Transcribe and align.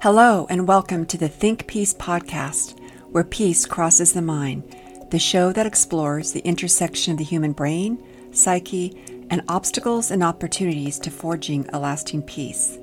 Hello, 0.00 0.46
and 0.48 0.68
welcome 0.68 1.04
to 1.06 1.18
the 1.18 1.28
Think 1.28 1.66
Peace 1.66 1.92
podcast, 1.92 2.78
where 3.10 3.24
peace 3.24 3.66
crosses 3.66 4.12
the 4.12 4.22
mind, 4.22 4.76
the 5.10 5.18
show 5.18 5.52
that 5.52 5.66
explores 5.66 6.30
the 6.30 6.46
intersection 6.46 7.10
of 7.10 7.18
the 7.18 7.24
human 7.24 7.50
brain, 7.50 8.00
psyche, 8.30 8.96
and 9.28 9.42
obstacles 9.48 10.12
and 10.12 10.22
opportunities 10.22 11.00
to 11.00 11.10
forging 11.10 11.68
a 11.70 11.80
lasting 11.80 12.22
peace. 12.22 12.78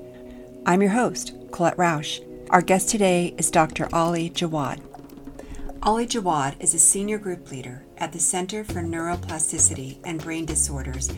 I'm 0.66 0.82
your 0.82 0.90
host, 0.90 1.32
Colette 1.52 1.78
Rausch. 1.78 2.20
Our 2.50 2.60
guest 2.60 2.90
today 2.90 3.34
is 3.38 3.50
Dr. 3.50 3.88
Ali 3.94 4.28
Jawaid. 4.28 4.82
Ali 5.82 6.06
Jawaid 6.06 6.56
is 6.60 6.74
a 6.74 6.78
senior 6.78 7.16
group 7.16 7.50
leader 7.50 7.82
at 7.96 8.12
the 8.12 8.20
Center 8.20 8.62
for 8.62 8.82
Neuroplasticity 8.82 9.96
and 10.04 10.22
Brain 10.22 10.44
Disorders 10.44 11.08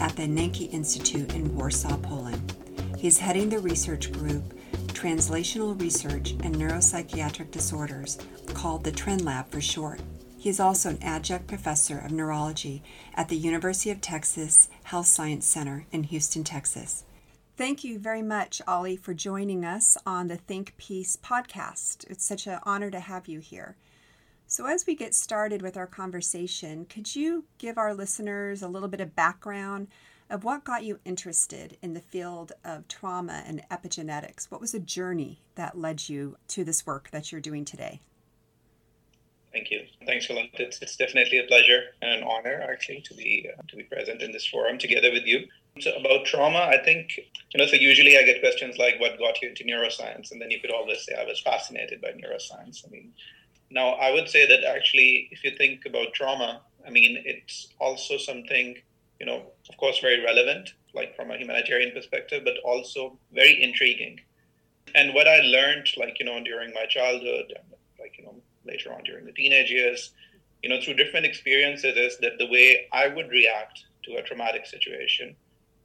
at 0.00 0.16
the 0.16 0.24
Nencki 0.24 0.70
Institute 0.70 1.34
in 1.34 1.56
Warsaw, 1.56 1.96
Poland. 1.96 2.54
He's 2.98 3.20
heading 3.20 3.48
the 3.48 3.58
research 3.58 4.12
group 4.12 4.52
Translational 4.96 5.78
Research 5.78 6.30
and 6.42 6.56
Neuropsychiatric 6.56 7.50
Disorders, 7.50 8.16
called 8.54 8.82
the 8.82 8.90
Trend 8.90 9.26
Lab 9.26 9.50
for 9.50 9.60
short. 9.60 10.00
He 10.38 10.48
is 10.48 10.58
also 10.58 10.88
an 10.88 11.02
adjunct 11.02 11.46
professor 11.46 11.98
of 11.98 12.12
neurology 12.12 12.82
at 13.12 13.28
the 13.28 13.36
University 13.36 13.90
of 13.90 14.00
Texas 14.00 14.70
Health 14.84 15.04
Science 15.04 15.44
Center 15.44 15.84
in 15.92 16.04
Houston, 16.04 16.44
Texas. 16.44 17.04
Thank 17.58 17.84
you 17.84 17.98
very 17.98 18.22
much, 18.22 18.62
Ali, 18.66 18.96
for 18.96 19.12
joining 19.12 19.66
us 19.66 19.98
on 20.06 20.28
the 20.28 20.38
Think 20.38 20.74
Peace 20.78 21.14
podcast. 21.14 22.08
It's 22.08 22.24
such 22.24 22.46
an 22.46 22.60
honor 22.62 22.90
to 22.90 23.00
have 23.00 23.28
you 23.28 23.40
here. 23.40 23.76
So, 24.46 24.64
as 24.64 24.86
we 24.86 24.94
get 24.94 25.14
started 25.14 25.60
with 25.60 25.76
our 25.76 25.86
conversation, 25.86 26.86
could 26.86 27.14
you 27.14 27.44
give 27.58 27.76
our 27.76 27.92
listeners 27.92 28.62
a 28.62 28.68
little 28.68 28.88
bit 28.88 29.02
of 29.02 29.14
background 29.14 29.88
of 30.28 30.44
what 30.44 30.64
got 30.64 30.84
you 30.84 30.98
interested 31.04 31.76
in 31.82 31.94
the 31.94 32.00
field 32.00 32.52
of 32.64 32.88
trauma 32.88 33.42
and 33.46 33.62
epigenetics. 33.70 34.50
What 34.50 34.60
was 34.60 34.72
the 34.72 34.80
journey 34.80 35.40
that 35.54 35.78
led 35.78 36.08
you 36.08 36.36
to 36.48 36.64
this 36.64 36.86
work 36.86 37.10
that 37.10 37.30
you're 37.30 37.40
doing 37.40 37.64
today? 37.64 38.00
Thank 39.52 39.70
you. 39.70 39.86
Thanks 40.04 40.28
lot. 40.28 40.44
It's, 40.54 40.82
it's 40.82 40.96
definitely 40.96 41.38
a 41.38 41.44
pleasure 41.44 41.80
and 42.02 42.20
an 42.20 42.28
honor, 42.28 42.66
actually, 42.70 43.00
to 43.02 43.14
be 43.14 43.48
uh, 43.50 43.62
to 43.68 43.76
be 43.76 43.84
present 43.84 44.20
in 44.20 44.30
this 44.30 44.46
forum 44.46 44.76
together 44.76 45.10
with 45.10 45.24
you. 45.24 45.46
So 45.80 45.92
about 45.94 46.26
trauma, 46.26 46.58
I 46.58 46.82
think 46.84 47.16
you 47.16 47.58
know. 47.58 47.66
So 47.66 47.76
usually 47.76 48.18
I 48.18 48.22
get 48.22 48.40
questions 48.40 48.76
like, 48.76 49.00
"What 49.00 49.18
got 49.18 49.40
you 49.40 49.48
into 49.48 49.64
neuroscience?" 49.64 50.30
And 50.30 50.42
then 50.42 50.50
you 50.50 50.60
could 50.60 50.70
always 50.70 51.06
say, 51.06 51.14
"I 51.18 51.24
was 51.24 51.40
fascinated 51.40 52.02
by 52.02 52.08
neuroscience." 52.08 52.86
I 52.86 52.90
mean, 52.90 53.14
now 53.70 53.92
I 53.92 54.12
would 54.12 54.28
say 54.28 54.46
that 54.46 54.62
actually, 54.64 55.28
if 55.30 55.42
you 55.42 55.52
think 55.52 55.86
about 55.86 56.12
trauma, 56.12 56.60
I 56.86 56.90
mean, 56.90 57.22
it's 57.24 57.68
also 57.78 58.18
something 58.18 58.76
you 59.20 59.26
know, 59.26 59.46
of 59.68 59.76
course, 59.76 59.98
very 60.00 60.22
relevant, 60.24 60.74
like 60.94 61.16
from 61.16 61.30
a 61.30 61.38
humanitarian 61.38 61.92
perspective, 61.92 62.42
but 62.44 62.54
also 62.64 63.18
very 63.32 63.62
intriguing. 63.62 64.20
And 64.94 65.14
what 65.14 65.28
I 65.28 65.40
learned, 65.40 65.88
like, 65.96 66.18
you 66.18 66.26
know, 66.26 66.42
during 66.42 66.72
my 66.74 66.86
childhood, 66.86 67.52
like, 67.98 68.18
you 68.18 68.24
know, 68.24 68.34
later 68.66 68.92
on 68.92 69.02
during 69.04 69.24
the 69.24 69.32
teenage 69.32 69.70
years, 69.70 70.12
you 70.62 70.68
know, 70.68 70.80
through 70.80 70.94
different 70.94 71.26
experiences, 71.26 71.96
is 71.96 72.18
that 72.18 72.38
the 72.38 72.46
way 72.46 72.86
I 72.92 73.08
would 73.08 73.28
react 73.28 73.84
to 74.04 74.16
a 74.16 74.22
traumatic 74.22 74.66
situation 74.66 75.36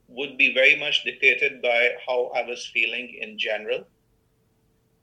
would 0.08 0.36
be 0.36 0.54
very 0.54 0.78
much 0.78 1.04
dictated 1.04 1.62
by 1.62 1.90
how 2.06 2.30
I 2.34 2.42
was 2.42 2.70
feeling 2.72 3.16
in 3.20 3.38
general. 3.38 3.84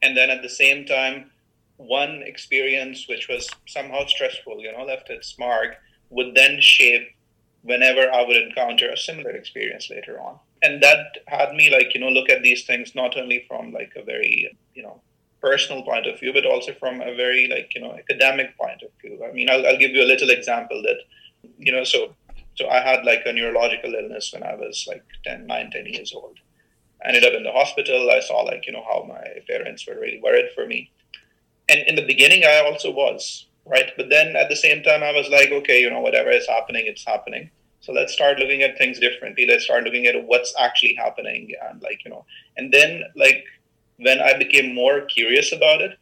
And 0.01 0.15
then 0.15 0.29
at 0.29 0.41
the 0.41 0.49
same 0.49 0.85
time, 0.85 1.31
one 1.77 2.21
experience 2.23 3.07
which 3.07 3.27
was 3.27 3.49
somehow 3.67 4.05
stressful, 4.05 4.59
you 4.59 4.71
know, 4.71 4.83
left 4.83 5.09
its 5.09 5.37
mark, 5.39 5.77
would 6.09 6.35
then 6.35 6.59
shape 6.59 7.09
whenever 7.63 8.11
I 8.11 8.23
would 8.23 8.37
encounter 8.37 8.89
a 8.89 8.97
similar 8.97 9.31
experience 9.31 9.89
later 9.89 10.19
on. 10.19 10.39
And 10.61 10.81
that 10.81 11.19
had 11.27 11.53
me 11.53 11.69
like, 11.69 11.93
you 11.93 12.01
know, 12.01 12.09
look 12.09 12.29
at 12.29 12.41
these 12.41 12.65
things 12.65 12.95
not 12.95 13.17
only 13.17 13.45
from 13.47 13.71
like 13.71 13.93
a 13.95 14.03
very, 14.03 14.49
you 14.73 14.83
know, 14.83 15.01
personal 15.41 15.83
point 15.83 16.05
of 16.05 16.19
view, 16.19 16.33
but 16.33 16.45
also 16.45 16.73
from 16.73 17.01
a 17.01 17.15
very 17.15 17.47
like, 17.47 17.73
you 17.75 17.81
know, 17.81 17.93
academic 17.93 18.57
point 18.57 18.81
of 18.83 18.89
view. 19.01 19.23
I 19.25 19.31
mean, 19.31 19.49
I'll, 19.49 19.65
I'll 19.65 19.77
give 19.77 19.91
you 19.91 20.03
a 20.03 20.11
little 20.11 20.29
example 20.29 20.81
that, 20.83 20.97
you 21.57 21.71
know, 21.71 21.83
so, 21.83 22.15
so 22.55 22.67
I 22.67 22.81
had 22.81 23.05
like 23.05 23.21
a 23.25 23.33
neurological 23.33 23.93
illness 23.93 24.31
when 24.33 24.43
I 24.43 24.55
was 24.55 24.85
like 24.87 25.03
10, 25.25 25.47
9, 25.47 25.71
10 25.71 25.85
years 25.85 26.13
old. 26.13 26.37
I 27.03 27.09
ended 27.09 27.23
up 27.23 27.33
in 27.33 27.43
the 27.43 27.51
hospital. 27.51 28.09
I 28.11 28.19
saw 28.19 28.41
like, 28.41 28.67
you 28.67 28.73
know, 28.73 28.83
how 28.83 29.05
my 29.07 29.23
parents 29.47 29.87
were 29.87 29.99
really 29.99 30.19
worried 30.21 30.49
for 30.53 30.65
me. 30.65 30.91
And 31.69 31.79
in 31.87 31.95
the 31.95 32.05
beginning, 32.05 32.43
I 32.43 32.59
also 32.59 32.91
was, 32.91 33.45
right? 33.69 33.91
But 33.95 34.09
then 34.09 34.35
at 34.35 34.49
the 34.49 34.55
same 34.55 34.83
time, 34.83 35.03
I 35.03 35.11
was 35.11 35.29
like, 35.29 35.51
okay, 35.51 35.79
you 35.79 35.89
know, 35.89 36.01
whatever 36.01 36.31
is 36.31 36.47
happening, 36.47 36.85
it's 36.87 37.05
happening. 37.05 37.49
So 37.81 37.93
let's 37.93 38.11
start 38.11 38.39
looking 38.39 38.63
at 38.63 38.77
things 38.77 38.99
differently. 38.99 39.45
Let's 39.47 39.63
start 39.63 39.83
looking 39.83 40.05
at 40.05 40.25
what's 40.25 40.53
actually 40.59 40.95
happening, 40.95 41.53
and 41.69 41.81
like 41.81 42.03
you 42.03 42.11
know, 42.11 42.25
and 42.57 42.73
then 42.73 43.03
like 43.15 43.45
when 43.97 44.19
I 44.19 44.37
became 44.37 44.75
more 44.75 45.01
curious 45.01 45.53
about 45.53 45.81
it, 45.81 45.97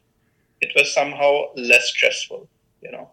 it 0.61 0.71
was 0.75 0.93
somehow 0.93 1.53
less 1.55 1.89
stressful, 1.89 2.49
you 2.81 2.91
know. 2.91 3.11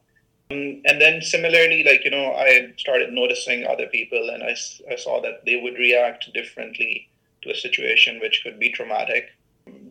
Um, 0.51 0.83
and 0.87 1.01
then 1.01 1.21
similarly, 1.21 1.85
like 1.85 2.05
you 2.05 2.11
know, 2.11 2.33
I 2.33 2.73
started 2.79 3.13
noticing 3.13 3.67
other 3.67 3.87
people, 3.87 4.31
and 4.31 4.43
I, 4.43 4.57
I 4.91 4.97
saw 4.97 5.21
that 5.21 5.45
they 5.45 5.57
would 5.57 5.75
react 5.75 6.33
differently 6.33 7.11
to 7.43 7.51
a 7.51 7.55
situation 7.55 8.19
which 8.21 8.41
could 8.43 8.59
be 8.59 8.73
traumatic. 8.73 9.29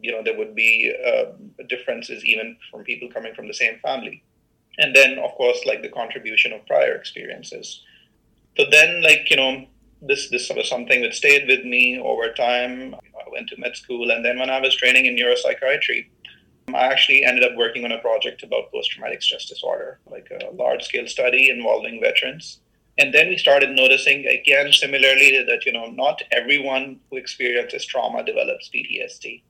You 0.02 0.12
know, 0.12 0.24
there 0.24 0.38
would 0.38 0.56
be 0.56 0.94
uh, 1.08 1.26
differences 1.70 2.26
even 2.26 2.58
from 2.72 2.84
people 2.84 3.10
coming 3.10 3.36
from 3.36 3.48
the 3.48 3.54
same 3.54 3.78
family 3.84 4.24
and 4.80 4.96
then 4.96 5.20
of 5.20 5.32
course 5.32 5.60
like 5.66 5.82
the 5.82 5.90
contribution 5.90 6.54
of 6.54 6.66
prior 6.66 6.96
experiences. 6.96 7.82
So 8.58 8.66
then 8.70 9.02
like 9.02 9.30
you 9.30 9.38
know 9.38 9.66
this 10.02 10.30
this 10.30 10.50
was 10.56 10.70
something 10.70 11.02
that 11.02 11.14
stayed 11.14 11.48
with 11.48 11.64
me 11.66 12.00
over 12.00 12.32
time. 12.34 12.96
I 12.96 13.30
went 13.32 13.50
to 13.50 13.60
med 13.60 13.76
school 13.76 14.12
and 14.12 14.24
then 14.24 14.38
when 14.38 14.50
i 14.50 14.60
was 14.60 14.76
training 14.76 15.06
in 15.06 15.16
neuropsychiatry 15.16 16.08
um, 16.68 16.76
i 16.76 16.86
actually 16.86 17.24
ended 17.24 17.44
up 17.44 17.58
working 17.58 17.84
on 17.86 17.92
a 17.92 18.00
project 18.00 18.44
about 18.44 18.72
post-traumatic 18.72 19.22
stress 19.22 19.46
disorder 19.46 20.00
like 20.10 20.30
a 20.32 20.54
large 20.54 20.84
scale 20.84 21.08
study 21.08 21.50
involving 21.50 22.00
veterans. 22.02 22.60
And 23.00 23.12
then 23.12 23.30
we 23.30 23.38
started 23.38 23.72
noticing 23.72 24.28
again 24.28 24.72
similarly 24.72 25.44
that 25.48 25.66
you 25.66 25.74
know 25.74 25.88
not 25.88 26.22
everyone 26.32 27.00
who 27.10 27.18
experiences 27.18 27.86
trauma 27.86 28.24
develops 28.24 28.70
ptsd 28.70 29.42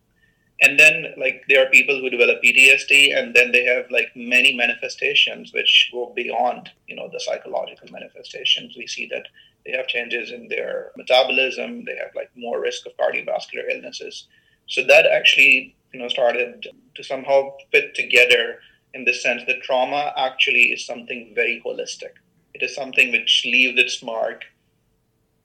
and 0.63 0.79
then 0.79 1.13
like 1.17 1.43
there 1.49 1.61
are 1.61 1.69
people 1.69 1.99
who 1.99 2.09
develop 2.09 2.41
ptsd 2.41 3.15
and 3.17 3.35
then 3.35 3.51
they 3.51 3.65
have 3.65 3.85
like 3.91 4.09
many 4.15 4.55
manifestations 4.55 5.51
which 5.53 5.89
go 5.91 6.13
beyond 6.15 6.69
you 6.87 6.95
know 6.95 7.09
the 7.11 7.19
psychological 7.19 7.89
manifestations. 7.91 8.75
We 8.77 8.87
see 8.87 9.07
that 9.07 9.27
they 9.65 9.73
have 9.73 9.87
changes 9.87 10.31
in 10.31 10.47
their 10.47 10.91
metabolism 10.95 11.83
they 11.83 11.97
have 11.97 12.15
like 12.15 12.31
more 12.35 12.61
risk 12.61 12.85
of 12.85 12.97
cardiovascular 12.97 13.69
illnesses. 13.69 14.27
So 14.67 14.83
that 14.85 15.05
actually 15.05 15.75
you 15.93 15.99
know 15.99 16.07
started 16.07 16.67
to 16.95 17.03
somehow 17.03 17.57
fit 17.71 17.93
together 17.93 18.59
in 18.93 19.03
the 19.03 19.13
sense 19.13 19.43
that 19.47 19.63
trauma 19.63 20.13
actually 20.15 20.71
is 20.71 20.85
something 20.85 21.33
very 21.35 21.61
holistic. 21.65 22.13
It 22.53 22.63
is 22.63 22.73
something 22.73 23.11
which 23.11 23.43
leaves 23.45 23.79
its 23.79 24.01
mark 24.01 24.43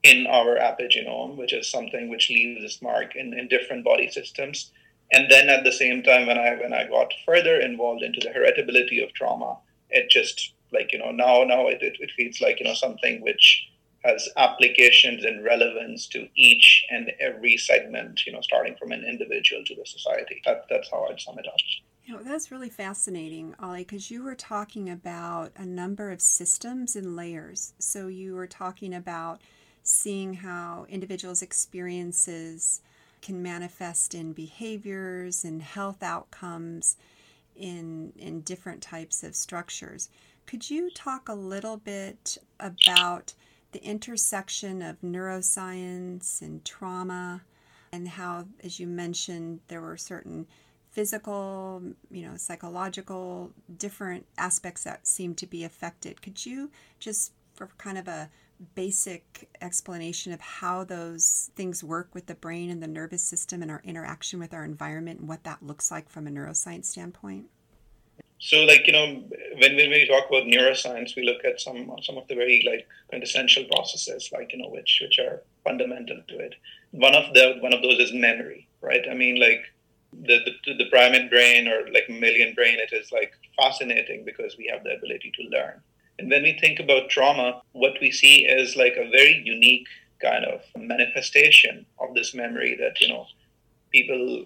in 0.04 0.26
our 0.28 0.58
epigenome, 0.58 1.36
which 1.36 1.52
is 1.52 1.68
something 1.68 2.08
which 2.08 2.28
leaves 2.30 2.62
its 2.62 2.80
mark 2.80 3.16
in, 3.16 3.32
in 3.36 3.48
different 3.48 3.84
body 3.84 4.08
systems 4.10 4.70
and 5.12 5.30
then 5.30 5.48
at 5.48 5.64
the 5.64 5.72
same 5.72 6.02
time 6.02 6.26
when 6.26 6.38
i 6.38 6.54
when 6.56 6.72
i 6.72 6.86
got 6.86 7.12
further 7.24 7.60
involved 7.60 8.02
into 8.02 8.20
the 8.20 8.28
heritability 8.28 9.02
of 9.02 9.12
trauma 9.14 9.56
it 9.90 10.10
just 10.10 10.52
like 10.72 10.92
you 10.92 10.98
know 10.98 11.10
now 11.10 11.44
now 11.44 11.66
it, 11.66 11.82
it, 11.82 11.96
it 12.00 12.10
feels 12.16 12.40
like 12.40 12.60
you 12.60 12.66
know 12.66 12.74
something 12.74 13.22
which 13.22 13.68
has 14.04 14.28
applications 14.36 15.24
and 15.24 15.44
relevance 15.44 16.06
to 16.06 16.28
each 16.36 16.84
and 16.90 17.10
every 17.20 17.56
segment 17.56 18.24
you 18.26 18.32
know 18.32 18.40
starting 18.40 18.76
from 18.78 18.92
an 18.92 19.04
individual 19.04 19.62
to 19.64 19.74
the 19.74 19.86
society 19.86 20.40
that, 20.44 20.64
that's 20.70 20.90
how 20.90 21.06
i'd 21.10 21.20
sum 21.20 21.38
it 21.38 21.46
up 21.46 21.54
you 22.04 22.14
know, 22.14 22.22
that's 22.22 22.50
really 22.50 22.70
fascinating, 22.70 23.54
Ali, 23.60 23.80
because 23.80 24.10
you 24.10 24.22
were 24.22 24.34
talking 24.34 24.88
about 24.88 25.52
a 25.58 25.66
number 25.66 26.10
of 26.10 26.22
systems 26.22 26.96
and 26.96 27.14
layers. 27.14 27.74
So 27.78 28.06
you 28.06 28.34
were 28.34 28.46
talking 28.46 28.94
about 28.94 29.42
seeing 29.82 30.32
how 30.32 30.86
individuals' 30.88 31.42
experiences 31.42 32.80
can 33.20 33.42
manifest 33.42 34.14
in 34.14 34.32
behaviors 34.32 35.44
and 35.44 35.62
health 35.62 36.02
outcomes 36.02 36.96
in 37.56 38.12
in 38.16 38.40
different 38.42 38.82
types 38.82 39.22
of 39.22 39.34
structures. 39.34 40.08
Could 40.46 40.70
you 40.70 40.90
talk 40.90 41.28
a 41.28 41.34
little 41.34 41.76
bit 41.76 42.38
about 42.58 43.34
the 43.72 43.84
intersection 43.84 44.80
of 44.80 45.00
neuroscience 45.02 46.40
and 46.40 46.64
trauma 46.64 47.42
and 47.92 48.08
how 48.08 48.46
as 48.62 48.80
you 48.80 48.86
mentioned 48.86 49.60
there 49.68 49.80
were 49.80 49.96
certain 49.96 50.46
physical, 50.90 51.82
you 52.10 52.22
know, 52.26 52.36
psychological 52.36 53.52
different 53.76 54.26
aspects 54.38 54.84
that 54.84 55.06
seem 55.06 55.34
to 55.34 55.46
be 55.46 55.64
affected. 55.64 56.22
Could 56.22 56.44
you 56.46 56.70
just 56.98 57.32
for 57.54 57.68
kind 57.78 57.98
of 57.98 58.08
a 58.08 58.30
basic 58.74 59.48
explanation 59.60 60.32
of 60.32 60.40
how 60.40 60.84
those 60.84 61.50
things 61.54 61.84
work 61.84 62.14
with 62.14 62.26
the 62.26 62.34
brain 62.34 62.70
and 62.70 62.82
the 62.82 62.88
nervous 62.88 63.22
system 63.22 63.62
and 63.62 63.70
our 63.70 63.80
interaction 63.84 64.38
with 64.40 64.52
our 64.52 64.64
environment 64.64 65.20
and 65.20 65.28
what 65.28 65.44
that 65.44 65.62
looks 65.62 65.90
like 65.90 66.08
from 66.08 66.26
a 66.26 66.30
neuroscience 66.30 66.86
standpoint? 66.86 67.46
So, 68.40 68.58
like 68.58 68.86
you 68.86 68.92
know, 68.92 69.24
when, 69.60 69.76
we 69.76 70.06
talk 70.06 70.28
about 70.28 70.44
neuroscience, 70.44 71.16
we 71.16 71.24
look 71.24 71.44
at 71.44 71.60
some 71.60 71.90
some 72.02 72.16
of 72.16 72.28
the 72.28 72.36
very 72.36 72.62
like 72.64 72.86
quintessential 73.08 73.64
processes, 73.64 74.30
like 74.32 74.52
you 74.52 74.60
know, 74.60 74.68
which 74.68 75.00
which 75.02 75.18
are 75.18 75.42
fundamental 75.64 76.20
to 76.28 76.38
it. 76.38 76.54
One 76.92 77.16
of 77.16 77.34
the 77.34 77.56
one 77.60 77.74
of 77.74 77.82
those 77.82 77.98
is 77.98 78.12
memory, 78.12 78.68
right? 78.80 79.04
I 79.10 79.14
mean, 79.14 79.40
like 79.40 79.64
the, 80.12 80.38
the, 80.64 80.74
the 80.74 80.90
primate 80.90 81.30
brain 81.30 81.68
or 81.68 81.86
like 81.92 82.08
mammalian 82.08 82.54
brain, 82.54 82.78
it 82.78 82.94
is 82.94 83.10
like 83.12 83.32
fascinating 83.56 84.24
because 84.24 84.56
we 84.56 84.70
have 84.72 84.84
the 84.84 84.94
ability 84.94 85.32
to 85.34 85.42
learn. 85.56 85.80
And 86.18 86.30
when 86.30 86.42
we 86.42 86.58
think 86.58 86.80
about 86.80 87.10
trauma, 87.10 87.62
what 87.72 87.94
we 88.00 88.10
see 88.10 88.44
is 88.44 88.76
like 88.76 88.96
a 88.96 89.10
very 89.10 89.40
unique 89.44 89.86
kind 90.20 90.44
of 90.44 90.62
manifestation 90.76 91.86
of 92.00 92.14
this 92.14 92.34
memory 92.34 92.76
that, 92.80 93.00
you 93.00 93.08
know, 93.08 93.26
people, 93.92 94.44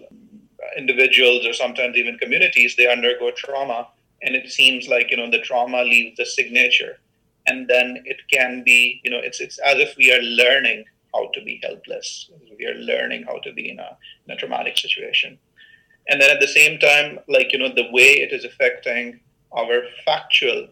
individuals, 0.77 1.45
or 1.45 1.53
sometimes 1.53 1.97
even 1.97 2.17
communities, 2.19 2.75
they 2.75 2.91
undergo 2.91 3.31
trauma. 3.31 3.87
And 4.21 4.35
it 4.35 4.51
seems 4.51 4.87
like, 4.87 5.09
you 5.11 5.17
know, 5.17 5.31
the 5.31 5.39
trauma 5.39 5.83
leaves 5.83 6.15
the 6.17 6.25
signature. 6.25 6.99
And 7.47 7.67
then 7.67 8.03
it 8.05 8.17
can 8.31 8.63
be, 8.63 9.01
you 9.03 9.11
know, 9.11 9.19
it's, 9.21 9.41
it's 9.41 9.57
as 9.59 9.79
if 9.79 9.97
we 9.97 10.13
are 10.13 10.21
learning 10.21 10.85
how 11.13 11.29
to 11.33 11.43
be 11.43 11.59
helpless. 11.63 12.29
We 12.57 12.65
are 12.65 12.75
learning 12.75 13.23
how 13.23 13.39
to 13.39 13.51
be 13.51 13.69
in 13.69 13.79
a, 13.79 13.97
in 14.25 14.33
a 14.33 14.37
traumatic 14.37 14.77
situation. 14.77 15.37
And 16.07 16.21
then 16.21 16.29
at 16.29 16.39
the 16.39 16.47
same 16.47 16.79
time, 16.79 17.19
like, 17.27 17.51
you 17.51 17.59
know, 17.59 17.73
the 17.73 17.89
way 17.91 18.11
it 18.21 18.31
is 18.31 18.45
affecting 18.45 19.19
our 19.51 19.83
factual 20.05 20.67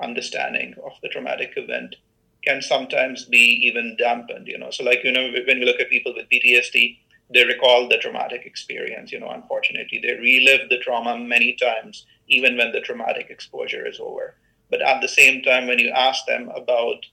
understanding 0.00 0.74
of 0.84 0.92
the 1.02 1.08
traumatic 1.08 1.52
event 1.56 1.96
can 2.44 2.60
sometimes 2.60 3.24
be 3.24 3.66
even 3.66 3.96
dampened, 3.98 4.48
you 4.48 4.58
know. 4.58 4.70
So, 4.70 4.84
like, 4.84 5.00
you 5.04 5.12
know, 5.12 5.30
when 5.46 5.60
we 5.60 5.64
look 5.64 5.80
at 5.80 5.90
people 5.90 6.12
with 6.14 6.28
PTSD, 6.28 6.98
they 7.32 7.44
recall 7.44 7.88
the 7.88 7.98
traumatic 7.98 8.42
experience, 8.44 9.12
you 9.12 9.20
know, 9.20 9.30
unfortunately. 9.30 10.00
They 10.02 10.14
relive 10.14 10.68
the 10.68 10.78
trauma 10.78 11.18
many 11.18 11.54
times, 11.54 12.06
even 12.28 12.56
when 12.56 12.72
the 12.72 12.80
traumatic 12.80 13.28
exposure 13.30 13.86
is 13.86 14.00
over. 14.00 14.34
But 14.70 14.82
at 14.82 15.00
the 15.00 15.08
same 15.08 15.42
time, 15.42 15.66
when 15.66 15.78
you 15.78 15.90
ask 15.90 16.26
them 16.26 16.50
about, 16.54 17.06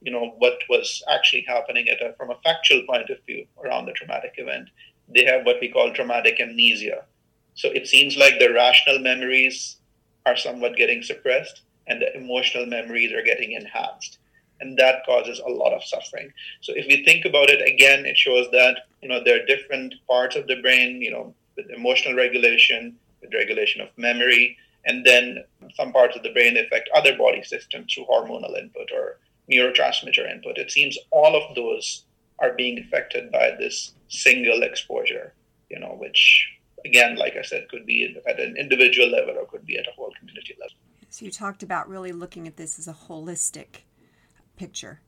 you 0.00 0.10
know, 0.10 0.34
what 0.38 0.58
was 0.68 1.02
actually 1.10 1.44
happening 1.46 1.88
at 1.88 2.00
a, 2.00 2.14
from 2.14 2.30
a 2.30 2.38
factual 2.42 2.82
point 2.88 3.10
of 3.10 3.18
view 3.26 3.46
around 3.62 3.86
the 3.86 3.92
traumatic 3.92 4.34
event, 4.38 4.70
they 5.14 5.24
have 5.24 5.44
what 5.44 5.56
we 5.60 5.68
call 5.68 5.92
traumatic 5.92 6.40
amnesia. 6.40 7.04
So 7.54 7.68
it 7.68 7.86
seems 7.86 8.16
like 8.16 8.38
the 8.38 8.52
rational 8.52 8.98
memories 9.00 9.76
are 10.24 10.36
somewhat 10.36 10.76
getting 10.76 11.02
suppressed 11.02 11.62
and 11.86 12.00
the 12.00 12.16
emotional 12.16 12.66
memories 12.66 13.12
are 13.12 13.22
getting 13.22 13.52
enhanced. 13.52 14.18
And 14.60 14.76
that 14.78 15.06
causes 15.06 15.40
a 15.40 15.50
lot 15.50 15.72
of 15.72 15.84
suffering. 15.84 16.30
So 16.60 16.72
if 16.76 16.86
we 16.86 17.04
think 17.04 17.24
about 17.24 17.50
it 17.50 17.66
again 17.66 18.04
it 18.06 18.16
shows 18.16 18.50
that 18.52 18.78
you 19.02 19.08
know 19.08 19.22
there 19.24 19.42
are 19.42 19.46
different 19.46 19.94
parts 20.08 20.36
of 20.36 20.46
the 20.46 20.60
brain 20.60 21.00
you 21.00 21.10
know 21.10 21.34
with 21.56 21.70
emotional 21.70 22.14
regulation 22.14 22.96
with 23.22 23.34
regulation 23.34 23.80
of 23.80 23.88
memory 23.96 24.56
and 24.84 25.04
then 25.04 25.44
some 25.74 25.92
parts 25.92 26.16
of 26.16 26.22
the 26.22 26.32
brain 26.32 26.56
affect 26.56 26.88
other 26.94 27.16
body 27.16 27.42
systems 27.42 27.92
through 27.92 28.06
hormonal 28.06 28.58
input 28.58 28.90
or 28.94 29.18
neurotransmitter 29.50 30.30
input. 30.30 30.58
It 30.58 30.70
seems 30.70 30.96
all 31.10 31.36
of 31.36 31.54
those 31.54 32.04
are 32.38 32.54
being 32.54 32.78
affected 32.78 33.30
by 33.30 33.52
this 33.58 33.92
single 34.08 34.62
exposure 34.62 35.34
you 35.70 35.78
know 35.78 35.96
which 35.98 36.48
again 36.84 37.16
like 37.16 37.36
i 37.36 37.42
said 37.42 37.68
could 37.68 37.86
be 37.86 38.16
at 38.26 38.40
an 38.40 38.56
individual 38.56 39.08
level 39.08 39.36
or 39.38 39.46
could 39.46 39.64
be 39.64 39.78
at 39.78 39.86
a 39.86 39.92
whole 39.96 40.12
you 41.22 41.30
talked 41.30 41.62
about 41.62 41.88
really 41.88 42.12
looking 42.12 42.46
at 42.46 42.56
this 42.56 42.78
as 42.78 42.88
a 42.88 42.92
holistic 42.92 43.82
picture. 44.56 45.00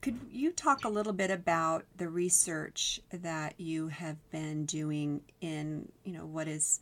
Could 0.00 0.18
you 0.30 0.50
talk 0.50 0.84
a 0.84 0.88
little 0.88 1.12
bit 1.12 1.30
about 1.30 1.84
the 1.96 2.08
research 2.08 3.00
that 3.12 3.54
you 3.58 3.88
have 3.88 4.16
been 4.30 4.64
doing 4.64 5.22
in, 5.40 5.90
you 6.04 6.12
know, 6.12 6.26
what 6.26 6.48
has 6.48 6.80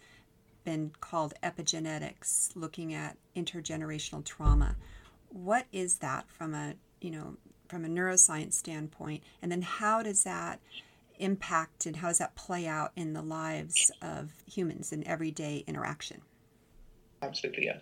been 0.64 0.92
called 1.00 1.34
epigenetics, 1.42 2.50
looking 2.54 2.94
at 2.94 3.16
intergenerational 3.36 4.24
trauma? 4.24 4.76
What 5.28 5.66
is 5.72 5.98
that 5.98 6.30
from 6.30 6.54
a, 6.54 6.74
you 7.00 7.10
know, 7.10 7.36
from 7.68 7.84
a 7.84 7.88
neuroscience 7.88 8.54
standpoint? 8.54 9.22
And 9.42 9.52
then 9.52 9.62
how 9.62 10.02
does 10.02 10.24
that 10.24 10.60
impact 11.18 11.86
and 11.86 11.96
how 11.96 12.08
does 12.08 12.18
that 12.18 12.34
play 12.34 12.66
out 12.66 12.92
in 12.96 13.12
the 13.12 13.22
lives 13.22 13.90
of 14.00 14.30
humans 14.46 14.92
in 14.92 15.06
everyday 15.06 15.64
interaction? 15.66 16.22
Absolutely, 17.22 17.66
yeah. 17.66 17.78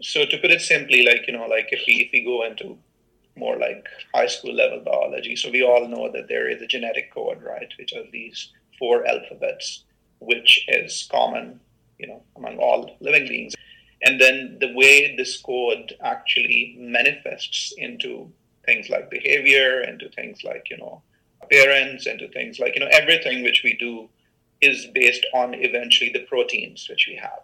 So 0.00 0.24
to 0.24 0.38
put 0.38 0.50
it 0.50 0.60
simply, 0.60 1.04
like 1.04 1.26
you 1.26 1.32
know, 1.32 1.46
like 1.46 1.68
if 1.70 1.82
we 1.86 1.94
if 2.04 2.10
we 2.12 2.24
go 2.24 2.44
into 2.44 2.78
more 3.36 3.56
like 3.58 3.86
high 4.14 4.26
school 4.26 4.54
level 4.54 4.80
biology, 4.80 5.36
so 5.36 5.50
we 5.50 5.62
all 5.62 5.88
know 5.88 6.10
that 6.12 6.28
there 6.28 6.48
is 6.48 6.62
a 6.62 6.66
genetic 6.66 7.12
code, 7.12 7.42
right, 7.42 7.72
which 7.78 7.92
are 7.92 8.04
these 8.12 8.52
four 8.78 9.06
alphabets, 9.06 9.84
which 10.20 10.64
is 10.68 11.08
common, 11.10 11.60
you 11.98 12.06
know, 12.06 12.22
among 12.36 12.58
all 12.58 12.96
living 13.00 13.26
beings. 13.28 13.54
And 14.02 14.20
then 14.20 14.56
the 14.60 14.72
way 14.74 15.14
this 15.16 15.36
code 15.40 15.94
actually 16.02 16.76
manifests 16.78 17.74
into 17.76 18.32
things 18.64 18.88
like 18.88 19.10
behavior, 19.10 19.82
into 19.82 20.08
things 20.08 20.42
like, 20.42 20.68
you 20.70 20.78
know, 20.78 21.02
appearance, 21.42 22.06
into 22.06 22.28
things 22.28 22.58
like, 22.58 22.74
you 22.74 22.80
know, 22.80 22.90
everything 22.92 23.42
which 23.42 23.62
we 23.62 23.76
do 23.78 24.08
is 24.60 24.86
based 24.94 25.26
on 25.34 25.54
eventually 25.54 26.10
the 26.12 26.20
proteins 26.20 26.86
which 26.88 27.06
we 27.08 27.16
have. 27.16 27.40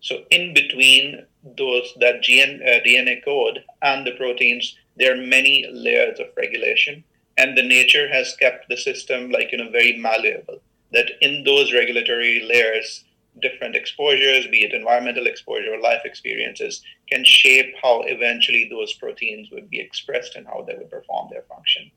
So 0.00 0.24
in 0.30 0.54
between 0.54 1.26
those 1.42 1.92
that 2.00 2.22
GN, 2.22 2.62
uh, 2.62 2.80
DNA 2.84 3.24
code 3.24 3.64
and 3.82 4.06
the 4.06 4.12
proteins, 4.12 4.76
there 4.96 5.12
are 5.12 5.26
many 5.26 5.66
layers 5.70 6.18
of 6.20 6.26
regulation, 6.36 7.04
and 7.36 7.56
the 7.56 7.62
nature 7.62 8.08
has 8.08 8.36
kept 8.36 8.68
the 8.68 8.76
system 8.76 9.30
like 9.30 9.52
you 9.52 9.58
know 9.58 9.70
very 9.70 9.96
malleable. 9.96 10.60
That 10.92 11.10
in 11.20 11.44
those 11.44 11.72
regulatory 11.72 12.42
layers, 12.42 13.04
different 13.40 13.76
exposures, 13.76 14.46
be 14.46 14.64
it 14.64 14.72
environmental 14.72 15.26
exposure 15.26 15.74
or 15.74 15.80
life 15.80 16.02
experiences, 16.04 16.82
can 17.10 17.24
shape 17.24 17.74
how 17.82 18.02
eventually 18.02 18.68
those 18.70 18.94
proteins 18.94 19.50
would 19.50 19.68
be 19.70 19.80
expressed 19.80 20.34
and 20.36 20.46
how 20.46 20.64
they 20.66 20.74
would 20.74 20.90
perform 20.90 21.28
their 21.30 21.42
function. 21.42 21.90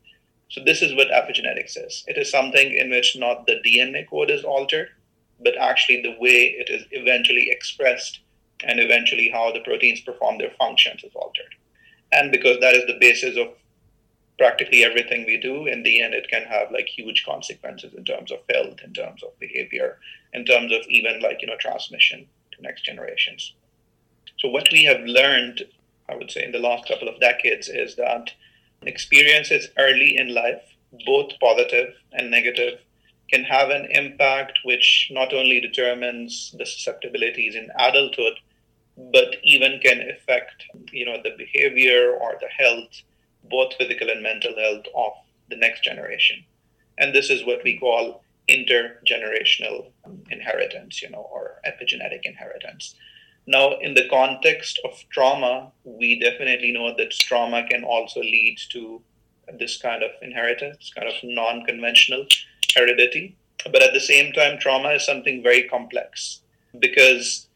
So 0.50 0.62
this 0.62 0.82
is 0.82 0.94
what 0.94 1.08
epigenetics 1.08 1.82
is. 1.82 2.04
It 2.06 2.18
is 2.18 2.30
something 2.30 2.72
in 2.72 2.90
which 2.90 3.16
not 3.16 3.46
the 3.46 3.60
DNA 3.64 4.08
code 4.08 4.30
is 4.30 4.44
altered, 4.44 4.90
but 5.42 5.56
actually 5.56 6.02
the 6.02 6.16
way 6.18 6.54
it 6.58 6.68
is 6.70 6.84
eventually 6.90 7.48
expressed 7.50 8.20
and 8.64 8.78
eventually 8.78 9.30
how 9.30 9.52
the 9.52 9.60
proteins 9.60 10.00
perform 10.00 10.38
their 10.38 10.52
functions 10.58 11.02
is 11.02 11.12
altered. 11.14 11.54
And 12.12 12.30
because 12.30 12.58
that 12.60 12.74
is 12.74 12.86
the 12.86 12.98
basis 13.00 13.36
of 13.36 13.48
practically 14.38 14.84
everything 14.84 15.24
we 15.24 15.38
do, 15.38 15.66
in 15.66 15.82
the 15.82 16.02
end, 16.02 16.14
it 16.14 16.28
can 16.28 16.44
have 16.44 16.70
like 16.70 16.88
huge 16.88 17.24
consequences 17.24 17.94
in 17.94 18.04
terms 18.04 18.30
of 18.30 18.38
health, 18.52 18.78
in 18.84 18.92
terms 18.92 19.22
of 19.22 19.38
behavior, 19.38 19.98
in 20.32 20.44
terms 20.44 20.72
of 20.72 20.80
even 20.88 21.20
like, 21.20 21.38
you 21.40 21.46
know, 21.46 21.56
transmission 21.58 22.26
to 22.52 22.62
next 22.62 22.84
generations. 22.84 23.54
So, 24.38 24.48
what 24.48 24.68
we 24.72 24.84
have 24.84 25.00
learned, 25.00 25.62
I 26.08 26.16
would 26.16 26.30
say, 26.30 26.44
in 26.44 26.52
the 26.52 26.58
last 26.58 26.88
couple 26.88 27.08
of 27.08 27.20
decades 27.20 27.68
is 27.68 27.96
that 27.96 28.30
experiences 28.82 29.68
early 29.78 30.16
in 30.16 30.34
life, 30.34 30.62
both 31.06 31.32
positive 31.40 31.94
and 32.12 32.30
negative, 32.30 32.80
can 33.32 33.44
have 33.44 33.70
an 33.70 33.88
impact 33.90 34.58
which 34.64 35.08
not 35.10 35.32
only 35.32 35.60
determines 35.60 36.54
the 36.58 36.66
susceptibilities 36.66 37.54
in 37.54 37.68
adulthood, 37.78 38.34
but 38.96 39.36
even 39.42 39.80
can 39.82 40.00
affect 40.10 40.64
you 40.92 41.06
know 41.06 41.16
the 41.22 41.34
behavior 41.36 42.16
or 42.20 42.36
the 42.40 42.48
health, 42.48 43.02
both 43.50 43.74
physical 43.78 44.10
and 44.10 44.22
mental 44.22 44.54
health 44.56 44.84
of 44.94 45.12
the 45.48 45.56
next 45.56 45.82
generation. 45.82 46.44
And 46.98 47.14
this 47.14 47.30
is 47.30 47.46
what 47.46 47.64
we 47.64 47.78
call 47.78 48.22
intergenerational 48.48 49.90
um, 50.04 50.22
inheritance, 50.30 51.00
you 51.00 51.10
know, 51.10 51.26
or 51.32 51.60
epigenetic 51.66 52.22
inheritance. 52.24 52.94
Now, 53.46 53.78
in 53.78 53.94
the 53.94 54.08
context 54.08 54.78
of 54.84 55.02
trauma, 55.10 55.72
we 55.84 56.18
definitely 56.18 56.72
know 56.72 56.94
that 56.96 57.10
trauma 57.12 57.66
can 57.68 57.82
also 57.82 58.20
lead 58.20 58.58
to 58.70 59.02
this 59.58 59.76
kind 59.80 60.02
of 60.02 60.10
inheritance, 60.22 60.92
kind 60.94 61.08
of 61.08 61.14
non 61.22 61.64
conventional 61.64 62.26
heredity. 62.74 63.36
But 63.64 63.82
at 63.82 63.92
the 63.92 64.00
same 64.00 64.32
time, 64.32 64.58
trauma 64.58 64.90
is 64.90 65.06
something 65.06 65.42
very 65.42 65.64
complex 65.68 66.40
because, 66.78 67.46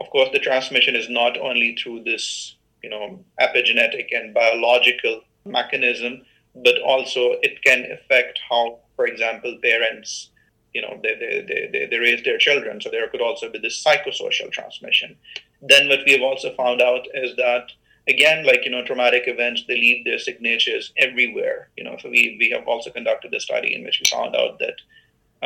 of 0.00 0.08
course, 0.10 0.30
the 0.32 0.38
transmission 0.38 0.96
is 0.96 1.08
not 1.08 1.36
only 1.38 1.76
through 1.76 2.04
this, 2.04 2.56
you 2.82 2.90
know, 2.90 3.22
epigenetic 3.40 4.08
and 4.12 4.32
biological 4.32 5.22
mechanism, 5.44 6.22
but 6.54 6.80
also 6.82 7.34
it 7.42 7.62
can 7.62 7.86
affect 7.92 8.40
how, 8.48 8.78
for 8.96 9.06
example, 9.06 9.58
parents, 9.62 10.30
you 10.72 10.82
know, 10.82 10.98
they, 11.02 11.14
they, 11.14 11.68
they, 11.72 11.86
they 11.86 11.98
raise 11.98 12.22
their 12.24 12.38
children. 12.38 12.80
So 12.80 12.90
there 12.90 13.08
could 13.08 13.20
also 13.20 13.50
be 13.50 13.58
this 13.58 13.82
psychosocial 13.84 14.50
transmission. 14.50 15.16
Then 15.62 15.88
what 15.88 16.00
we 16.06 16.12
have 16.12 16.22
also 16.22 16.54
found 16.54 16.80
out 16.80 17.06
is 17.12 17.36
that 17.36 17.72
again, 18.08 18.44
like 18.46 18.64
you 18.64 18.70
know, 18.70 18.84
traumatic 18.84 19.24
events, 19.26 19.64
they 19.66 19.74
leave 19.74 20.04
their 20.04 20.18
signatures 20.18 20.92
everywhere. 20.98 21.68
You 21.76 21.84
know, 21.84 21.96
so 22.00 22.10
we 22.10 22.36
we 22.38 22.50
have 22.50 22.66
also 22.66 22.90
conducted 22.90 23.34
a 23.34 23.40
study 23.40 23.74
in 23.74 23.84
which 23.84 24.00
we 24.00 24.16
found 24.16 24.36
out 24.36 24.58
that 24.58 24.76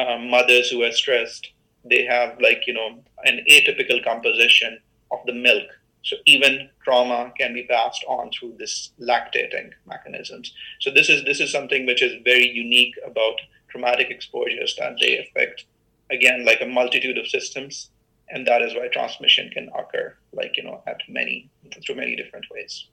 um, 0.00 0.30
mothers 0.30 0.70
who 0.70 0.82
are 0.82 0.92
stressed, 0.92 1.50
they 1.84 2.04
have 2.04 2.40
like 2.40 2.66
you 2.66 2.74
know 2.74 3.02
an 3.24 3.44
atypical 3.50 4.02
composition 4.02 4.78
of 5.10 5.18
the 5.26 5.34
milk. 5.34 5.68
So 6.04 6.16
even 6.26 6.68
trauma 6.82 7.32
can 7.38 7.54
be 7.54 7.62
passed 7.64 8.04
on 8.06 8.30
through 8.30 8.56
this 8.58 8.92
lactating 9.00 9.70
mechanisms. 9.86 10.52
So 10.80 10.90
this 10.90 11.08
is 11.08 11.24
this 11.24 11.40
is 11.40 11.50
something 11.50 11.86
which 11.86 12.02
is 12.02 12.22
very 12.24 12.48
unique 12.48 12.94
about 13.06 13.40
traumatic 13.68 14.10
exposures 14.10 14.76
that 14.78 14.96
they 15.00 15.18
affect 15.18 15.64
again 16.10 16.44
like 16.44 16.60
a 16.60 16.66
multitude 16.66 17.18
of 17.18 17.26
systems 17.26 17.90
and 18.30 18.46
that 18.46 18.62
is 18.62 18.74
why 18.74 18.88
transmission 18.92 19.50
can 19.50 19.68
occur 19.78 20.14
like 20.32 20.56
you 20.56 20.62
know 20.62 20.82
at 20.86 21.00
many 21.08 21.50
through 21.84 21.96
many 21.96 22.16
different 22.16 22.44
ways 22.50 22.86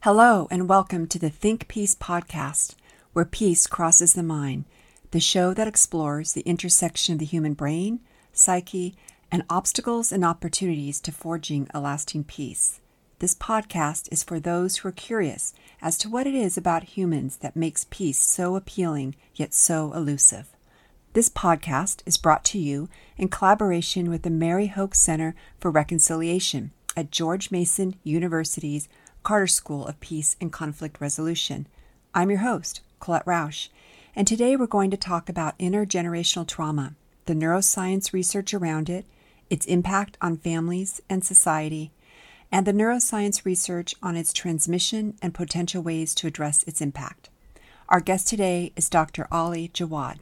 hello 0.00 0.48
and 0.50 0.68
welcome 0.68 1.06
to 1.06 1.18
the 1.18 1.30
think 1.30 1.68
peace 1.68 1.94
podcast 1.94 2.74
where 3.12 3.24
peace 3.24 3.66
crosses 3.66 4.14
the 4.14 4.22
mind 4.22 4.64
the 5.12 5.20
show 5.20 5.52
that 5.52 5.68
explores 5.68 6.32
the 6.32 6.40
intersection 6.40 7.12
of 7.12 7.18
the 7.18 7.26
human 7.26 7.52
brain, 7.52 8.00
psyche, 8.32 8.96
and 9.30 9.44
obstacles 9.50 10.10
and 10.10 10.24
opportunities 10.24 11.02
to 11.02 11.12
forging 11.12 11.68
a 11.74 11.80
lasting 11.80 12.24
peace. 12.24 12.80
This 13.18 13.34
podcast 13.34 14.08
is 14.10 14.22
for 14.22 14.40
those 14.40 14.78
who 14.78 14.88
are 14.88 14.92
curious 14.92 15.52
as 15.82 15.98
to 15.98 16.08
what 16.08 16.26
it 16.26 16.34
is 16.34 16.56
about 16.56 16.96
humans 16.96 17.36
that 17.36 17.54
makes 17.54 17.86
peace 17.90 18.18
so 18.18 18.56
appealing 18.56 19.14
yet 19.34 19.52
so 19.52 19.92
elusive. 19.92 20.48
This 21.14 21.28
podcast 21.28 22.00
is 22.06 22.16
brought 22.16 22.42
to 22.46 22.58
you 22.58 22.88
in 23.18 23.28
collaboration 23.28 24.08
with 24.08 24.22
the 24.22 24.30
Mary 24.30 24.68
Hoch 24.68 24.94
Center 24.94 25.34
for 25.60 25.70
Reconciliation 25.70 26.72
at 26.96 27.10
George 27.10 27.50
Mason 27.50 27.96
University's 28.02 28.88
Carter 29.22 29.46
School 29.46 29.86
of 29.86 30.00
Peace 30.00 30.36
and 30.40 30.50
Conflict 30.50 31.02
Resolution. 31.02 31.66
I'm 32.14 32.30
your 32.30 32.38
host, 32.38 32.80
Colette 32.98 33.26
Rausch, 33.26 33.68
and 34.16 34.26
today 34.26 34.56
we're 34.56 34.66
going 34.66 34.90
to 34.90 34.96
talk 34.96 35.28
about 35.28 35.58
intergenerational 35.58 36.48
trauma, 36.48 36.94
the 37.26 37.34
neuroscience 37.34 38.14
research 38.14 38.54
around 38.54 38.88
it, 38.88 39.04
its 39.50 39.66
impact 39.66 40.16
on 40.22 40.38
families 40.38 41.02
and 41.10 41.22
society, 41.22 41.92
and 42.50 42.66
the 42.66 42.72
neuroscience 42.72 43.44
research 43.44 43.94
on 44.02 44.16
its 44.16 44.32
transmission 44.32 45.18
and 45.20 45.34
potential 45.34 45.82
ways 45.82 46.14
to 46.14 46.26
address 46.26 46.62
its 46.62 46.80
impact. 46.80 47.28
Our 47.90 48.00
guest 48.00 48.28
today 48.28 48.72
is 48.76 48.88
Dr. 48.88 49.28
Ali 49.30 49.68
Jawaid. 49.74 50.16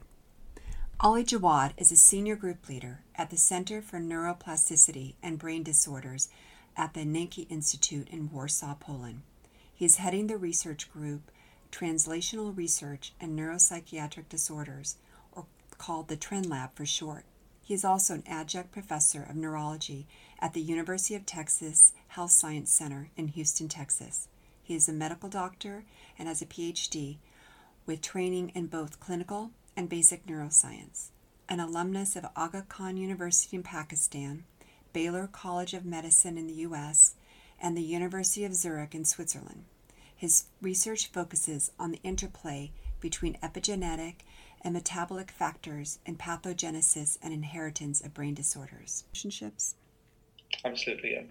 Ali 1.03 1.23
Jawaid 1.23 1.73
is 1.77 1.91
a 1.91 1.95
senior 1.95 2.35
group 2.35 2.69
leader 2.69 2.99
at 3.15 3.31
the 3.31 3.35
Center 3.35 3.81
for 3.81 3.99
Neuroplasticity 3.99 5.15
and 5.23 5.39
Brain 5.39 5.63
Disorders 5.63 6.29
at 6.77 6.93
the 6.93 6.99
Nencki 6.99 7.47
Institute 7.49 8.07
in 8.09 8.29
Warsaw, 8.31 8.75
Poland. 8.75 9.23
He 9.73 9.83
is 9.83 9.95
heading 9.95 10.27
the 10.27 10.37
research 10.37 10.91
group 10.93 11.31
Translational 11.71 12.55
Research 12.55 13.13
and 13.19 13.35
Neuropsychiatric 13.35 14.29
Disorders, 14.29 14.97
or 15.31 15.47
called 15.79 16.07
the 16.07 16.15
Trend 16.15 16.47
Lab 16.47 16.75
for 16.75 16.85
short. 16.85 17.25
He 17.63 17.73
is 17.73 17.83
also 17.83 18.13
an 18.13 18.23
adjunct 18.27 18.71
professor 18.71 19.23
of 19.27 19.35
neurology 19.35 20.05
at 20.37 20.53
the 20.53 20.61
University 20.61 21.15
of 21.15 21.25
Texas 21.25 21.93
Health 22.09 22.29
Science 22.29 22.71
Center 22.71 23.09
in 23.17 23.29
Houston, 23.29 23.67
Texas. 23.67 24.27
He 24.61 24.75
is 24.75 24.87
a 24.87 24.93
medical 24.93 25.29
doctor 25.29 25.83
and 26.19 26.27
has 26.27 26.43
a 26.43 26.45
PhD 26.45 27.17
with 27.87 28.03
training 28.03 28.51
in 28.53 28.67
both 28.67 28.99
clinical 28.99 29.49
and 29.75 29.89
basic 29.89 30.25
neuroscience. 30.25 31.09
An 31.49 31.59
alumnus 31.59 32.15
of 32.15 32.25
Aga 32.35 32.65
Khan 32.69 32.97
University 32.97 33.57
in 33.57 33.63
Pakistan, 33.63 34.43
Baylor 34.93 35.27
College 35.31 35.73
of 35.73 35.85
Medicine 35.85 36.37
in 36.37 36.47
the 36.47 36.53
U.S., 36.53 37.15
and 37.61 37.77
the 37.77 37.81
University 37.81 38.43
of 38.43 38.55
Zurich 38.55 38.95
in 38.95 39.05
Switzerland. 39.05 39.65
His 40.15 40.45
research 40.61 41.11
focuses 41.11 41.71
on 41.79 41.91
the 41.91 41.99
interplay 42.03 42.71
between 42.99 43.37
epigenetic 43.43 44.15
and 44.61 44.73
metabolic 44.73 45.31
factors 45.31 45.99
in 46.05 46.15
pathogenesis 46.15 47.17
and 47.21 47.33
inheritance 47.33 48.01
of 48.01 48.13
brain 48.13 48.33
disorders. 48.33 49.03
Relationships? 49.11 49.75
Absolutely. 50.63 51.13
Yeah. 51.13 51.23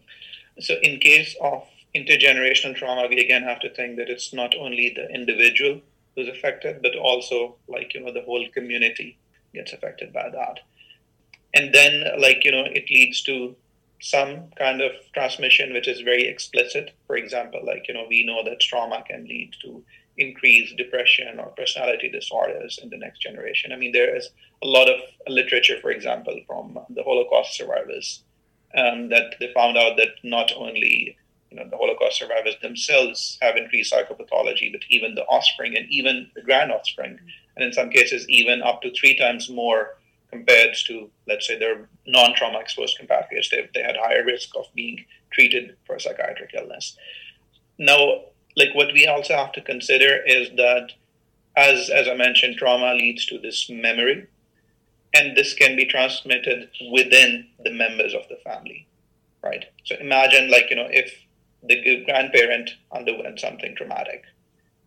So, 0.60 0.74
in 0.82 0.98
case 0.98 1.36
of 1.40 1.66
intergenerational 1.94 2.76
trauma, 2.76 3.06
we 3.08 3.20
again 3.20 3.42
have 3.42 3.60
to 3.60 3.70
think 3.70 3.96
that 3.96 4.08
it's 4.08 4.32
not 4.32 4.54
only 4.56 4.92
the 4.94 5.08
individual 5.12 5.80
who's 6.14 6.28
affected, 6.28 6.82
but 6.82 6.96
also, 6.96 7.56
like, 7.68 7.94
you 7.94 8.00
know, 8.00 8.12
the 8.12 8.22
whole 8.22 8.46
community 8.52 9.18
gets 9.54 9.72
affected 9.72 10.12
by 10.12 10.28
that. 10.30 10.60
And 11.54 11.74
then, 11.74 12.04
like, 12.18 12.44
you 12.44 12.52
know, 12.52 12.64
it 12.64 12.90
leads 12.90 13.22
to 13.24 13.56
some 14.00 14.48
kind 14.58 14.80
of 14.80 14.92
transmission 15.12 15.72
which 15.72 15.86
is 15.88 16.00
very 16.00 16.26
explicit. 16.26 16.92
For 17.06 17.16
example, 17.16 17.60
like, 17.64 17.86
you 17.88 17.94
know, 17.94 18.06
we 18.08 18.24
know 18.24 18.42
that 18.44 18.60
trauma 18.60 19.04
can 19.06 19.24
lead 19.24 19.52
to 19.62 19.82
increased 20.16 20.76
depression 20.76 21.38
or 21.38 21.46
personality 21.48 22.10
disorders 22.10 22.78
in 22.82 22.90
the 22.90 22.96
next 22.96 23.20
generation. 23.20 23.72
I 23.72 23.76
mean, 23.76 23.92
there 23.92 24.14
is 24.16 24.30
a 24.62 24.66
lot 24.66 24.88
of 24.88 25.00
literature, 25.28 25.78
for 25.80 25.90
example, 25.90 26.38
from 26.46 26.78
the 26.90 27.02
Holocaust 27.02 27.56
survivors 27.56 28.22
um, 28.76 29.08
that 29.08 29.34
they 29.40 29.52
found 29.52 29.76
out 29.76 29.96
that 29.96 30.08
not 30.22 30.52
only 30.56 31.16
you 31.50 31.56
know 31.56 31.68
the 31.68 31.76
Holocaust 31.76 32.18
survivors 32.18 32.56
themselves 32.62 33.38
have 33.42 33.56
increased 33.56 33.92
psychopathology, 33.92 34.70
but 34.72 34.82
even 34.88 35.14
the 35.14 35.24
offspring 35.24 35.76
and 35.76 35.86
even 35.90 36.30
the 36.34 36.42
grand 36.42 36.72
offspring, 36.72 37.12
mm-hmm. 37.12 37.26
and 37.56 37.64
in 37.64 37.72
some 37.72 37.90
cases 37.90 38.28
even 38.28 38.62
up 38.62 38.82
to 38.82 38.92
three 38.92 39.16
times 39.16 39.50
more 39.50 39.96
compared 40.30 40.76
to, 40.86 41.10
let's 41.26 41.46
say, 41.46 41.58
their 41.58 41.88
non-trauma 42.06 42.60
exposed 42.60 42.96
compatriots. 42.96 43.50
They, 43.50 43.68
they 43.74 43.82
had 43.82 43.96
higher 43.96 44.24
risk 44.24 44.50
of 44.56 44.66
being 44.74 45.04
treated 45.32 45.76
for 45.86 45.98
psychiatric 45.98 46.50
illness. 46.54 46.96
Now, 47.78 48.22
like 48.56 48.74
what 48.74 48.92
we 48.92 49.06
also 49.06 49.34
have 49.34 49.52
to 49.52 49.60
consider 49.60 50.22
is 50.26 50.50
that, 50.56 50.92
as 51.56 51.90
as 51.90 52.08
I 52.08 52.14
mentioned, 52.14 52.56
trauma 52.56 52.94
leads 52.94 53.26
to 53.26 53.38
this 53.38 53.68
memory, 53.68 54.26
and 55.14 55.36
this 55.36 55.54
can 55.54 55.76
be 55.76 55.84
transmitted 55.84 56.68
within 56.92 57.48
the 57.64 57.72
members 57.72 58.14
of 58.14 58.28
the 58.28 58.36
family, 58.44 58.86
right? 59.42 59.64
So 59.84 59.96
imagine, 60.00 60.50
like 60.50 60.70
you 60.70 60.76
know, 60.76 60.88
if 60.90 61.12
the 61.62 62.04
grandparent 62.04 62.70
underwent 62.92 63.40
something 63.40 63.74
traumatic. 63.76 64.24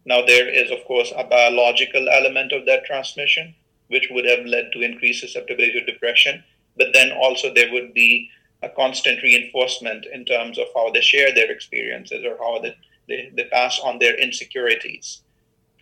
Now 0.06 0.26
there 0.26 0.48
is, 0.48 0.72
of 0.72 0.84
course, 0.86 1.14
a 1.16 1.24
biological 1.24 2.10
element 2.10 2.52
of 2.52 2.66
that 2.66 2.86
transmission 2.86 3.56
which 3.88 4.08
would 4.12 4.26
have 4.26 4.46
led 4.46 4.72
to 4.74 4.82
increased 4.82 5.22
susceptibility 5.22 5.80
to 5.80 5.92
depression. 5.92 6.44
But 6.78 6.88
then 6.94 7.12
also 7.12 7.54
there 7.54 7.72
would 7.72 7.94
be 7.94 8.30
a 8.64 8.70
constant 8.70 9.22
reinforcement 9.22 10.06
in 10.12 10.26
terms 10.26 10.58
of 10.58 10.68
how 10.74 10.90
they 10.90 11.02
share 11.02 11.34
their 11.34 11.52
experiences 11.52 12.26
or 12.26 12.38
how 12.38 12.60
they, 12.60 12.76
they, 13.08 13.32
they 13.36 13.44
pass 13.46 13.80
on 13.80 14.00
their 14.00 14.16
insecurities, 14.20 15.22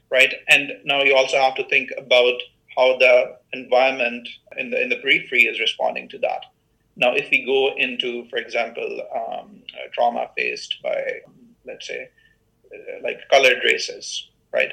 right? 0.09 0.33
And 0.49 0.71
now 0.83 1.03
you 1.03 1.15
also 1.15 1.37
have 1.37 1.55
to 1.55 1.67
think 1.69 1.91
about 1.97 2.41
how 2.75 2.97
the 2.97 3.37
environment 3.53 4.27
in 4.57 4.71
the, 4.71 4.81
in 4.81 4.89
the 4.89 4.97
periphery 4.97 5.43
is 5.43 5.59
responding 5.59 6.09
to 6.09 6.17
that. 6.19 6.45
Now, 6.95 7.13
if 7.13 7.29
we 7.31 7.45
go 7.45 7.73
into, 7.77 8.27
for 8.29 8.37
example, 8.37 9.01
um, 9.15 9.63
trauma 9.93 10.29
faced 10.37 10.77
by, 10.83 11.21
let's 11.65 11.87
say, 11.87 12.09
uh, 12.73 13.01
like 13.03 13.19
colored 13.29 13.61
races, 13.63 14.29
right? 14.53 14.71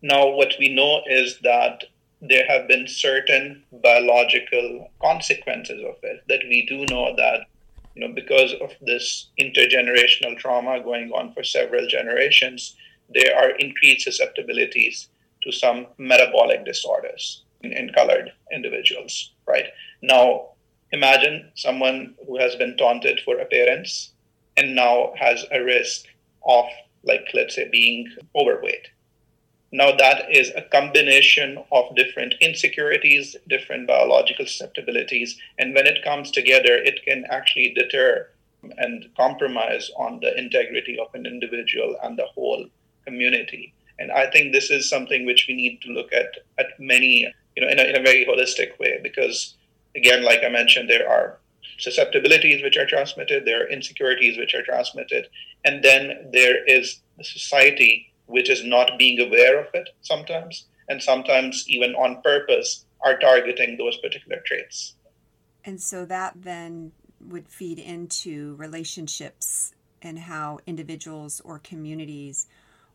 Now, 0.00 0.28
what 0.30 0.54
we 0.58 0.74
know 0.74 1.02
is 1.06 1.38
that 1.42 1.84
there 2.22 2.46
have 2.46 2.68
been 2.68 2.86
certain 2.86 3.64
biological 3.82 4.88
consequences 5.02 5.82
of 5.82 5.96
it 6.04 6.22
that 6.28 6.40
we 6.48 6.64
do 6.66 6.86
know 6.86 7.14
that 7.16 7.40
you 7.94 8.00
know 8.00 8.14
because 8.14 8.54
of 8.60 8.70
this 8.80 9.30
intergenerational 9.40 10.38
trauma 10.38 10.80
going 10.80 11.10
on 11.10 11.32
for 11.34 11.42
several 11.42 11.86
generations 11.88 12.76
there 13.12 13.36
are 13.36 13.50
increased 13.56 14.04
susceptibilities 14.04 15.08
to 15.42 15.50
some 15.50 15.86
metabolic 15.98 16.64
disorders 16.64 17.42
in, 17.62 17.72
in 17.72 17.92
colored 17.92 18.32
individuals 18.52 19.32
right 19.46 19.66
now 20.00 20.51
imagine 20.92 21.50
someone 21.54 22.14
who 22.26 22.38
has 22.38 22.54
been 22.56 22.76
taunted 22.76 23.20
for 23.24 23.38
appearance 23.38 24.12
and 24.56 24.74
now 24.74 25.12
has 25.18 25.44
a 25.52 25.62
risk 25.62 26.06
of 26.46 26.66
like 27.04 27.26
let's 27.34 27.54
say 27.54 27.68
being 27.70 28.08
overweight 28.36 28.88
now, 29.74 29.90
that 29.96 30.30
is 30.30 30.52
a 30.54 30.60
combination 30.60 31.64
of 31.72 31.96
different 31.96 32.34
insecurities, 32.42 33.34
different 33.48 33.86
biological 33.86 34.44
susceptibilities. 34.44 35.38
And 35.58 35.74
when 35.74 35.86
it 35.86 36.04
comes 36.04 36.30
together, 36.30 36.74
it 36.74 37.02
can 37.06 37.24
actually 37.30 37.72
deter 37.72 38.28
and 38.76 39.08
compromise 39.16 39.90
on 39.96 40.20
the 40.20 40.36
integrity 40.38 40.98
of 40.98 41.08
an 41.14 41.24
individual 41.24 41.96
and 42.02 42.18
the 42.18 42.26
whole 42.26 42.66
community. 43.06 43.72
And 43.98 44.12
I 44.12 44.30
think 44.30 44.52
this 44.52 44.70
is 44.70 44.90
something 44.90 45.24
which 45.24 45.46
we 45.48 45.54
need 45.54 45.80
to 45.82 45.92
look 45.92 46.12
at 46.12 46.36
at 46.58 46.78
many, 46.78 47.32
you 47.56 47.62
know, 47.64 47.68
in 47.70 47.78
a, 47.78 47.84
in 47.84 47.96
a 47.96 48.02
very 48.02 48.26
holistic 48.26 48.78
way, 48.78 49.00
because 49.02 49.56
again, 49.96 50.24
like 50.24 50.40
I 50.44 50.48
mentioned, 50.48 50.88
there 50.88 51.08
are 51.08 51.38
susceptibilities 51.78 52.62
which 52.62 52.76
are 52.76 52.86
transmitted, 52.86 53.44
there 53.44 53.64
are 53.64 53.68
insecurities 53.68 54.38
which 54.38 54.54
are 54.54 54.62
transmitted, 54.62 55.28
and 55.64 55.82
then 55.82 56.30
there 56.32 56.64
is 56.66 57.00
the 57.18 57.24
society 57.24 58.12
which 58.26 58.48
is 58.48 58.64
not 58.64 58.98
being 58.98 59.20
aware 59.20 59.60
of 59.60 59.66
it 59.74 59.88
sometimes, 60.02 60.66
and 60.88 61.02
sometimes 61.02 61.64
even 61.68 61.94
on 61.94 62.22
purpose 62.22 62.84
are 63.00 63.18
targeting 63.18 63.76
those 63.76 63.96
particular 63.98 64.40
traits. 64.46 64.94
And 65.64 65.80
so 65.80 66.04
that 66.06 66.34
then 66.36 66.92
would 67.20 67.48
feed 67.48 67.78
into 67.78 68.54
relationships 68.56 69.74
and 70.00 70.18
how 70.18 70.58
individuals 70.66 71.40
or 71.44 71.58
communities 71.58 72.46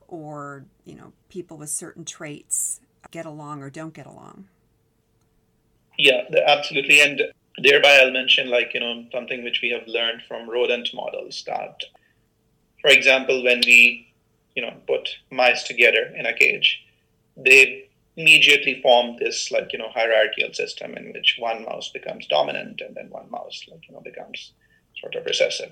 or 0.07 0.65
you 0.85 0.95
know 0.95 1.13
people 1.29 1.57
with 1.57 1.69
certain 1.69 2.03
traits 2.03 2.81
get 3.11 3.25
along 3.25 3.61
or 3.61 3.69
don't 3.69 3.93
get 3.93 4.05
along 4.05 4.47
yeah 5.97 6.21
absolutely 6.45 7.01
and 7.01 7.21
thereby 7.57 7.99
i'll 8.01 8.11
mention 8.11 8.49
like 8.49 8.73
you 8.73 8.79
know 8.79 9.05
something 9.11 9.43
which 9.43 9.59
we 9.61 9.69
have 9.69 9.87
learned 9.87 10.21
from 10.27 10.49
rodent 10.49 10.89
models 10.93 11.43
that 11.47 11.81
for 12.81 12.89
example 12.89 13.43
when 13.43 13.61
we 13.65 14.07
you 14.57 14.63
know 14.63 14.73
put 14.87 15.07
mice 15.31 15.63
together 15.63 16.11
in 16.15 16.25
a 16.25 16.33
cage, 16.33 16.83
they 17.37 17.87
immediately 18.17 18.81
form 18.81 19.15
this 19.19 19.51
like 19.51 19.71
you 19.71 19.79
know 19.79 19.89
hierarchical 19.93 20.51
system 20.51 20.95
in 20.95 21.13
which 21.13 21.35
one 21.37 21.63
mouse 21.63 21.89
becomes 21.89 22.25
dominant 22.25 22.81
and 22.81 22.95
then 22.95 23.07
one 23.11 23.29
mouse 23.29 23.61
like 23.69 23.87
you 23.87 23.93
know 23.93 24.01
becomes 24.01 24.51
sort 24.99 25.15
of 25.15 25.25
recessive. 25.25 25.71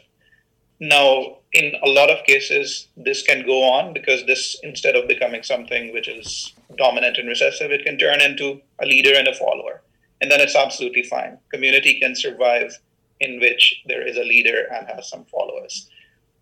Now, 0.80 1.38
in 1.54 1.74
a 1.82 1.90
lot 1.90 2.12
of 2.12 2.26
cases, 2.26 2.90
this 2.98 3.24
can 3.24 3.46
go 3.46 3.64
on 3.64 3.94
because 3.94 4.26
this, 4.26 4.58
instead 4.62 4.98
of 4.98 5.08
becoming 5.08 5.42
something 5.42 5.94
which 5.94 6.10
is 6.10 6.54
dominant 6.78 7.18
and 7.18 7.30
recessive, 7.30 7.72
it 7.72 7.86
can 7.86 7.98
turn 7.98 8.20
into 8.20 8.62
a 8.82 8.86
leader 8.86 9.14
and 9.16 9.26
a 9.26 9.34
follower. 9.34 9.82
And 10.26 10.32
then 10.32 10.42
it's 10.42 10.56
absolutely 10.56 11.04
fine. 11.04 11.38
Community 11.54 12.00
can 12.00 12.16
survive 12.16 12.76
in 13.20 13.40
which 13.40 13.84
there 13.86 14.02
is 14.02 14.18
a 14.18 14.24
leader 14.24 14.66
and 14.74 14.88
has 14.88 15.08
some 15.08 15.24
followers. 15.26 15.88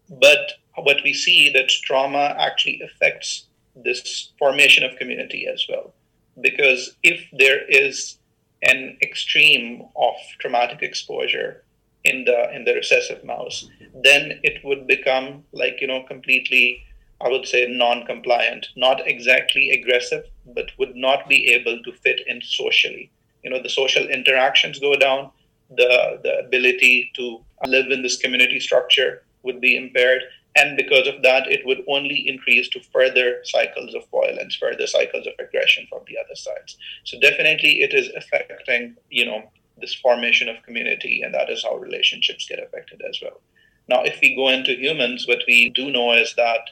But 0.10 0.54
what 0.76 1.04
we 1.04 1.14
see 1.14 1.52
that 1.52 1.68
trauma 1.84 2.34
actually 2.40 2.80
affects 2.82 3.48
this 3.76 4.32
formation 4.40 4.86
of 4.86 4.96
community 4.96 5.48
as 5.54 5.66
well. 5.68 5.94
Because 6.40 6.96
if 7.04 7.28
there 7.34 7.70
is 7.70 8.20
an 8.62 8.98
extreme 9.02 9.82
of 9.98 10.14
traumatic 10.40 10.82
exposure 10.82 11.66
in 12.06 12.24
the 12.24 12.56
in 12.56 12.64
the 12.64 12.76
recessive 12.76 13.22
mouse, 13.26 13.70
then 14.02 14.40
it 14.44 14.64
would 14.64 14.88
become 14.88 15.44
like 15.52 15.82
you 15.82 15.88
know 15.88 16.04
completely, 16.04 16.86
I 17.20 17.28
would 17.28 17.46
say 17.46 17.68
non-compliant, 17.68 18.68
not 18.78 19.06
exactly 19.06 19.72
aggressive, 19.72 20.24
but 20.56 20.72
would 20.80 20.96
not 20.96 21.28
be 21.28 21.48
able 21.48 21.84
to 21.84 21.92
fit 21.92 22.22
in 22.26 22.42
socially. 22.42 23.12
You 23.44 23.50
know, 23.50 23.62
the 23.62 23.70
social 23.70 24.08
interactions 24.08 24.80
go 24.80 24.96
down, 24.96 25.32
the 25.70 26.20
the 26.24 26.40
ability 26.46 27.12
to 27.16 27.44
live 27.68 27.92
in 27.92 28.02
this 28.02 28.18
community 28.18 28.60
structure 28.60 29.24
would 29.44 29.60
be 29.60 29.76
impaired, 29.76 30.24
and 30.56 30.78
because 30.78 31.08
of 31.08 31.22
that, 31.24 31.52
it 31.52 31.66
would 31.66 31.84
only 31.88 32.28
increase 32.28 32.70
to 32.70 32.80
further 32.94 33.40
cycles 33.44 33.96
of 33.96 34.04
violence, 34.10 34.56
further 34.56 34.88
cycles 34.88 35.28
of 35.28 35.34
aggression 35.40 35.88
from 35.90 36.02
the 36.08 36.18
other 36.18 36.36
sides. 36.36 36.78
So 37.04 37.20
definitely, 37.20 37.82
it 37.82 37.94
is 37.94 38.10
affecting 38.16 38.96
you 39.10 39.26
know 39.26 39.52
this 39.80 39.96
formation 39.96 40.50
of 40.50 40.64
community, 40.64 41.22
and 41.24 41.34
that 41.34 41.50
is 41.50 41.64
how 41.64 41.76
relationships 41.78 42.48
get 42.48 42.64
affected 42.64 43.02
as 43.10 43.20
well. 43.22 43.42
Now, 43.90 44.04
if 44.04 44.20
we 44.22 44.36
go 44.36 44.50
into 44.50 44.76
humans, 44.76 45.28
what 45.28 45.44
we 45.48 45.70
do 45.70 45.92
know 45.92 46.14
is 46.14 46.34
that 46.36 46.70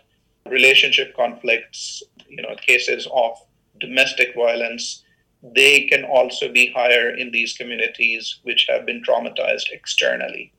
relationship 0.50 1.16
conflicts, 1.16 2.04
you 2.30 2.42
know, 2.42 2.56
cases 2.56 3.08
of 3.14 3.38
domestic 3.80 4.34
violence, 4.36 5.04
they 5.44 5.82
can 5.82 6.04
also 6.04 6.52
be 6.52 6.72
higher 6.72 7.10
in 7.10 7.32
these 7.32 7.54
communities 7.54 8.40
which 8.44 8.68
have 8.70 8.86
been 8.86 9.04
traumatized 9.04 9.72
externally. 9.72 10.54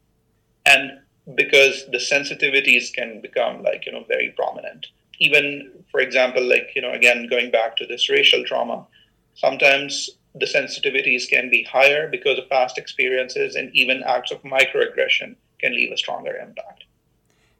And 0.67 0.99
because 1.35 1.87
the 1.91 1.99
sensitivities 1.99 2.93
can 2.93 3.21
become 3.21 3.63
like, 3.63 3.87
you 3.87 3.93
know, 3.93 4.05
very 4.09 4.35
prominent. 4.37 4.89
Even, 5.21 5.71
for 5.91 6.01
example, 6.01 6.43
like, 6.43 6.71
you 6.75 6.83
know, 6.83 6.93
again, 6.93 7.29
going 7.29 7.51
back 7.51 7.77
to 7.77 7.87
this 7.87 8.09
racial 8.09 8.45
trauma, 8.45 8.87
sometimes 9.35 10.11
the 10.35 10.47
sensitivities 10.47 11.29
can 11.29 11.51
be 11.51 11.63
higher 11.63 12.09
because 12.09 12.39
of 12.39 12.49
past 12.49 12.79
experiences, 12.79 13.55
and 13.55 13.71
even 13.75 14.03
acts 14.03 14.33
of 14.33 14.43
microaggression 14.43 15.37
can 15.61 15.75
leave 15.75 15.93
a 15.93 15.97
stronger 15.97 16.37
impact. 16.37 16.85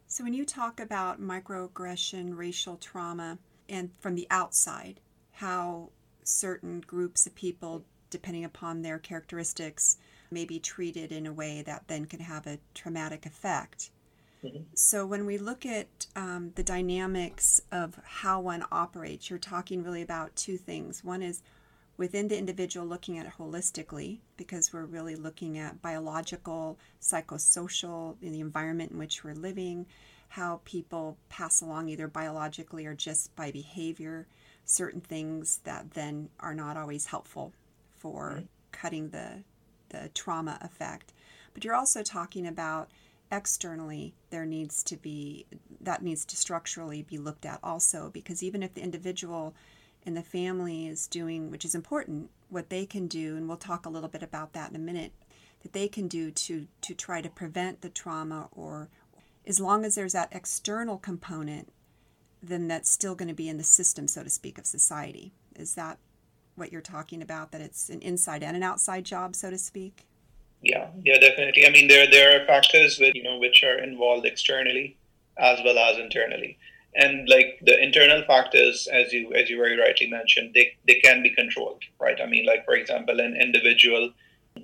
So, 0.07 0.23
when 0.23 0.33
you 0.33 0.45
talk 0.45 0.79
about 0.79 1.21
microaggression, 1.21 2.35
racial 2.35 2.77
trauma, 2.77 3.37
and 3.69 3.91
from 3.99 4.15
the 4.15 4.27
outside, 4.29 4.99
how 5.33 5.89
certain 6.27 6.81
groups 6.81 7.25
of 7.25 7.35
people, 7.35 7.83
depending 8.09 8.45
upon 8.45 8.81
their 8.81 8.99
characteristics, 8.99 9.97
may 10.31 10.45
be 10.45 10.59
treated 10.59 11.11
in 11.11 11.27
a 11.27 11.33
way 11.33 11.61
that 11.61 11.87
then 11.87 12.05
can 12.05 12.19
have 12.19 12.47
a 12.47 12.59
traumatic 12.73 13.25
effect. 13.25 13.91
Mm-hmm. 14.43 14.63
So, 14.73 15.05
when 15.05 15.25
we 15.25 15.37
look 15.37 15.65
at 15.65 16.07
um, 16.15 16.51
the 16.55 16.63
dynamics 16.63 17.61
of 17.71 17.99
how 18.03 18.41
one 18.41 18.65
operates, 18.71 19.29
you're 19.29 19.39
talking 19.39 19.83
really 19.83 20.01
about 20.01 20.35
two 20.35 20.57
things. 20.57 21.03
One 21.03 21.21
is 21.21 21.41
within 21.95 22.27
the 22.27 22.37
individual 22.37 22.85
looking 22.85 23.17
at 23.17 23.25
it 23.25 23.33
holistically 23.37 24.19
because 24.35 24.73
we're 24.73 24.85
really 24.85 25.15
looking 25.15 25.57
at 25.57 25.81
biological, 25.81 26.77
psychosocial, 27.01 28.15
in 28.21 28.33
the 28.33 28.41
environment 28.41 28.91
in 28.91 28.97
which 28.97 29.23
we're 29.23 29.35
living, 29.35 29.85
how 30.29 30.59
people 30.65 31.17
pass 31.29 31.61
along 31.61 31.89
either 31.89 32.07
biologically 32.07 32.85
or 32.85 32.95
just 32.95 33.35
by 33.35 33.51
behavior 33.51 34.27
certain 34.65 35.01
things 35.01 35.59
that 35.63 35.91
then 35.91 36.29
are 36.39 36.53
not 36.55 36.77
always 36.77 37.07
helpful 37.07 37.53
for 37.97 38.31
mm-hmm. 38.31 38.45
cutting 38.71 39.09
the 39.09 39.43
the 39.89 40.09
trauma 40.13 40.57
effect. 40.61 41.13
But 41.53 41.63
you're 41.63 41.75
also 41.75 42.01
talking 42.01 42.47
about 42.47 42.89
externally 43.31 44.13
there 44.29 44.45
needs 44.45 44.83
to 44.83 44.97
be 44.97 45.45
that 45.81 46.03
needs 46.03 46.25
to 46.25 46.35
structurally 46.35 47.01
be 47.01 47.17
looked 47.17 47.45
at 47.45 47.59
also 47.63 48.09
because 48.13 48.43
even 48.43 48.61
if 48.61 48.73
the 48.73 48.81
individual 48.81 49.53
and 50.05 50.17
the 50.17 50.21
family 50.21 50.87
is 50.87 51.07
doing, 51.07 51.49
which 51.49 51.63
is 51.63 51.73
important, 51.73 52.29
what 52.49 52.69
they 52.69 52.85
can 52.85 53.07
do, 53.07 53.37
and 53.37 53.47
we'll 53.47 53.57
talk 53.57 53.85
a 53.85 53.89
little 53.89 54.09
bit 54.09 54.21
about 54.21 54.53
that 54.53 54.69
in 54.69 54.75
a 54.75 54.79
minute, 54.79 55.13
that 55.61 55.73
they 55.73 55.87
can 55.87 56.07
do 56.07 56.29
to 56.31 56.67
to 56.81 56.93
try 56.93 57.21
to 57.21 57.29
prevent 57.29 57.81
the 57.81 57.89
trauma 57.89 58.49
or 58.51 58.89
as 59.45 59.59
long 59.59 59.83
as 59.83 59.95
there's 59.95 60.13
that 60.13 60.29
external 60.31 60.97
component, 60.97 61.71
then 62.43 62.67
that's 62.67 62.89
still 62.89 63.15
going 63.15 63.29
to 63.29 63.33
be 63.33 63.49
in 63.49 63.57
the 63.57 63.63
system, 63.63 64.07
so 64.07 64.23
to 64.23 64.29
speak, 64.29 64.57
of 64.57 64.65
society. 64.65 65.31
Is 65.55 65.75
that 65.75 65.97
what 66.55 66.71
you're 66.71 66.81
talking 66.81 67.21
about? 67.21 67.51
That 67.51 67.61
it's 67.61 67.89
an 67.89 68.01
inside 68.01 68.43
and 68.43 68.55
an 68.55 68.63
outside 68.63 69.05
job, 69.05 69.35
so 69.35 69.49
to 69.49 69.57
speak? 69.57 70.05
Yeah, 70.61 70.89
yeah, 71.03 71.19
definitely. 71.19 71.65
I 71.65 71.71
mean, 71.71 71.87
there 71.87 72.09
there 72.09 72.41
are 72.41 72.45
factors 72.45 72.99
with 72.99 73.15
you 73.15 73.23
know 73.23 73.37
which 73.39 73.63
are 73.63 73.79
involved 73.79 74.25
externally 74.25 74.97
as 75.37 75.59
well 75.63 75.77
as 75.77 75.97
internally 75.97 76.57
and 76.95 77.27
like 77.27 77.59
the 77.63 77.81
internal 77.81 78.23
factors 78.23 78.87
as 78.91 79.11
you 79.11 79.33
as 79.33 79.49
you 79.49 79.57
very 79.57 79.77
rightly 79.79 80.07
mentioned 80.07 80.51
they, 80.53 80.75
they 80.87 80.95
can 80.95 81.23
be 81.23 81.29
controlled 81.29 81.81
right 81.99 82.19
i 82.21 82.25
mean 82.25 82.45
like 82.45 82.63
for 82.65 82.75
example 82.75 83.19
an 83.19 83.35
individual 83.35 84.11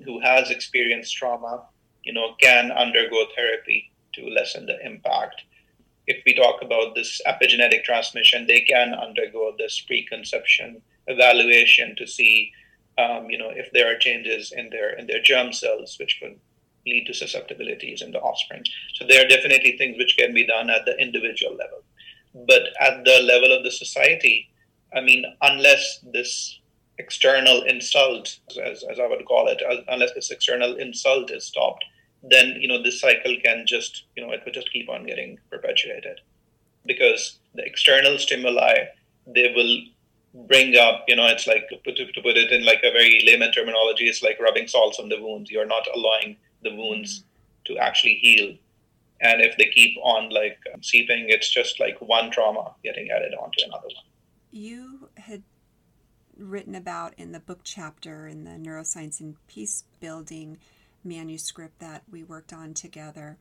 who 0.05 0.19
has 0.19 0.51
experienced 0.51 1.15
trauma 1.15 1.63
you 2.03 2.13
know 2.13 2.35
can 2.39 2.71
undergo 2.71 3.25
therapy 3.35 3.91
to 4.13 4.27
lessen 4.27 4.65
the 4.65 4.85
impact 4.85 5.43
if 6.11 6.21
we 6.25 6.33
talk 6.33 6.61
about 6.61 6.95
this 6.95 7.21
epigenetic 7.27 7.83
transmission 7.83 8.45
they 8.47 8.61
can 8.61 8.93
undergo 8.93 9.53
this 9.57 9.79
preconception 9.81 10.81
evaluation 11.07 11.95
to 11.95 12.05
see 12.05 12.51
um, 12.97 13.29
you 13.29 13.37
know 13.37 13.51
if 13.61 13.71
there 13.73 13.87
are 13.91 13.97
changes 13.97 14.51
in 14.51 14.69
their 14.69 14.89
in 14.99 15.07
their 15.07 15.21
germ 15.21 15.53
cells 15.53 15.97
which 15.99 16.19
could 16.21 16.37
lead 16.85 17.05
to 17.07 17.13
susceptibilities 17.13 18.01
in 18.01 18.11
the 18.11 18.19
offspring. 18.19 18.63
So 18.95 19.05
there 19.05 19.23
are 19.23 19.27
definitely 19.27 19.77
things 19.77 19.97
which 19.97 20.17
can 20.17 20.33
be 20.33 20.45
done 20.45 20.69
at 20.69 20.85
the 20.85 20.97
individual 20.97 21.55
level. 21.55 21.83
But 22.47 22.63
at 22.79 23.05
the 23.05 23.21
level 23.21 23.55
of 23.55 23.63
the 23.63 23.71
society, 23.71 24.49
I 24.95 25.01
mean, 25.01 25.23
unless 25.41 25.99
this 26.11 26.59
external 26.97 27.63
insult, 27.63 28.39
as, 28.63 28.83
as 28.83 28.99
I 28.99 29.07
would 29.07 29.25
call 29.25 29.47
it, 29.47 29.61
unless 29.87 30.13
this 30.13 30.31
external 30.31 30.75
insult 30.75 31.31
is 31.31 31.45
stopped, 31.45 31.85
then 32.23 32.57
you 32.59 32.67
know 32.67 32.81
this 32.81 32.99
cycle 32.99 33.35
can 33.43 33.65
just 33.65 34.03
you 34.15 34.25
know 34.25 34.31
it 34.31 34.43
could 34.43 34.53
just 34.53 34.71
keep 34.71 34.89
on 34.89 35.05
getting 35.05 35.39
perpetuated. 35.49 36.19
Because 36.85 37.39
the 37.55 37.63
external 37.65 38.17
stimuli 38.17 38.73
they 39.27 39.53
will 39.55 40.45
bring 40.47 40.75
up 40.75 41.05
you 41.07 41.15
know 41.15 41.27
it's 41.27 41.47
like 41.47 41.67
to 41.69 41.77
put, 41.77 41.95
to 41.95 42.21
put 42.21 42.37
it 42.37 42.51
in 42.51 42.65
like 42.65 42.79
a 42.83 42.91
very 42.91 43.23
layman 43.25 43.51
terminology 43.51 44.07
it's 44.07 44.21
like 44.21 44.39
rubbing 44.39 44.67
salts 44.67 44.99
on 44.99 45.09
the 45.09 45.21
wounds. 45.21 45.49
You're 45.49 45.65
not 45.65 45.87
allowing 45.93 46.37
the 46.63 46.75
wounds 46.75 47.23
to 47.65 47.77
actually 47.77 48.15
heal. 48.15 48.55
And 49.21 49.41
if 49.41 49.57
they 49.57 49.65
keep 49.73 49.97
on 50.01 50.29
like 50.29 50.59
seeping 50.81 51.25
it's 51.29 51.49
just 51.49 51.79
like 51.79 51.99
one 52.01 52.31
trauma 52.31 52.73
getting 52.83 53.09
added 53.11 53.33
onto 53.33 53.63
another 53.65 53.87
one. 53.87 54.05
You 54.51 55.09
had 55.15 55.43
written 56.37 56.73
about 56.73 57.13
in 57.17 57.31
the 57.31 57.39
book 57.39 57.59
chapter 57.63 58.27
in 58.27 58.45
the 58.45 58.51
neuroscience 58.51 59.19
and 59.19 59.35
peace 59.47 59.83
building 59.99 60.57
manuscript 61.03 61.79
that 61.79 62.03
we 62.09 62.23
worked 62.23 62.53
on 62.53 62.73
together 62.73 63.37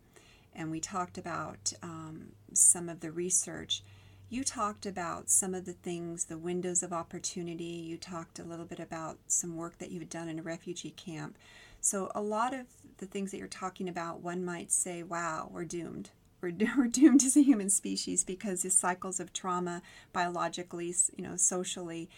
and 0.54 0.70
we 0.70 0.80
talked 0.80 1.18
about 1.18 1.72
um, 1.82 2.32
some 2.52 2.88
of 2.88 3.00
the 3.00 3.10
research 3.10 3.82
you 4.30 4.44
talked 4.44 4.84
about 4.84 5.30
some 5.30 5.54
of 5.54 5.64
the 5.64 5.72
things 5.72 6.24
the 6.24 6.38
windows 6.38 6.82
of 6.82 6.92
opportunity 6.92 7.64
you 7.64 7.96
talked 7.96 8.38
a 8.38 8.44
little 8.44 8.66
bit 8.66 8.80
about 8.80 9.18
some 9.26 9.56
work 9.56 9.78
that 9.78 9.90
you 9.90 9.98
had 9.98 10.10
done 10.10 10.28
in 10.28 10.38
a 10.38 10.42
refugee 10.42 10.90
camp 10.90 11.36
so, 11.80 12.10
a 12.14 12.20
lot 12.20 12.54
of 12.54 12.66
the 12.98 13.06
things 13.06 13.30
that 13.30 13.38
you're 13.38 13.46
talking 13.46 13.88
about, 13.88 14.20
one 14.20 14.44
might 14.44 14.72
say, 14.72 15.02
wow, 15.02 15.48
we're 15.52 15.64
doomed. 15.64 16.10
We're, 16.40 16.52
we're 16.76 16.88
doomed 16.88 17.22
as 17.22 17.36
a 17.36 17.42
human 17.42 17.70
species 17.70 18.24
because 18.24 18.62
the 18.62 18.70
cycles 18.70 19.20
of 19.20 19.32
trauma, 19.32 19.82
biologically, 20.12 20.94
you 21.16 21.24
know, 21.24 21.36
socially, 21.36 22.08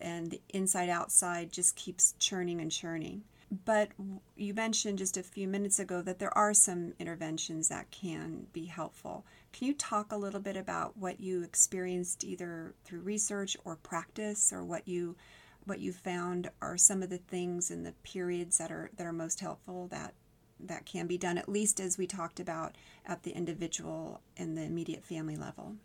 and 0.00 0.38
inside 0.48 0.88
outside 0.88 1.52
just 1.52 1.76
keeps 1.76 2.14
churning 2.18 2.60
and 2.60 2.72
churning. 2.72 3.22
But 3.66 3.90
you 4.34 4.54
mentioned 4.54 4.96
just 4.96 5.18
a 5.18 5.22
few 5.22 5.46
minutes 5.46 5.78
ago 5.78 6.00
that 6.02 6.18
there 6.18 6.36
are 6.36 6.54
some 6.54 6.94
interventions 6.98 7.68
that 7.68 7.90
can 7.90 8.46
be 8.54 8.64
helpful. 8.64 9.26
Can 9.52 9.66
you 9.66 9.74
talk 9.74 10.10
a 10.10 10.16
little 10.16 10.40
bit 10.40 10.56
about 10.56 10.96
what 10.96 11.20
you 11.20 11.42
experienced 11.42 12.24
either 12.24 12.74
through 12.84 13.00
research 13.00 13.54
or 13.62 13.76
practice 13.76 14.54
or 14.54 14.64
what 14.64 14.88
you 14.88 15.16
what 15.64 15.80
you 15.80 15.92
found 15.92 16.50
are 16.62 16.78
some 16.78 17.02
of 17.02 17.10
the 17.10 17.18
things 17.18 17.70
in 17.70 17.82
the 17.82 17.92
periods 18.02 18.56
that 18.56 18.72
are 18.72 18.90
that 18.96 19.06
are 19.06 19.12
most 19.12 19.40
helpful 19.40 19.86
that 19.88 20.14
that 20.58 20.86
can 20.86 21.06
be 21.06 21.18
done 21.18 21.36
at 21.36 21.48
least 21.48 21.78
as 21.78 21.98
we 21.98 22.06
talked 22.06 22.40
about 22.40 22.74
at 23.04 23.22
the 23.22 23.30
individual 23.32 24.20
and 24.36 24.56
the 24.56 24.62
immediate 24.62 25.04
family 25.04 25.36
level 25.36 25.76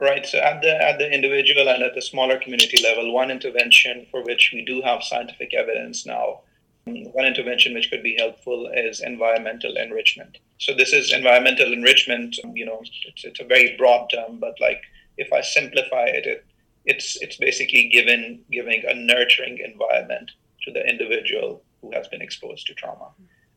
right 0.00 0.24
so 0.24 0.38
at 0.38 0.62
the 0.62 0.82
at 0.82 0.98
the 0.98 1.12
individual 1.12 1.68
and 1.68 1.82
at 1.82 1.94
the 1.94 2.00
smaller 2.00 2.38
community 2.38 2.82
level 2.82 3.12
one 3.12 3.30
intervention 3.30 4.06
for 4.10 4.22
which 4.22 4.52
we 4.54 4.64
do 4.64 4.80
have 4.80 5.02
scientific 5.02 5.52
evidence 5.52 6.06
now 6.06 6.40
one 6.86 7.24
intervention 7.24 7.74
which 7.74 7.90
could 7.90 8.02
be 8.02 8.16
helpful 8.18 8.70
is 8.74 9.00
environmental 9.00 9.76
enrichment 9.76 10.38
so 10.58 10.74
this 10.74 10.92
is 10.92 11.12
environmental 11.12 11.72
enrichment 11.72 12.36
you 12.54 12.64
know 12.64 12.80
it's, 13.06 13.24
it's 13.24 13.40
a 13.40 13.44
very 13.44 13.76
broad 13.76 14.08
term 14.08 14.38
but 14.38 14.54
like 14.60 14.82
if 15.16 15.32
i 15.32 15.40
simplify 15.40 16.04
it, 16.04 16.26
it 16.26 16.44
it's 16.84 17.16
it's 17.22 17.36
basically 17.36 17.88
given 17.88 18.40
giving 18.50 18.82
a 18.86 18.94
nurturing 18.94 19.58
environment 19.58 20.30
to 20.62 20.72
the 20.72 20.86
individual 20.86 21.62
who 21.80 21.92
has 21.92 22.08
been 22.08 22.22
exposed 22.22 22.66
to 22.66 22.74
trauma. 22.74 23.08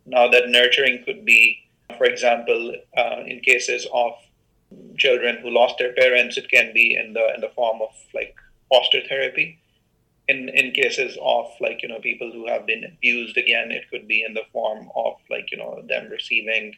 Now, 0.06 0.28
that 0.30 0.50
nurturing 0.50 1.04
could 1.06 1.26
be, 1.26 1.70
for 1.98 2.06
example, 2.06 2.76
uh, 2.98 3.24
in 3.26 3.40
cases 3.42 3.88
of 3.94 4.14
children 4.98 5.38
who 5.42 5.50
lost 5.50 5.76
their 5.80 5.94
parents, 5.94 6.38
it 6.38 6.50
can 6.50 6.74
be 6.74 6.96
in 6.96 7.14
the 7.14 7.34
in 7.36 7.42
the 7.42 7.50
form 7.50 7.82
of 7.82 7.90
like 8.14 8.36
foster 8.70 9.02
therapy. 9.08 9.60
In 10.28 10.50
in 10.50 10.72
cases 10.72 11.18
of 11.22 11.46
like 11.62 11.82
you 11.82 11.90
know 11.90 12.00
people 12.00 12.32
who 12.32 12.48
have 12.48 12.66
been 12.66 12.84
abused, 12.84 13.38
again, 13.38 13.72
it 13.72 13.90
could 13.90 14.08
be 14.08 14.24
in 14.24 14.34
the 14.34 14.44
form 14.52 14.90
of 14.96 15.14
like 15.30 15.52
you 15.52 15.58
know 15.58 15.82
them 15.88 16.10
receiving, 16.10 16.76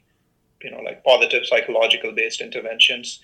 you 0.62 0.72
know, 0.72 0.82
like 0.82 1.04
positive 1.04 1.46
psychological 1.46 2.12
based 2.12 2.42
interventions. 2.42 3.22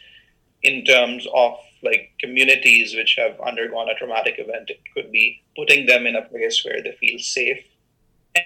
In 0.64 0.84
terms 0.84 1.28
of 1.36 1.58
like 1.84 2.14
communities 2.20 2.96
which 2.96 3.16
have 3.20 3.40
undergone 3.40 3.90
a 3.90 3.94
traumatic 3.96 4.36
event, 4.40 4.72
it 4.72 4.82
could 4.96 5.12
be 5.12 5.44
putting 5.56 5.86
them 5.86 6.08
in 6.08 6.16
a 6.16 6.24
place 6.24 6.66
where 6.66 6.82
they 6.82 6.94
feel 7.00 7.20
safe. 7.20 7.64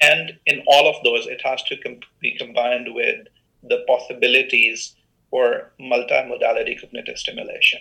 And 0.02 0.38
in 0.46 0.64
all 0.68 0.88
of 0.88 1.02
those, 1.04 1.28
it 1.28 1.42
has 1.46 1.64
to 1.64 1.78
com- 1.78 2.02
be 2.20 2.38
combined 2.38 2.94
with 2.94 3.28
the 3.64 3.86
possibilities 3.88 4.96
for 5.30 5.72
multimodality 5.80 6.80
cognitive 6.80 7.18
stimulation. 7.18 7.80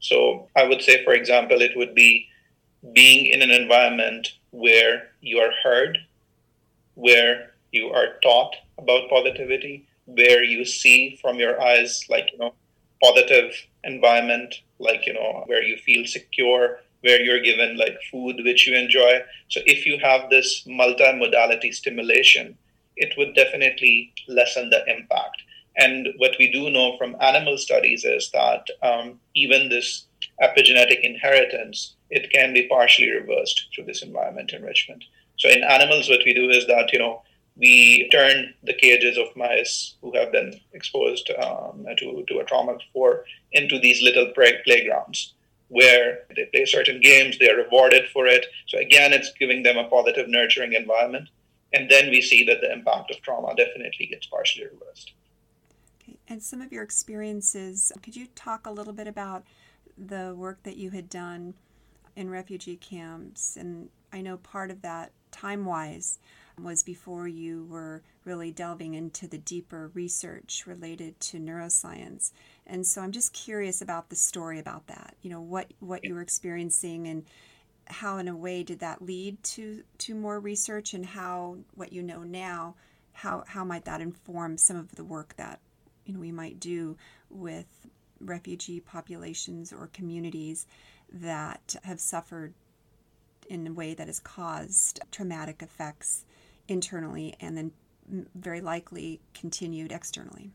So 0.00 0.48
I 0.54 0.64
would 0.64 0.82
say, 0.82 1.02
for 1.04 1.14
example, 1.14 1.62
it 1.62 1.76
would 1.76 1.94
be 1.94 2.28
being 2.92 3.26
in 3.26 3.42
an 3.42 3.50
environment 3.50 4.28
where 4.50 5.08
you 5.20 5.38
are 5.38 5.52
heard, 5.62 5.98
where 6.94 7.52
you 7.72 7.88
are 7.88 8.18
taught 8.22 8.54
about 8.78 9.08
positivity, 9.08 9.86
where 10.06 10.42
you 10.44 10.64
see 10.64 11.18
from 11.20 11.38
your 11.38 11.60
eyes, 11.60 12.04
like, 12.08 12.30
you 12.32 12.38
know, 12.38 12.54
positive 13.02 13.52
environment, 13.84 14.54
like, 14.78 15.06
you 15.06 15.14
know, 15.14 15.42
where 15.46 15.62
you 15.62 15.76
feel 15.78 16.06
secure, 16.06 16.78
where 17.00 17.20
you're 17.20 17.42
given 17.42 17.76
like 17.76 17.98
food 18.10 18.36
which 18.44 18.66
you 18.66 18.74
enjoy. 18.76 19.20
So 19.48 19.60
if 19.66 19.84
you 19.84 19.98
have 19.98 20.30
this 20.30 20.64
multimodality 20.66 21.72
stimulation, 21.74 22.56
it 22.96 23.14
would 23.18 23.34
definitely 23.34 24.12
lessen 24.28 24.70
the 24.70 24.84
impact. 24.86 25.42
And 25.76 26.08
what 26.18 26.36
we 26.38 26.50
do 26.50 26.70
know 26.70 26.96
from 26.96 27.16
animal 27.20 27.58
studies 27.58 28.04
is 28.04 28.30
that 28.32 28.66
um, 28.82 29.20
even 29.34 29.68
this 29.68 30.06
epigenetic 30.40 31.00
inheritance, 31.00 31.94
it 32.14 32.30
can 32.30 32.52
be 32.54 32.68
partially 32.68 33.10
reversed 33.10 33.68
through 33.74 33.84
this 33.84 34.02
environment 34.02 34.52
enrichment. 34.52 35.04
So 35.38 35.48
in 35.48 35.62
animals, 35.64 36.08
what 36.08 36.24
we 36.24 36.34
do 36.34 36.48
is 36.50 36.66
that, 36.66 36.92
you 36.92 36.98
know, 36.98 37.22
we 37.56 38.08
turn 38.10 38.54
the 38.62 38.74
cages 38.74 39.16
of 39.16 39.36
mice 39.36 39.94
who 40.00 40.12
have 40.16 40.32
been 40.32 40.60
exposed 40.72 41.30
um, 41.42 41.86
to, 41.98 42.24
to 42.28 42.38
a 42.38 42.44
trauma 42.44 42.74
before 42.74 43.24
into 43.52 43.78
these 43.78 44.02
little 44.02 44.32
play- 44.34 44.60
playgrounds 44.64 45.34
where 45.68 46.20
they 46.36 46.44
play 46.46 46.64
certain 46.64 47.00
games, 47.00 47.38
they 47.38 47.50
are 47.50 47.56
rewarded 47.56 48.08
for 48.12 48.26
it. 48.26 48.46
So 48.68 48.78
again, 48.78 49.12
it's 49.12 49.32
giving 49.38 49.62
them 49.62 49.76
a 49.76 49.88
positive, 49.88 50.28
nurturing 50.28 50.74
environment. 50.74 51.28
And 51.72 51.90
then 51.90 52.10
we 52.10 52.22
see 52.22 52.44
that 52.44 52.60
the 52.60 52.72
impact 52.72 53.10
of 53.10 53.20
trauma 53.22 53.54
definitely 53.56 54.06
gets 54.06 54.26
partially 54.26 54.66
reversed 54.66 55.12
and 56.28 56.42
some 56.42 56.60
of 56.60 56.72
your 56.72 56.82
experiences. 56.82 57.92
Could 58.02 58.16
you 58.16 58.26
talk 58.34 58.66
a 58.66 58.70
little 58.70 58.92
bit 58.92 59.06
about 59.06 59.44
the 59.96 60.34
work 60.36 60.62
that 60.64 60.76
you 60.76 60.90
had 60.90 61.08
done 61.08 61.54
in 62.16 62.30
refugee 62.30 62.76
camps? 62.76 63.56
And 63.56 63.88
I 64.12 64.20
know 64.20 64.36
part 64.36 64.70
of 64.70 64.82
that, 64.82 65.12
time 65.30 65.64
wise, 65.64 66.18
was 66.62 66.82
before 66.82 67.26
you 67.26 67.64
were 67.64 68.02
really 68.24 68.52
delving 68.52 68.94
into 68.94 69.26
the 69.26 69.38
deeper 69.38 69.90
research 69.92 70.64
related 70.66 71.18
to 71.20 71.38
neuroscience. 71.38 72.30
And 72.66 72.86
so 72.86 73.00
I'm 73.02 73.12
just 73.12 73.32
curious 73.32 73.82
about 73.82 74.08
the 74.08 74.16
story 74.16 74.58
about 74.58 74.86
that. 74.86 75.16
You 75.22 75.30
know, 75.30 75.40
what, 75.40 75.72
what 75.80 76.04
you 76.04 76.14
were 76.14 76.20
experiencing 76.20 77.08
and 77.08 77.24
how 77.86 78.18
in 78.18 78.28
a 78.28 78.36
way 78.36 78.62
did 78.62 78.80
that 78.80 79.02
lead 79.02 79.42
to 79.42 79.82
to 79.98 80.14
more 80.14 80.40
research 80.40 80.94
and 80.94 81.04
how 81.04 81.58
what 81.74 81.92
you 81.92 82.02
know 82.02 82.22
now 82.22 82.74
how 83.12 83.44
how 83.46 83.64
might 83.64 83.84
that 83.84 84.00
inform 84.00 84.56
some 84.56 84.76
of 84.76 84.94
the 84.96 85.04
work 85.04 85.34
that 85.36 85.60
you 86.06 86.14
know 86.14 86.20
we 86.20 86.32
might 86.32 86.58
do 86.58 86.96
with 87.30 87.86
refugee 88.20 88.80
populations 88.80 89.72
or 89.72 89.88
communities 89.92 90.66
that 91.14 91.76
have 91.84 92.00
suffered 92.00 92.54
in 93.48 93.66
a 93.66 93.72
way 93.72 93.94
that 93.94 94.06
has 94.06 94.20
caused 94.20 95.00
traumatic 95.10 95.62
effects 95.62 96.24
internally 96.68 97.34
and 97.40 97.56
then 97.56 97.72
very 98.34 98.60
likely 98.60 99.20
continued 99.32 99.92
externally. 99.92 100.50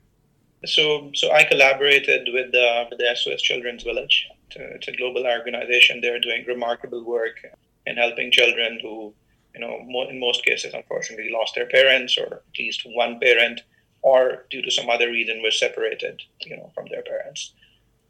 So, 0.66 1.12
so 1.16 1.32
I 1.32 1.46
collaborated 1.46 2.28
with 2.34 2.52
the, 2.52 2.88
with 2.90 3.00
the 3.00 3.16
SOS 3.16 3.42
Children's 3.42 3.84
Village. 3.84 4.28
It's 4.48 4.58
a, 4.58 4.76
it's 4.76 4.88
a 4.90 4.92
global 4.92 5.26
organization. 5.26 6.02
They're 6.02 6.20
doing 6.20 6.44
remarkable 6.46 7.04
work 7.06 7.38
in 7.86 7.96
helping 7.96 8.32
children 8.32 8.80
who, 8.82 9.14
you 9.56 9.62
know, 9.62 9.80
in 10.10 10.20
most 10.20 10.44
cases, 10.46 10.74
unfortunately, 10.74 11.32
lost 11.32 11.56
their 11.56 11.68
parents 11.68 12.18
or 12.18 12.26
at 12.26 12.60
least 12.60 12.82
one 12.86 13.20
parent 13.20 13.62
or 14.02 14.46
due 14.50 14.62
to 14.62 14.72
some 14.72 14.90
other 14.90 15.10
reason 15.10 15.42
were 15.42 15.52
separated, 15.52 16.22
you 16.42 16.58
know, 16.58 16.72
from 16.76 16.88
their 16.90 17.04
parents. 17.04 17.54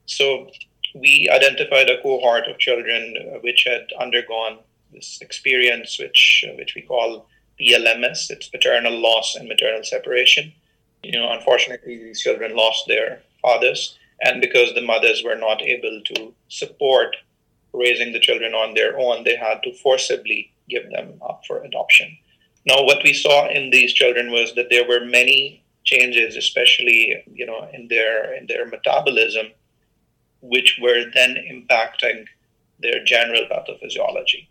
So 0.06 0.50
we 0.94 1.30
identified 1.32 1.90
a 1.90 2.02
cohort 2.02 2.48
of 2.48 2.58
children 2.58 3.16
uh, 3.18 3.40
which 3.40 3.66
had 3.68 3.88
undergone 4.00 4.60
this 4.94 5.20
experience, 5.22 6.00
which 6.00 6.46
uh, 6.48 6.56
which 6.56 6.76
we 6.76 6.82
call 6.82 7.28
PLMS. 7.60 8.30
It's 8.30 8.48
paternal 8.48 8.98
loss 8.98 9.36
and 9.36 9.48
maternal 9.48 9.84
separation. 9.84 10.52
You 11.04 11.14
know, 11.14 11.32
unfortunately, 11.32 11.98
these 11.98 12.22
children 12.22 12.56
lost 12.56 12.86
their 12.88 13.22
fathers, 13.42 13.98
and 14.22 14.42
because 14.42 14.74
the 14.74 14.82
mothers 14.82 15.24
were 15.24 15.36
not 15.36 15.62
able 15.62 16.02
to 16.14 16.34
support 16.50 17.16
raising 17.74 18.12
the 18.14 18.20
children 18.20 18.54
on 18.54 18.74
their 18.74 18.98
own, 18.98 19.24
they 19.24 19.36
had 19.36 19.62
to 19.64 19.74
forcibly 19.74 20.52
give 20.70 20.90
them 20.92 21.14
up 21.22 21.44
for 21.48 21.64
adoption. 21.64 22.18
Now, 22.66 22.84
what 22.84 23.04
we 23.04 23.14
saw 23.14 23.48
in 23.48 23.70
these 23.70 23.94
children 23.94 24.32
was 24.32 24.54
that 24.56 24.70
there 24.70 24.88
were 24.88 25.06
many 25.06 25.64
changes, 25.84 26.36
especially 26.36 27.24
you 27.34 27.46
know 27.46 27.68
in 27.74 27.88
their 27.88 28.34
in 28.34 28.48
their 28.48 28.66
metabolism, 28.66 29.48
which 30.42 30.80
were 30.82 31.06
then 31.14 31.36
impacting 31.36 32.26
their 32.80 33.04
general 33.04 33.44
pathophysiology. 33.52 34.48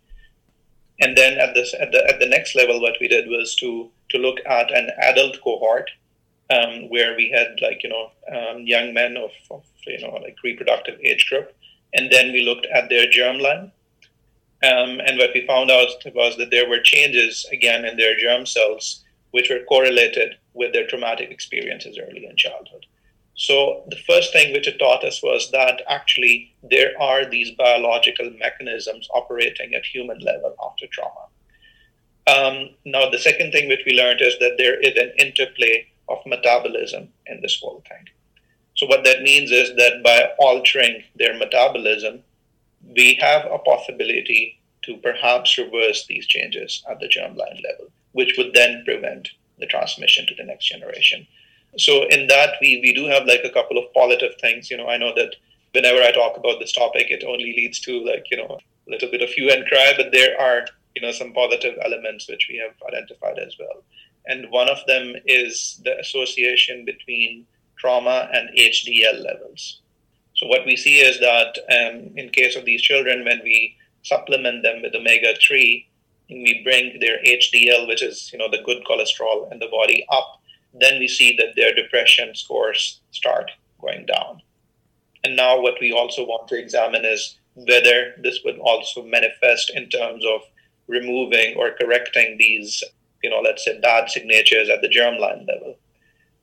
And 1.01 1.16
then 1.16 1.38
at 1.38 1.55
this 1.55 1.74
at 1.79 1.92
the 1.92 2.05
at 2.09 2.18
the 2.18 2.27
next 2.27 2.55
level, 2.55 2.81
what 2.81 2.96
we 3.01 3.09
did 3.09 3.29
was 3.29 3.55
to 3.57 3.90
to 4.11 4.18
look 4.18 4.38
at 4.46 4.74
an 4.74 4.90
adult 5.01 5.40
cohort 5.42 5.90
um, 6.51 6.88
where 6.88 7.14
we 7.16 7.31
had 7.31 7.59
like 7.62 7.83
you 7.83 7.90
know 7.90 8.11
um, 8.33 8.62
young 8.66 8.92
men 8.92 9.16
of, 9.16 9.31
of 9.51 9.64
you 9.87 10.01
know 10.01 10.14
like 10.16 10.37
reproductive 10.42 10.98
age 11.01 11.29
group, 11.31 11.53
and 11.94 12.11
then 12.11 12.33
we 12.33 12.42
looked 12.42 12.66
at 12.66 12.88
their 12.88 13.07
germline. 13.07 13.70
Um, 14.61 14.98
and 15.07 15.18
what 15.18 15.31
we 15.35 15.46
found 15.46 15.70
out 15.70 15.87
was 16.16 16.37
that 16.37 16.51
there 16.51 16.68
were 16.68 16.81
changes 16.81 17.46
again 17.53 17.85
in 17.85 17.96
their 17.96 18.16
germ 18.18 18.44
cells 18.44 19.05
which 19.31 19.51
were 19.51 19.64
correlated 19.68 20.35
with 20.55 20.72
their 20.72 20.87
traumatic 20.87 21.31
experiences 21.31 21.98
early 21.98 22.27
in 22.27 22.37
childhood. 22.37 22.87
So, 23.38 23.85
the 23.88 23.96
first 23.96 24.33
thing 24.33 24.53
which 24.53 24.66
it 24.66 24.81
taught 24.81 25.05
us 25.05 25.22
was 25.22 25.53
that 25.53 25.83
actually 25.88 26.53
there 26.61 27.01
are 27.01 27.24
these 27.24 27.53
biological 27.53 28.31
mechanisms 28.31 29.09
operating 29.14 29.74
at 29.74 29.85
human 29.85 30.18
level 30.18 30.57
after 30.61 30.87
trauma. 30.88 31.27
Um, 32.27 32.70
now, 32.85 33.09
the 33.09 33.18
second 33.18 33.53
thing 33.53 33.68
which 33.68 33.85
we 33.87 33.92
learned 33.92 34.20
is 34.20 34.37
that 34.40 34.57
there 34.59 34.81
is 34.81 34.96
an 34.96 35.12
interplay 35.18 35.87
of 36.09 36.18
metabolism 36.27 37.11
in 37.27 37.40
this 37.40 37.61
whole 37.61 37.83
thing. 37.88 38.09
So, 38.74 38.87
what 38.87 39.05
that 39.05 39.22
means 39.22 39.53
is 39.53 39.77
that 39.77 40.03
by 40.03 40.31
altering 40.40 41.05
their 41.14 41.38
metabolism, 41.38 42.24
we 42.83 43.14
have 43.20 43.46
a 43.46 43.59
possibility 43.59 44.61
to 44.83 44.96
perhaps 44.96 45.57
reverse 45.57 46.07
these 46.07 46.27
changes 46.27 46.83
at 46.90 46.98
the 46.98 47.07
germline 47.07 47.62
level 47.62 47.92
which 48.12 48.35
would 48.37 48.53
then 48.55 48.83
prevent 48.85 49.29
the 49.59 49.66
transmission 49.66 50.27
to 50.27 50.35
the 50.35 50.44
next 50.44 50.66
generation. 50.66 51.27
So 51.76 52.07
in 52.09 52.26
that 52.28 52.54
we, 52.61 52.81
we 52.83 52.92
do 52.92 53.07
have 53.07 53.26
like 53.26 53.42
a 53.44 53.50
couple 53.50 53.78
of 53.78 53.92
positive 53.92 54.35
things. 54.40 54.70
You 54.70 54.78
know, 54.78 54.88
I 54.88 54.98
know 54.98 55.14
that 55.14 55.35
whenever 55.72 56.02
I 56.02 56.12
talk 56.12 56.37
about 56.37 56.59
this 56.61 56.72
topic, 56.72 57.07
it 57.11 57.24
only 57.26 57.52
leads 57.57 57.81
to 57.81 58.04
like, 58.04 58.24
you 58.31 58.38
know, 58.38 58.59
a 58.87 58.90
little 58.90 59.11
bit 59.11 59.22
of 59.22 59.31
hue 59.31 59.50
and 59.50 59.66
cry, 59.66 59.92
but 59.96 60.12
there 60.12 60.40
are, 60.40 60.66
you 60.94 61.02
know, 61.02 61.12
some 61.12 61.33
positive 61.33 61.76
elements 61.85 62.28
which 62.28 62.46
we 62.48 62.57
have 62.59 62.74
identified 62.92 63.38
as 63.38 63.57
well. 63.59 63.85
And 64.26 64.50
one 64.50 64.68
of 64.68 64.78
them 64.87 65.14
is 65.26 65.81
the 65.85 65.98
association 65.98 66.85
between 66.85 67.46
trauma 67.78 68.28
and 68.33 68.50
HDL 68.57 69.24
levels. 69.24 69.81
So 70.35 70.46
what 70.46 70.66
we 70.66 70.76
see 70.76 71.00
is 71.00 71.18
that 71.20 71.59
um, 71.70 72.12
in 72.16 72.31
case 72.31 72.57
of 72.57 72.64
these 72.64 72.83
children, 72.83 73.24
when 73.24 73.40
we 73.42 73.76
supplement 74.02 74.62
them 74.62 74.83
with 74.83 74.94
omega 74.94 75.35
3, 75.40 75.88
we 76.31 76.61
bring 76.62 76.98
their 77.00 77.18
HDL, 77.24 77.88
which 77.88 78.02
is 78.02 78.31
you 78.33 78.38
know 78.38 78.50
the 78.50 78.62
good 78.64 78.85
cholesterol 78.85 79.50
in 79.50 79.59
the 79.59 79.68
body, 79.68 80.07
up, 80.11 80.38
then 80.81 80.99
we 80.99 81.09
see 81.09 81.37
that 81.37 81.55
their 81.57 81.75
depression 81.75 82.35
scores 82.35 83.01
start 83.11 83.51
going 83.81 84.07
down. 84.07 84.43
And 85.25 85.37
now 85.37 85.61
what 85.61 85.81
we 85.81 85.93
also 85.93 86.25
want 86.25 86.49
to 86.49 86.59
examine 86.59 87.05
is 87.05 87.38
whether 87.55 88.14
this 88.23 88.41
would 88.45 88.59
also 88.59 89.03
manifest 89.05 89.71
in 89.75 89.88
terms 89.88 90.25
of 90.25 90.43
removing 90.87 91.57
or 91.57 91.75
correcting 91.79 92.37
these, 92.38 92.83
you 93.23 93.31
know, 93.31 93.41
let's 93.41 93.64
say 93.64 93.81
bad 93.81 94.11
signatures 94.11 94.69
at 94.69 94.81
the 94.81 94.88
germline 94.88 95.47
level. 95.47 95.77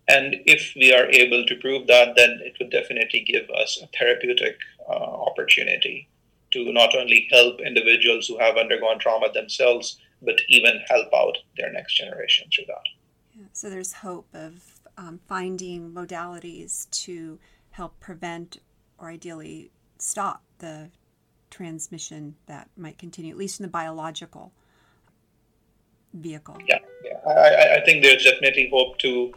And 0.08 0.36
if 0.46 0.74
we 0.76 0.94
are 0.94 1.10
able 1.10 1.46
to 1.46 1.56
prove 1.56 1.88
that, 1.88 2.16
then 2.16 2.40
it 2.44 2.58
would 2.60 2.70
definitely 2.70 3.22
give 3.22 3.50
us 3.50 3.80
a 3.82 3.88
therapeutic 3.98 4.58
uh, 4.88 4.94
opportunity 4.94 6.08
to 6.52 6.72
not 6.72 6.96
only 6.96 7.28
help 7.32 7.60
individuals 7.60 8.28
who 8.28 8.38
have 8.38 8.58
undergone 8.58 9.00
trauma 9.00 9.32
themselves, 9.34 10.00
but 10.22 10.42
even 10.48 10.80
help 10.88 11.12
out 11.14 11.38
their 11.58 11.72
next 11.72 11.96
generation 11.96 12.48
through 12.54 12.66
that. 12.68 12.84
So 13.56 13.70
there's 13.70 13.94
hope 13.94 14.28
of 14.34 14.82
um, 14.98 15.22
finding 15.30 15.92
modalities 15.92 16.90
to 17.06 17.40
help 17.72 17.98
prevent 18.02 18.58
or 18.98 19.10
ideally 19.10 19.72
stop 19.98 20.44
the 20.60 20.90
transmission 21.50 22.36
that 22.48 22.68
might 22.76 22.98
continue, 22.98 23.32
at 23.32 23.38
least 23.38 23.62
in 23.62 23.64
the 23.64 23.70
biological 23.70 24.52
vehicle. 26.14 26.58
Yeah, 26.68 26.80
yeah. 27.06 27.18
I, 27.26 27.78
I 27.78 27.86
think 27.86 28.04
there's 28.04 28.26
definitely 28.26 28.70
hope 28.74 28.98
to 29.00 29.34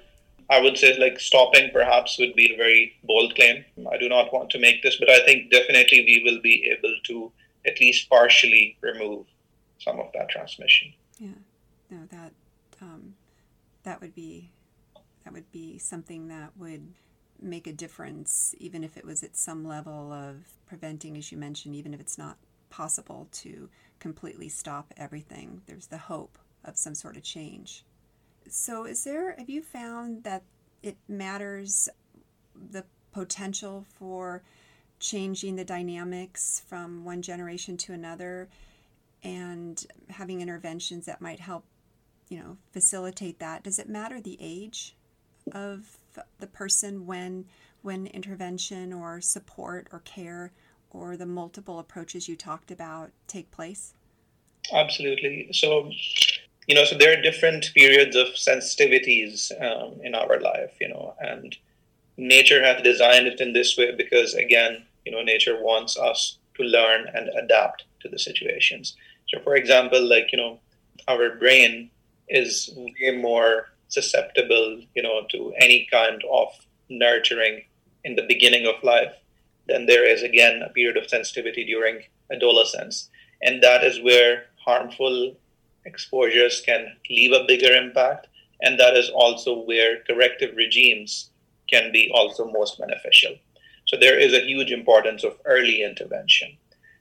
I 0.50 0.60
would 0.60 0.76
say 0.76 0.98
like 0.98 1.20
stopping 1.20 1.70
perhaps 1.72 2.18
would 2.18 2.34
be 2.34 2.52
a 2.52 2.56
very 2.56 2.96
bold 3.04 3.36
claim. 3.36 3.64
I 3.92 3.98
do 3.98 4.08
not 4.08 4.32
want 4.32 4.50
to 4.50 4.58
make 4.58 4.82
this, 4.82 4.96
but 4.96 5.08
I 5.08 5.24
think 5.26 5.52
definitely 5.52 6.02
we 6.04 6.22
will 6.24 6.40
be 6.42 6.74
able 6.76 6.96
to 7.04 7.30
at 7.66 7.78
least 7.80 8.10
partially 8.10 8.76
remove 8.80 9.26
some 9.78 10.00
of 10.00 10.10
that 10.14 10.28
transmission. 10.28 10.92
Yeah, 11.20 11.38
no, 11.88 11.98
that 12.10 12.32
um, 12.82 13.14
that 13.88 14.02
would 14.02 14.14
be 14.14 14.50
that 15.24 15.32
would 15.32 15.50
be 15.50 15.78
something 15.78 16.28
that 16.28 16.50
would 16.58 16.92
make 17.40 17.66
a 17.66 17.72
difference, 17.72 18.54
even 18.58 18.84
if 18.84 18.96
it 18.96 19.04
was 19.04 19.22
at 19.22 19.36
some 19.36 19.66
level 19.66 20.12
of 20.12 20.36
preventing, 20.66 21.16
as 21.16 21.32
you 21.32 21.38
mentioned, 21.38 21.74
even 21.74 21.94
if 21.94 22.00
it's 22.00 22.18
not 22.18 22.36
possible 22.68 23.28
to 23.32 23.68
completely 23.98 24.48
stop 24.48 24.92
everything. 24.96 25.62
There's 25.66 25.86
the 25.86 25.98
hope 25.98 26.38
of 26.64 26.76
some 26.76 26.94
sort 26.94 27.16
of 27.16 27.22
change. 27.22 27.84
So, 28.48 28.84
is 28.84 29.04
there, 29.04 29.34
have 29.38 29.48
you 29.48 29.62
found 29.62 30.24
that 30.24 30.42
it 30.82 30.96
matters 31.08 31.88
the 32.70 32.84
potential 33.12 33.86
for 33.98 34.42
changing 35.00 35.56
the 35.56 35.64
dynamics 35.64 36.62
from 36.66 37.04
one 37.04 37.22
generation 37.22 37.76
to 37.78 37.92
another 37.92 38.48
and 39.22 39.86
having 40.10 40.40
interventions 40.40 41.06
that 41.06 41.20
might 41.20 41.40
help, 41.40 41.64
you 42.28 42.38
know, 42.38 42.56
facilitate 42.72 43.38
that? 43.38 43.62
Does 43.62 43.78
it 43.78 43.88
matter 43.88 44.20
the 44.20 44.36
age 44.40 44.94
of 45.52 45.98
the 46.38 46.46
person 46.46 47.06
when 47.06 47.46
when 47.82 48.06
intervention 48.08 48.92
or 48.92 49.20
support 49.20 49.88
or 49.92 50.00
care 50.00 50.52
or 50.90 51.16
the 51.16 51.26
multiple 51.26 51.78
approaches 51.78 52.28
you 52.28 52.36
talked 52.36 52.70
about 52.70 53.10
take 53.26 53.50
place? 53.50 53.94
Absolutely. 54.72 55.48
So 55.52 55.90
you 56.68 56.74
know, 56.74 56.84
so 56.84 56.96
there 56.96 57.18
are 57.18 57.22
different 57.22 57.70
periods 57.74 58.14
of 58.14 58.28
sensitivities 58.28 59.50
um, 59.62 60.00
in 60.02 60.14
our 60.14 60.38
life, 60.38 60.76
you 60.80 60.88
know, 60.88 61.14
and 61.18 61.56
nature 62.18 62.62
has 62.62 62.82
designed 62.82 63.26
it 63.26 63.40
in 63.40 63.54
this 63.54 63.76
way 63.78 63.94
because, 63.96 64.34
again, 64.34 64.84
you 65.06 65.10
know, 65.10 65.22
nature 65.22 65.56
wants 65.62 65.96
us 65.96 66.38
to 66.56 66.62
learn 66.62 67.06
and 67.14 67.30
adapt 67.42 67.84
to 68.00 68.08
the 68.10 68.18
situations. 68.18 68.96
So, 69.28 69.40
for 69.42 69.56
example, 69.56 70.06
like, 70.06 70.30
you 70.30 70.36
know, 70.36 70.60
our 71.08 71.36
brain 71.36 71.90
is 72.28 72.70
way 72.76 73.16
more 73.16 73.68
susceptible, 73.88 74.80
you 74.94 75.02
know, 75.02 75.26
to 75.30 75.52
any 75.60 75.88
kind 75.90 76.22
of 76.30 76.48
nurturing 76.88 77.64
in 78.04 78.16
the 78.16 78.26
beginning 78.26 78.66
of 78.66 78.82
life 78.82 79.14
than 79.66 79.86
there 79.86 80.04
is, 80.08 80.22
again, 80.22 80.62
a 80.62 80.70
period 80.70 80.96
of 80.96 81.08
sensitivity 81.08 81.64
during 81.64 82.02
adolescence. 82.32 83.10
And 83.42 83.62
that 83.62 83.84
is 83.84 84.02
where 84.02 84.46
harmful 84.64 85.36
exposures 85.84 86.62
can 86.64 86.96
leave 87.08 87.32
a 87.32 87.44
bigger 87.46 87.72
impact. 87.72 88.28
And 88.62 88.78
that 88.80 88.96
is 88.96 89.10
also 89.10 89.60
where 89.64 90.02
corrective 90.04 90.56
regimes 90.56 91.30
can 91.70 91.92
be 91.92 92.10
also 92.14 92.50
most 92.50 92.78
beneficial. 92.78 93.36
So 93.86 93.96
there 93.96 94.18
is 94.18 94.34
a 94.34 94.44
huge 94.44 94.70
importance 94.70 95.24
of 95.24 95.38
early 95.44 95.82
intervention. 95.82 96.56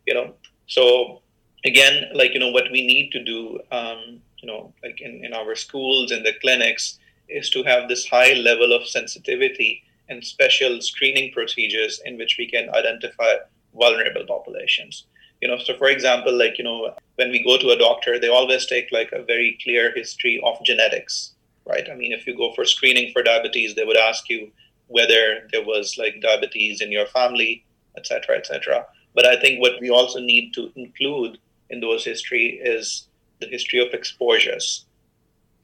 You 0.06 0.13
know, 0.13 0.34
so 0.68 1.22
again, 1.66 2.10
like 2.13 2.34
you 2.34 2.40
know, 2.40 2.52
what 2.52 2.72
we 2.72 2.86
need 2.86 3.12
to 3.12 3.24
do, 3.24 3.60
um, 3.72 4.22
you 4.48 4.54
know, 4.54 4.74
like 4.84 5.02
in, 5.02 5.24
in 5.26 5.34
our 5.34 5.56
schools 5.56 6.12
and 6.12 6.26
the 6.26 6.34
clinics, 6.42 7.00
is 7.30 7.50
to 7.50 7.64
have 7.64 7.90
this 7.90 8.08
high 8.08 8.34
level 8.34 8.72
of 8.72 8.88
sensitivity 8.88 9.84
and 10.08 10.24
special 10.24 10.82
screening 10.82 11.34
procedures 11.34 12.02
in 12.06 12.18
which 12.18 12.38
we 12.40 12.50
can 12.50 12.70
identify 12.74 13.34
vulnerable 13.76 14.26
populations. 14.26 15.06
You 15.42 15.50
know 15.50 15.60
so 15.60 15.78
for 15.78 15.88
example 15.90 16.36
like 16.36 16.58
you 16.58 16.64
know 16.64 16.96
when 17.16 17.30
we 17.30 17.44
go 17.44 17.58
to 17.58 17.70
a 17.70 17.78
doctor 17.78 18.20
they 18.20 18.30
always 18.30 18.66
take 18.66 18.92
like 18.92 19.12
a 19.12 19.22
very 19.22 19.60
clear 19.64 19.94
history 19.94 20.42
of 20.44 20.64
genetics 20.64 21.34
right? 21.68 21.88
I 21.92 21.96
mean 21.96 22.12
if 22.12 22.26
you 22.26 22.36
go 22.36 22.54
for 22.54 22.66
screening 22.66 23.12
for 23.12 23.22
diabetes 23.22 23.76
they 23.76 23.84
would 23.84 23.98
ask 23.98 24.30
you 24.30 24.52
whether 24.88 25.48
there 25.52 25.64
was 25.64 25.96
like 26.00 26.22
diabetes 26.22 26.82
in 26.82 26.92
your 26.92 27.06
family 27.06 27.66
etc 27.98 28.38
etc 28.38 28.86
but 29.14 29.26
i 29.28 29.40
think 29.40 29.62
what 29.62 29.80
we 29.82 29.92
also 29.92 30.20
need 30.20 30.54
to 30.54 30.72
include 30.76 31.38
in 31.70 31.82
those 31.82 32.04
history 32.04 32.60
is 32.64 33.07
the 33.39 33.47
history 33.47 33.80
of 33.80 33.93
exposures 33.93 34.86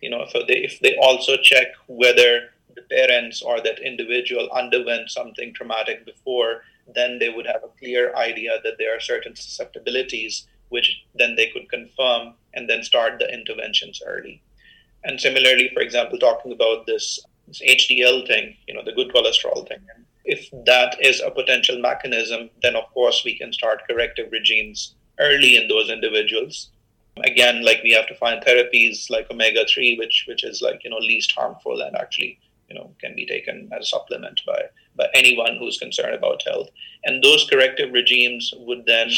you 0.02 0.10
know 0.10 0.26
so 0.32 0.40
they, 0.48 0.58
if 0.58 0.80
they 0.80 0.96
also 0.98 1.38
check 1.38 1.68
whether 1.88 2.50
the 2.76 2.82
parents 2.84 3.42
or 3.42 3.62
that 3.62 3.80
individual 3.80 4.50
underwent 4.52 5.10
something 5.10 5.54
traumatic 5.54 6.06
before 6.06 6.62
then 6.94 7.20
they 7.20 7.30
would 7.30 7.46
have 7.46 7.64
a 7.64 7.80
clear 7.80 8.16
idea 8.16 8.60
that 8.64 8.74
there 8.78 8.96
are 8.96 9.00
certain 9.00 9.36
susceptibilities 9.36 10.48
which 10.74 11.04
then 11.14 11.36
they 11.36 11.50
could 11.52 11.70
confirm 11.70 12.34
and 12.56 12.68
then 12.68 12.82
start 12.82 13.20
the 13.20 13.32
interventions 13.32 14.02
early. 14.06 14.42
And 15.04 15.22
similarly, 15.22 15.70
for 15.72 15.82
example, 15.82 16.18
talking 16.18 16.52
about 16.52 16.88
this, 16.88 17.20
this 17.48 17.62
HDL 17.62 18.26
thing, 18.26 18.56
you 18.68 18.74
know, 18.74 18.84
the 18.84 18.92
good 18.94 19.14
cholesterol 19.14 19.68
thing. 19.68 19.80
If 20.26 20.50
that 20.66 20.98
is 21.00 21.22
a 21.22 21.30
potential 21.30 21.80
mechanism, 21.80 22.50
then 22.64 22.76
of 22.76 22.86
course 22.94 23.22
we 23.24 23.38
can 23.38 23.54
start 23.54 23.84
corrective 23.88 24.32
regimes 24.32 24.96
early 25.20 25.58
in 25.58 25.68
those 25.68 25.92
individuals. 25.92 26.72
Again, 27.18 27.64
like 27.64 27.82
we 27.84 27.92
have 27.92 28.08
to 28.08 28.16
find 28.16 28.44
therapies 28.44 29.10
like 29.10 29.30
omega 29.30 29.66
three, 29.72 29.98
which 29.98 30.26
which 30.28 30.44
is 30.44 30.62
like 30.62 30.84
you 30.84 30.90
know 30.90 30.98
least 30.98 31.32
harmful 31.32 31.82
and 31.82 31.96
actually 31.96 32.40
you 32.70 32.76
know 32.76 32.92
can 33.00 33.16
be 33.16 33.26
taken 33.26 33.70
as 33.72 33.84
a 33.84 33.88
supplement 33.88 34.42
by 34.46 34.62
by 34.96 35.08
anyone 35.14 35.58
who's 35.58 35.78
concerned 35.78 36.16
about 36.16 36.42
health. 36.46 36.70
And 37.06 37.24
those 37.24 37.48
corrective 37.50 37.94
regimes 37.94 38.54
would 38.58 38.86
then 38.86 39.10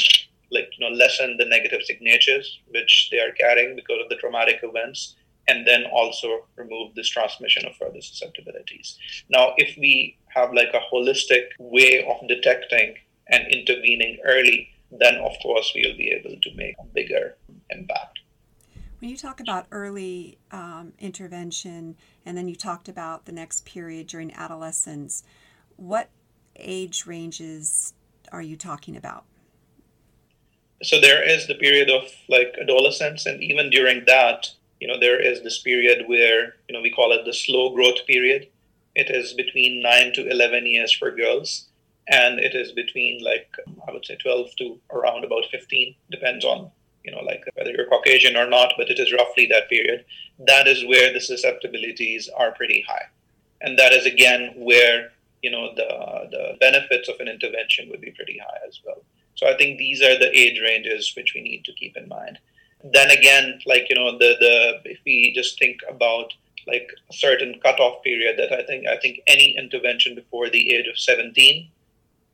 like 0.51 0.69
you 0.77 0.88
know 0.88 0.95
lessen 0.95 1.38
the 1.38 1.45
negative 1.45 1.81
signatures 1.84 2.60
which 2.67 3.10
they 3.12 3.19
are 3.19 3.31
carrying 3.31 3.75
because 3.75 3.99
of 4.03 4.10
the 4.10 4.15
traumatic 4.15 4.60
events 4.63 5.15
and 5.47 5.65
then 5.65 5.84
also 5.91 6.47
remove 6.55 6.95
this 6.95 7.10
transmission 7.10 7.65
of 7.65 7.75
further 7.75 8.01
susceptibilities. 8.01 8.97
Now, 9.29 9.53
if 9.58 9.77
we 9.77 10.17
have 10.29 10.53
like 10.53 10.73
a 10.73 10.81
holistic 10.93 11.49
way 11.60 12.03
of 12.03 12.27
detecting 12.27 12.95
and 13.27 13.47
intervening 13.53 14.17
early, 14.25 14.69
then 14.91 15.15
of 15.15 15.34
course 15.41 15.71
we'll 15.75 15.97
be 15.97 16.10
able 16.10 16.36
to 16.41 16.55
make 16.55 16.75
a 16.79 16.86
bigger 16.93 17.38
impact. 17.69 18.19
When 18.99 19.10
you 19.10 19.17
talk 19.17 19.39
about 19.39 19.67
early 19.71 20.38
um, 20.51 20.93
intervention, 20.99 21.97
and 22.25 22.38
then 22.38 22.47
you 22.47 22.56
talked 22.56 22.88
about 22.88 23.25
the 23.25 23.32
next 23.32 23.65
period 23.65 24.08
during 24.08 24.34
adolescence, 24.34 25.23
what 25.75 26.10
age 26.56 27.06
ranges 27.06 27.93
are 28.32 28.41
you 28.41 28.56
talking 28.56 28.95
about? 28.95 29.25
So 30.84 30.99
there 30.99 31.28
is 31.28 31.47
the 31.47 31.56
period 31.56 31.89
of 31.89 32.04
like 32.30 32.56
adolescence, 32.62 33.25
and 33.25 33.41
even 33.43 33.69
during 33.69 34.06
that, 34.08 34.49
you 34.80 34.88
know, 34.88 34.99
there 34.99 35.21
is 35.21 35.41
this 35.43 35.60
period 35.60 36.08
where 36.08 36.56
you 36.67 36.73
know 36.73 36.82
we 36.82 36.91
call 36.91 37.12
it 37.12 37.25
the 37.25 37.34
slow 37.34 37.73
growth 37.73 38.06
period. 38.08 38.47
It 38.95 39.10
is 39.10 39.34
between 39.34 39.82
nine 39.82 40.13
to 40.13 40.28
eleven 40.30 40.65
years 40.65 40.91
for 40.91 41.12
girls, 41.12 41.67
and 42.08 42.39
it 42.39 42.56
is 42.56 42.71
between 42.71 43.23
like 43.23 43.54
I 43.88 43.91
would 43.91 44.06
say 44.06 44.15
twelve 44.15 44.56
to 44.58 44.80
around 44.91 45.23
about 45.23 45.45
fifteen, 45.51 45.95
depends 46.12 46.45
on 46.45 46.71
you 47.05 47.11
know 47.11 47.21
like 47.21 47.43
whether 47.55 47.71
you're 47.71 47.87
Caucasian 47.87 48.35
or 48.35 48.49
not, 48.49 48.73
but 48.77 48.89
it 48.89 48.99
is 48.99 49.13
roughly 49.13 49.45
that 49.47 49.69
period. 49.69 50.05
That 50.39 50.67
is 50.67 50.85
where 50.85 51.13
the 51.13 51.21
susceptibilities 51.21 52.29
are 52.35 52.51
pretty 52.51 52.83
high, 52.87 53.07
and 53.61 53.77
that 53.79 53.93
is 53.93 54.05
again 54.05 54.53
where 54.57 55.11
you 55.41 55.51
know 55.51 55.73
the 55.75 55.89
the 56.31 56.57
benefits 56.59 57.07
of 57.09 57.19
an 57.19 57.27
intervention 57.27 57.89
would 57.89 58.01
be 58.01 58.11
pretty 58.11 58.37
high 58.37 58.59
as 58.67 58.79
well. 58.85 59.03
So 59.35 59.47
I 59.47 59.57
think 59.57 59.77
these 59.77 60.01
are 60.01 60.17
the 60.17 60.35
age 60.37 60.59
ranges 60.61 61.13
which 61.15 61.33
we 61.35 61.41
need 61.41 61.65
to 61.65 61.73
keep 61.73 61.95
in 61.97 62.07
mind. 62.07 62.39
Then 62.83 63.11
again, 63.11 63.59
like 63.65 63.87
you 63.89 63.95
know 63.95 64.17
the 64.17 64.35
the 64.39 64.55
if 64.85 64.99
we 65.05 65.33
just 65.35 65.59
think 65.59 65.79
about 65.89 66.33
like 66.67 66.89
a 67.09 67.13
certain 67.13 67.59
cutoff 67.61 68.03
period 68.03 68.37
that 68.39 68.51
I 68.51 68.63
think 68.65 68.87
I 68.87 68.97
think 68.97 69.21
any 69.27 69.55
intervention 69.57 70.15
before 70.15 70.49
the 70.49 70.73
age 70.73 70.87
of 70.87 70.97
17, 70.97 71.69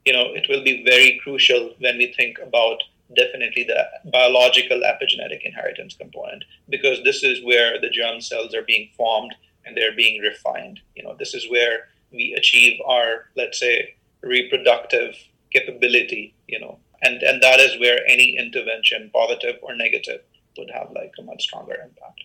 you 0.06 0.14
know, 0.14 0.34
it 0.34 0.48
will 0.50 0.64
be 0.64 0.84
very 0.84 1.20
crucial 1.24 1.74
when 1.80 1.98
we 1.98 2.14
think 2.14 2.38
about 2.40 2.82
definitely 3.16 3.64
the 3.64 4.10
biological 4.12 4.82
epigenetic 4.82 5.42
inheritance 5.44 5.96
component 5.96 6.44
because 6.70 7.04
this 7.04 7.24
is 7.24 7.44
where 7.44 7.80
the 7.80 7.90
germ 7.90 8.22
cells 8.22 8.54
are 8.54 8.64
being 8.64 8.90
formed 8.96 9.34
and 9.66 9.76
they're 9.76 9.96
being 9.96 10.22
refined. 10.22 10.80
You 10.96 11.04
know, 11.04 11.16
this 11.18 11.34
is 11.34 11.50
where 11.50 11.90
we 12.12 12.34
achieve 12.38 12.80
our 12.86 13.26
let's 13.36 13.60
say 13.60 13.96
reproductive 14.22 15.16
capability 15.52 16.34
you 16.48 16.60
know 16.60 16.78
and 17.02 17.22
and 17.24 17.42
that 17.42 17.60
is 17.60 17.80
where 17.80 18.00
any 18.08 18.38
intervention 18.38 19.10
positive 19.14 19.56
or 19.62 19.76
negative 19.76 20.22
would 20.58 20.70
have 20.74 20.92
like 20.94 21.12
a 21.20 21.22
much 21.24 21.44
stronger 21.44 21.76
impact 21.84 22.24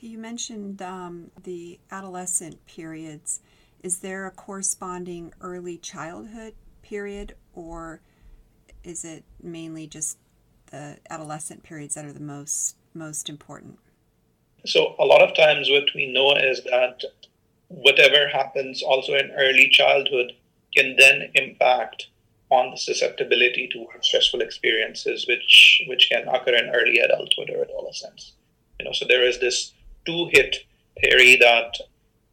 you 0.00 0.16
mentioned 0.16 0.80
um, 0.80 1.30
the 1.42 1.78
adolescent 1.90 2.64
periods 2.66 3.40
is 3.82 3.98
there 3.98 4.26
a 4.26 4.30
corresponding 4.30 5.32
early 5.40 5.76
childhood 5.76 6.54
period 6.82 7.34
or 7.54 8.00
is 8.84 9.04
it 9.04 9.24
mainly 9.42 9.86
just 9.86 10.18
the 10.70 10.98
adolescent 11.10 11.62
periods 11.62 11.94
that 11.94 12.04
are 12.04 12.12
the 12.12 12.20
most 12.20 12.76
most 12.94 13.28
important? 13.28 13.78
So 14.66 14.94
a 14.98 15.04
lot 15.04 15.22
of 15.22 15.36
times 15.36 15.70
what 15.70 15.88
we 15.94 16.12
know 16.12 16.34
is 16.34 16.62
that 16.64 17.02
whatever 17.68 18.28
happens 18.28 18.82
also 18.82 19.14
in 19.14 19.30
early 19.36 19.68
childhood 19.70 20.32
can 20.74 20.96
then 20.98 21.30
impact 21.34 22.08
on 22.50 22.70
the 22.70 22.76
susceptibility 22.76 23.68
towards 23.70 24.06
stressful 24.06 24.40
experiences 24.40 25.26
which 25.28 25.82
which 25.86 26.08
can 26.10 26.26
occur 26.28 26.54
in 26.54 26.70
early 26.74 26.98
adulthood 26.98 27.50
or 27.50 27.62
adolescence. 27.62 28.32
You 28.80 28.86
know, 28.86 28.92
so 28.92 29.06
there 29.06 29.22
is 29.24 29.38
this 29.38 29.72
two 30.06 30.28
hit 30.32 30.56
theory 31.00 31.36
that 31.36 31.76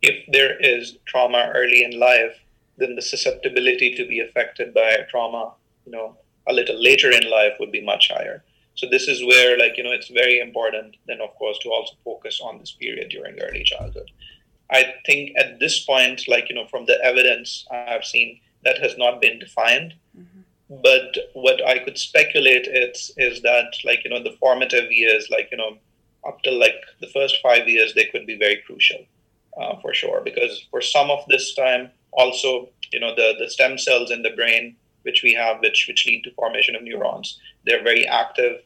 if 0.01 0.25
there 0.31 0.57
is 0.59 0.97
trauma 1.05 1.51
early 1.53 1.83
in 1.83 1.99
life, 1.99 2.37
then 2.77 2.95
the 2.95 3.01
susceptibility 3.01 3.95
to 3.95 4.07
be 4.07 4.19
affected 4.19 4.73
by 4.73 4.97
trauma, 5.09 5.53
you 5.85 5.91
know, 5.91 6.17
a 6.47 6.53
little 6.53 6.81
later 6.81 7.11
in 7.11 7.29
life 7.29 7.53
would 7.59 7.71
be 7.71 7.81
much 7.83 8.09
higher. 8.09 8.43
So 8.75 8.87
this 8.89 9.07
is 9.07 9.25
where, 9.25 9.57
like, 9.57 9.77
you 9.77 9.83
know, 9.83 9.91
it's 9.91 10.09
very 10.09 10.39
important 10.39 10.97
then, 11.07 11.21
of 11.21 11.33
course, 11.35 11.57
to 11.59 11.69
also 11.69 11.93
focus 12.03 12.41
on 12.43 12.59
this 12.59 12.71
period 12.71 13.09
during 13.09 13.39
early 13.39 13.63
childhood. 13.63 14.11
I 14.69 14.95
think 15.05 15.31
at 15.37 15.59
this 15.59 15.85
point, 15.85 16.27
like, 16.27 16.49
you 16.49 16.55
know, 16.55 16.67
from 16.67 16.85
the 16.85 16.99
evidence 17.03 17.65
I've 17.71 18.03
seen, 18.03 18.39
that 18.63 18.79
has 18.79 18.97
not 18.97 19.21
been 19.21 19.39
defined. 19.39 19.93
Mm-hmm. 20.17 20.81
But 20.81 21.15
what 21.33 21.65
I 21.65 21.79
could 21.79 21.97
speculate 21.97 22.67
is, 22.67 23.11
is 23.17 23.41
that, 23.43 23.71
like, 23.85 24.03
you 24.03 24.09
know, 24.09 24.23
the 24.23 24.35
formative 24.39 24.91
years, 24.91 25.29
like, 25.29 25.49
you 25.51 25.57
know, 25.57 25.77
up 26.27 26.41
to 26.41 26.51
like 26.51 26.81
the 26.99 27.07
first 27.07 27.37
five 27.41 27.69
years, 27.69 27.93
they 27.93 28.05
could 28.05 28.25
be 28.25 28.37
very 28.37 28.61
crucial 28.65 29.05
uh, 29.61 29.79
for 29.79 29.93
sure. 29.93 30.21
Because 30.21 30.65
for 30.71 30.81
some 30.81 31.11
of 31.11 31.23
this 31.29 31.53
time, 31.53 31.91
also, 32.11 32.69
you 32.91 32.99
know, 32.99 33.13
the, 33.15 33.35
the 33.37 33.49
stem 33.49 33.77
cells 33.77 34.09
in 34.09 34.23
the 34.23 34.31
brain 34.31 34.75
which 35.05 35.23
we 35.23 35.33
have, 35.33 35.61
which 35.61 35.85
which 35.87 36.05
lead 36.05 36.23
to 36.23 36.31
formation 36.33 36.75
of 36.75 36.83
neurons. 36.83 37.39
They're 37.65 37.83
very 37.83 38.05
active. 38.07 38.61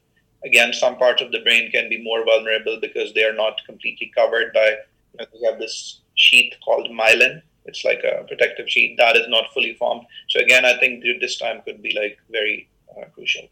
Again, 0.45 0.71
some 0.73 0.97
parts 0.97 1.21
of 1.21 1.31
the 1.31 1.41
brain 1.41 1.69
can 1.69 1.89
be 1.89 2.01
more 2.01 2.23
vulnerable 2.23 2.79
because 2.81 3.13
they 3.13 3.25
are 3.25 3.33
not 3.33 3.61
completely 3.65 4.11
covered 4.15 4.53
by. 4.53 4.69
You 5.11 5.19
know, 5.19 5.25
we 5.33 5.47
have 5.47 5.59
this 5.59 6.01
sheath 6.15 6.53
called 6.63 6.89
myelin. 6.89 7.41
It's 7.65 7.83
like 7.83 8.03
a 8.03 8.23
protective 8.23 8.69
sheath 8.69 8.97
that 8.97 9.17
is 9.17 9.27
not 9.27 9.53
fully 9.53 9.73
formed. 9.75 10.05
So 10.29 10.39
again, 10.39 10.65
I 10.65 10.79
think 10.79 11.03
this 11.19 11.37
time 11.37 11.61
could 11.65 11.81
be 11.81 11.93
like 11.99 12.17
very 12.31 12.69
uh, 12.97 13.05
crucial. 13.13 13.47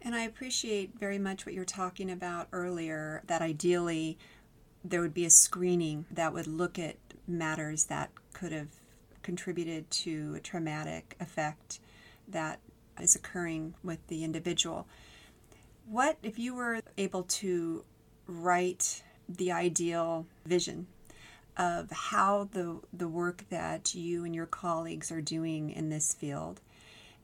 And 0.00 0.14
I 0.14 0.22
appreciate 0.22 0.98
very 0.98 1.18
much 1.18 1.44
what 1.46 1.54
you're 1.54 1.64
talking 1.64 2.10
about 2.10 2.48
earlier. 2.52 3.22
That 3.26 3.42
ideally, 3.42 4.18
there 4.84 5.00
would 5.00 5.14
be 5.14 5.24
a 5.24 5.30
screening 5.30 6.06
that 6.10 6.32
would 6.32 6.46
look 6.46 6.78
at 6.78 6.96
matters 7.26 7.84
that 7.84 8.10
could 8.32 8.52
have 8.52 8.68
contributed 9.22 9.90
to 9.90 10.34
a 10.36 10.40
traumatic 10.40 11.16
effect 11.20 11.80
that 12.28 12.60
is 13.00 13.14
occurring 13.14 13.74
with 13.82 14.06
the 14.08 14.24
individual. 14.24 14.86
What 15.86 16.18
if 16.22 16.38
you 16.38 16.54
were 16.54 16.80
able 16.96 17.24
to 17.24 17.84
write 18.26 19.02
the 19.28 19.52
ideal 19.52 20.26
vision 20.44 20.86
of 21.56 21.90
how 21.90 22.48
the 22.52 22.80
the 22.92 23.08
work 23.08 23.44
that 23.50 23.94
you 23.94 24.24
and 24.24 24.34
your 24.34 24.46
colleagues 24.46 25.12
are 25.12 25.20
doing 25.20 25.70
in 25.70 25.90
this 25.90 26.14
field 26.14 26.60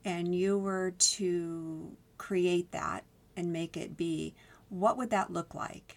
and 0.05 0.35
you 0.35 0.59
were 0.59 0.93
to 0.99 1.97
create 2.19 2.71
that 2.73 3.05
and 3.37 3.53
make 3.53 3.77
it 3.77 3.97
be 3.97 4.35
what 4.69 4.99
would 4.99 5.11
that 5.11 5.33
look 5.33 5.55
like 5.55 5.97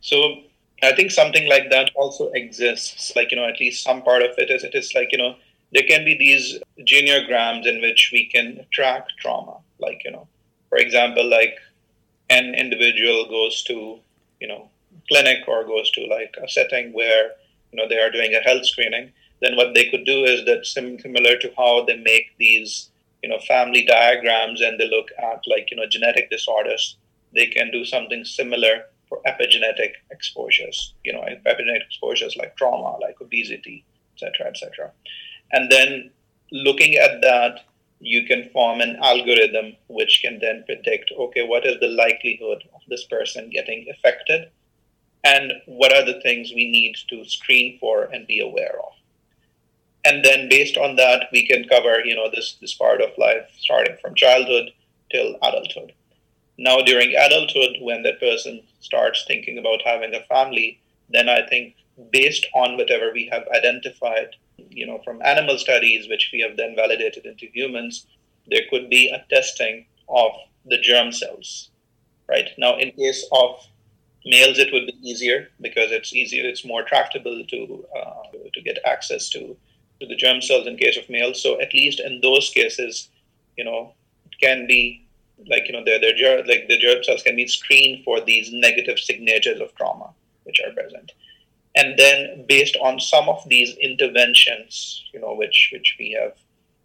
so 0.00 0.42
I 0.82 0.94
think 0.94 1.10
something 1.10 1.48
like 1.48 1.70
that 1.70 1.90
also 1.96 2.30
exists. 2.30 3.12
Like, 3.16 3.30
you 3.30 3.36
know, 3.36 3.48
at 3.48 3.60
least 3.60 3.82
some 3.82 4.02
part 4.02 4.22
of 4.22 4.30
it 4.38 4.50
is 4.50 4.64
it 4.64 4.74
is 4.74 4.94
like, 4.94 5.10
you 5.12 5.18
know, 5.18 5.36
there 5.72 5.82
can 5.82 6.04
be 6.04 6.16
these 6.16 6.58
genograms 6.86 7.66
in 7.66 7.80
which 7.80 8.10
we 8.12 8.26
can 8.26 8.64
track 8.72 9.06
trauma. 9.20 9.58
Like, 9.78 10.02
you 10.04 10.12
know, 10.12 10.28
for 10.68 10.78
example, 10.78 11.28
like 11.28 11.56
an 12.30 12.54
individual 12.54 13.26
goes 13.28 13.62
to, 13.64 13.98
you 14.40 14.48
know, 14.48 14.68
clinic 15.08 15.48
or 15.48 15.64
goes 15.64 15.90
to 15.92 16.06
like 16.06 16.36
a 16.42 16.48
setting 16.48 16.92
where, 16.92 17.32
you 17.72 17.76
know, 17.76 17.88
they 17.88 17.98
are 17.98 18.10
doing 18.10 18.34
a 18.34 18.40
health 18.40 18.66
screening, 18.66 19.10
then 19.40 19.56
what 19.56 19.74
they 19.74 19.88
could 19.90 20.04
do 20.04 20.24
is 20.24 20.44
that 20.46 20.66
similar 20.66 21.36
to 21.38 21.52
how 21.56 21.84
they 21.84 21.96
make 21.96 22.36
these, 22.38 22.90
you 23.22 23.28
know, 23.28 23.38
family 23.46 23.84
diagrams 23.84 24.60
and 24.60 24.78
they 24.78 24.88
look 24.88 25.08
at 25.18 25.42
like, 25.46 25.70
you 25.70 25.76
know, 25.76 25.86
genetic 25.88 26.30
disorders, 26.30 26.96
they 27.34 27.46
can 27.46 27.70
do 27.70 27.84
something 27.84 28.24
similar 28.24 28.84
for 29.08 29.20
epigenetic 29.26 29.92
exposures, 30.10 30.94
you 31.04 31.12
know, 31.12 31.20
epigenetic 31.20 31.84
exposures 31.86 32.36
like 32.36 32.56
trauma, 32.56 32.98
like 33.00 33.20
obesity, 33.20 33.84
etc., 34.14 34.46
etc. 34.48 34.90
And 35.52 35.70
then 35.70 36.10
looking 36.52 36.96
at 36.96 37.20
that, 37.22 37.60
you 38.00 38.26
can 38.26 38.48
form 38.50 38.80
an 38.80 38.96
algorithm 39.02 39.76
which 39.88 40.20
can 40.22 40.38
then 40.38 40.62
predict, 40.66 41.10
okay, 41.18 41.46
what 41.46 41.66
is 41.66 41.80
the 41.80 41.88
likelihood 41.88 42.62
of 42.74 42.80
this 42.88 43.04
person 43.04 43.50
getting 43.50 43.86
affected, 43.90 44.50
and 45.24 45.52
what 45.66 45.92
are 45.92 46.04
the 46.04 46.20
things 46.20 46.52
we 46.54 46.70
need 46.70 46.96
to 47.10 47.24
screen 47.24 47.76
for 47.80 48.04
and 48.04 48.26
be 48.26 48.40
aware 48.40 48.76
of. 48.86 48.92
And 50.04 50.24
then 50.24 50.48
based 50.48 50.76
on 50.76 50.96
that, 50.96 51.24
we 51.32 51.46
can 51.46 51.68
cover, 51.68 52.00
you 52.04 52.14
know, 52.14 52.30
this 52.32 52.56
this 52.60 52.74
part 52.74 53.02
of 53.02 53.10
life 53.18 53.50
starting 53.58 53.96
from 54.00 54.14
childhood 54.14 54.70
till 55.10 55.36
adulthood. 55.42 55.92
Now, 56.58 56.78
during 56.78 57.14
adulthood, 57.14 57.76
when 57.80 58.02
that 58.02 58.20
person 58.20 58.62
starts 58.80 59.24
thinking 59.26 59.58
about 59.58 59.82
having 59.84 60.12
a 60.14 60.24
family, 60.24 60.80
then 61.08 61.28
I 61.28 61.46
think 61.46 61.76
based 62.10 62.46
on 62.54 62.76
whatever 62.76 63.12
we 63.12 63.28
have 63.32 63.44
identified, 63.54 64.34
you 64.56 64.86
know, 64.86 65.00
from 65.04 65.22
animal 65.22 65.56
studies, 65.58 66.08
which 66.08 66.30
we 66.32 66.40
have 66.40 66.56
then 66.56 66.74
validated 66.74 67.26
into 67.26 67.46
humans, 67.46 68.06
there 68.48 68.62
could 68.70 68.90
be 68.90 69.08
a 69.08 69.24
testing 69.32 69.86
of 70.08 70.32
the 70.66 70.78
germ 70.78 71.12
cells, 71.12 71.70
right? 72.28 72.50
Now, 72.58 72.76
in 72.76 72.90
case 72.92 73.24
of 73.32 73.66
males, 74.24 74.58
it 74.58 74.72
would 74.72 74.86
be 74.86 74.98
easier 75.08 75.48
because 75.60 75.92
it's 75.92 76.12
easier, 76.12 76.44
it's 76.44 76.64
more 76.64 76.82
tractable 76.82 77.44
to 77.48 77.86
uh, 77.96 78.22
to 78.52 78.60
get 78.62 78.78
access 78.84 79.28
to 79.30 79.56
to 80.00 80.06
the 80.06 80.16
germ 80.16 80.40
cells 80.40 80.66
in 80.66 80.76
case 80.76 80.96
of 80.96 81.08
males. 81.08 81.42
So 81.42 81.60
at 81.60 81.74
least 81.74 82.00
in 82.00 82.20
those 82.20 82.50
cases, 82.50 83.08
you 83.56 83.64
know, 83.64 83.94
it 84.26 84.38
can 84.40 84.66
be 84.66 85.07
like 85.46 85.66
you 85.66 85.72
know 85.72 85.84
their 85.84 86.00
their 86.00 86.14
germ, 86.14 86.46
like 86.46 86.66
the 86.68 86.78
germ 86.78 87.02
cells 87.04 87.22
can 87.22 87.36
be 87.36 87.46
screened 87.46 88.04
for 88.04 88.20
these 88.20 88.50
negative 88.52 88.98
signatures 88.98 89.60
of 89.60 89.74
trauma 89.74 90.10
which 90.44 90.60
are 90.64 90.72
present. 90.72 91.12
And 91.76 91.98
then 91.98 92.44
based 92.48 92.76
on 92.82 92.98
some 92.98 93.28
of 93.28 93.46
these 93.48 93.76
interventions 93.76 95.04
you 95.12 95.20
know 95.20 95.34
which 95.34 95.70
which 95.72 95.96
we 95.98 96.16
have 96.20 96.34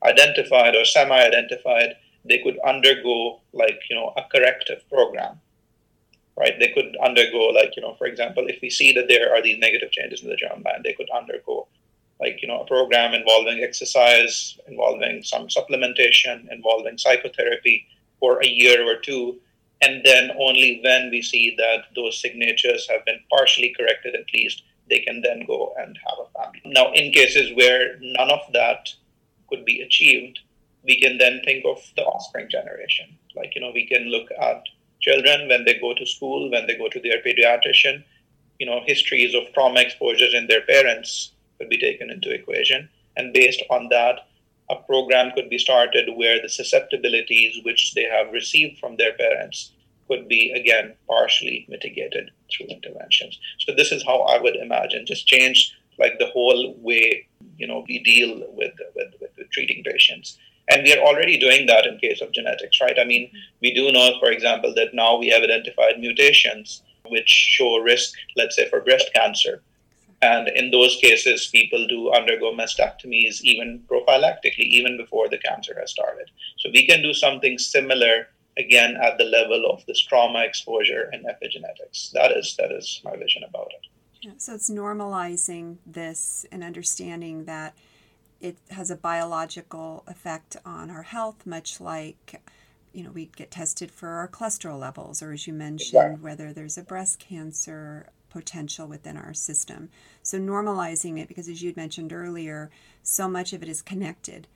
identified 0.04 0.76
or 0.76 0.86
semi 0.86 1.20
identified 1.20 1.96
they 2.26 2.40
could 2.40 2.60
undergo 2.66 3.40
like 3.54 3.80
you 3.90 3.96
know 3.96 4.14
a 4.18 4.24
corrective 4.32 4.88
program 4.90 5.40
right? 6.38 6.58
They 6.60 6.70
could 6.70 6.96
undergo 7.04 7.50
like 7.50 7.76
you 7.76 7.82
know 7.82 7.96
for 7.96 8.08
example 8.08 8.46
if 8.48 8.60
we 8.62 8.70
see 8.70 8.94
that 8.94 9.08
there 9.08 9.34
are 9.34 9.42
these 9.42 9.60
negative 9.60 9.92
changes 9.92 10.24
in 10.24 10.30
the 10.30 10.36
germline 10.36 10.84
they 10.84 10.94
could 10.94 11.10
undergo 11.10 11.68
like 12.20 12.42
you 12.42 12.48
know 12.48 12.62
a 12.62 12.68
program 12.68 13.14
involving 13.14 13.64
exercise 13.64 14.58
involving 14.68 15.24
some 15.24 15.48
supplementation 15.48 16.52
involving 16.52 16.98
psychotherapy 16.98 17.88
for 18.24 18.42
a 18.42 18.48
year 18.48 18.90
or 18.90 19.02
two. 19.02 19.36
And 19.82 20.02
then 20.06 20.32
only 20.40 20.80
when 20.82 21.10
we 21.12 21.22
see 21.22 21.56
that 21.58 21.94
those 21.94 22.22
signatures 22.22 22.88
have 22.90 23.04
been 23.04 23.20
partially 23.30 23.76
corrected, 23.78 24.16
at 24.16 24.34
least, 24.34 24.64
they 24.90 25.00
can 25.00 25.22
then 25.22 25.44
go 25.46 25.74
and 25.78 26.00
have 26.08 26.20
a 26.26 26.30
family. 26.40 26.62
Now, 26.64 26.94
in 26.94 27.12
cases 27.12 27.52
where 27.54 27.98
none 28.00 28.32
of 28.32 28.40
that 28.54 28.88
could 29.50 29.66
be 29.66 29.82
achieved, 29.82 30.40
we 30.86 31.02
can 31.02 31.18
then 31.18 31.42
think 31.44 31.66
of 31.66 31.80
the 31.98 32.04
offspring 32.04 32.48
generation. 32.50 33.08
Like, 33.36 33.56
you 33.56 33.62
know, 33.62 33.72
we 33.74 33.86
can 33.86 34.06
look 34.06 34.30
at 34.42 34.64
children 35.02 35.50
when 35.50 35.66
they 35.66 35.78
go 35.82 35.94
to 35.94 36.06
school, 36.06 36.50
when 36.50 36.66
they 36.66 36.78
go 36.78 36.88
to 36.88 37.02
their 37.02 37.22
pediatrician, 37.22 38.06
you 38.60 38.66
know, 38.66 38.80
histories 38.86 39.36
of 39.36 39.52
trauma 39.54 39.82
exposures 39.82 40.34
in 40.34 40.48
their 40.48 40.62
parents 40.62 41.34
could 41.58 41.68
be 41.68 41.78
taken 41.78 42.10
into 42.10 42.34
equation. 42.34 42.88
And 43.18 43.34
based 43.34 43.64
on 43.70 43.90
that, 43.90 44.28
a 44.74 44.82
program 44.84 45.32
could 45.36 45.50
be 45.50 45.58
started 45.58 46.10
where 46.16 46.42
the 46.42 46.50
susceptibilities 46.50 47.60
which 47.64 47.94
they 47.94 48.08
have 48.16 48.34
received 48.34 48.80
from 48.80 48.98
their 48.98 49.14
parents 49.14 49.72
could 50.08 50.28
be 50.28 50.52
again 50.52 50.94
partially 51.08 51.66
mitigated 51.70 52.32
through 52.52 52.68
interventions. 52.68 53.40
So 53.60 53.74
this 53.74 53.92
is 53.92 54.04
how 54.10 54.22
i 54.34 54.38
would 54.44 54.56
imagine 54.56 55.06
just 55.06 55.28
change 55.28 55.60
like 56.00 56.16
the 56.18 56.32
whole 56.36 56.76
way 56.90 57.28
you 57.58 57.68
know 57.68 57.86
we 57.88 58.00
deal 58.00 58.32
with 58.60 58.74
with, 58.96 59.12
with, 59.22 59.32
with 59.38 59.50
treating 59.52 59.84
patients. 59.84 60.38
And 60.70 60.84
we 60.84 60.94
are 60.96 61.06
already 61.08 61.38
doing 61.38 61.66
that 61.68 61.86
in 61.86 61.98
case 61.98 62.22
of 62.22 62.32
genetics 62.32 62.80
right? 62.82 62.98
I 63.04 63.06
mean 63.12 63.30
we 63.62 63.74
do 63.74 63.92
know 63.92 64.08
for 64.20 64.32
example 64.32 64.74
that 64.76 64.94
now 64.94 65.12
we 65.18 65.30
have 65.30 65.44
identified 65.44 66.00
mutations 66.00 66.84
which 67.14 67.30
show 67.30 67.72
risk 67.78 68.14
let's 68.38 68.56
say 68.56 68.70
for 68.70 68.82
breast 68.82 69.10
cancer 69.14 69.62
and 70.24 70.48
in 70.48 70.72
those 70.72 70.96
cases, 71.02 71.48
people 71.48 71.86
do 71.88 72.12
undergo 72.12 72.54
mastectomies 72.54 73.42
even 73.42 73.84
prophylactically, 73.92 74.68
even 74.80 74.96
before 74.96 75.28
the 75.28 75.38
cancer 75.38 75.76
has 75.80 75.92
started. 75.92 76.32
So 76.60 76.70
we 76.74 76.88
can 76.88 77.02
do 77.02 77.14
something 77.14 77.58
similar 77.58 78.30
again 78.58 78.96
at 79.02 79.18
the 79.18 79.26
level 79.26 79.66
of 79.70 79.86
this 79.86 80.00
trauma 80.00 80.44
exposure 80.44 81.10
and 81.12 81.26
epigenetics. 81.26 82.12
That 82.12 82.32
is 82.32 82.56
that 82.58 82.72
is 82.72 83.02
my 83.04 83.16
vision 83.18 83.44
about 83.44 83.72
it. 83.78 83.88
Yeah, 84.22 84.32
so 84.38 84.54
it's 84.54 84.70
normalizing 84.70 85.78
this 85.86 86.46
and 86.52 86.64
understanding 86.64 87.44
that 87.46 87.76
it 88.40 88.58
has 88.70 88.90
a 88.90 88.96
biological 88.96 90.04
effect 90.08 90.56
on 90.66 90.90
our 90.90 91.04
health, 91.04 91.46
much 91.46 91.82
like 91.82 92.42
you 92.94 93.04
know 93.04 93.12
we 93.12 93.26
get 93.36 93.52
tested 93.52 93.92
for 93.92 94.10
our 94.10 94.30
cholesterol 94.30 94.80
levels, 94.80 95.22
or 95.22 95.34
as 95.34 95.48
you 95.48 95.54
mentioned, 95.54 96.22
whether 96.22 96.54
there's 96.54 96.78
a 96.78 96.84
breast 96.84 97.20
cancer 97.20 98.08
potential 98.34 98.88
within 98.88 99.16
our 99.16 99.34
system. 99.34 99.90
So 100.22 100.38
normalizing 100.38 101.20
it, 101.20 101.28
because 101.28 101.48
as 101.48 101.62
you'd 101.62 101.78
mentioned 101.78 102.12
earlier, 102.12 102.70
so 103.04 103.30
much 103.30 103.54
of 103.54 103.64
it 103.64 103.70
is 103.70 103.82
connected 103.82 104.48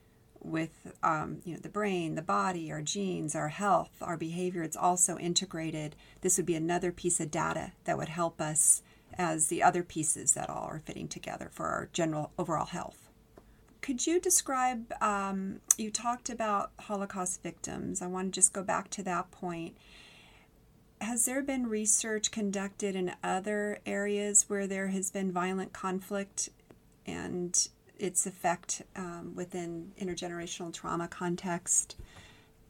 with 0.41 0.93
um, 1.03 1.41
you 1.45 1.53
know 1.53 1.59
the 1.61 1.69
brain, 1.69 2.15
the 2.15 2.21
body, 2.21 2.71
our 2.71 2.81
genes, 2.81 3.35
our 3.35 3.49
health, 3.49 3.91
our 4.01 4.17
behavior. 4.17 4.63
It's 4.63 4.77
also 4.77 5.17
integrated. 5.17 5.95
This 6.21 6.37
would 6.37 6.45
be 6.45 6.55
another 6.55 6.91
piece 6.91 7.19
of 7.19 7.31
data 7.31 7.71
that 7.85 7.97
would 7.97 8.09
help 8.09 8.41
us 8.41 8.81
as 9.17 9.47
the 9.47 9.63
other 9.63 9.83
pieces 9.83 10.33
that 10.33 10.49
all 10.49 10.65
are 10.65 10.81
fitting 10.85 11.07
together 11.07 11.49
for 11.51 11.67
our 11.67 11.89
general 11.93 12.31
overall 12.37 12.65
health. 12.65 13.09
Could 13.81 14.05
you 14.05 14.19
describe? 14.19 14.91
Um, 15.01 15.61
you 15.77 15.91
talked 15.91 16.29
about 16.29 16.71
Holocaust 16.81 17.41
victims. 17.41 18.01
I 18.01 18.07
want 18.07 18.33
to 18.33 18.37
just 18.37 18.53
go 18.53 18.63
back 18.63 18.89
to 18.91 19.03
that 19.03 19.31
point. 19.31 19.77
Has 20.99 21.25
there 21.25 21.43
been 21.43 21.67
research 21.67 22.31
conducted 22.31 22.95
in 22.95 23.13
other 23.23 23.79
areas 23.85 24.45
where 24.47 24.65
there 24.65 24.87
has 24.87 25.11
been 25.11 25.31
violent 25.31 25.71
conflict 25.71 26.49
and 27.05 27.69
its 27.99 28.25
effect 28.25 28.81
um, 28.95 29.33
within 29.35 29.91
intergenerational 30.01 30.73
trauma 30.73 31.07
context? 31.07 31.95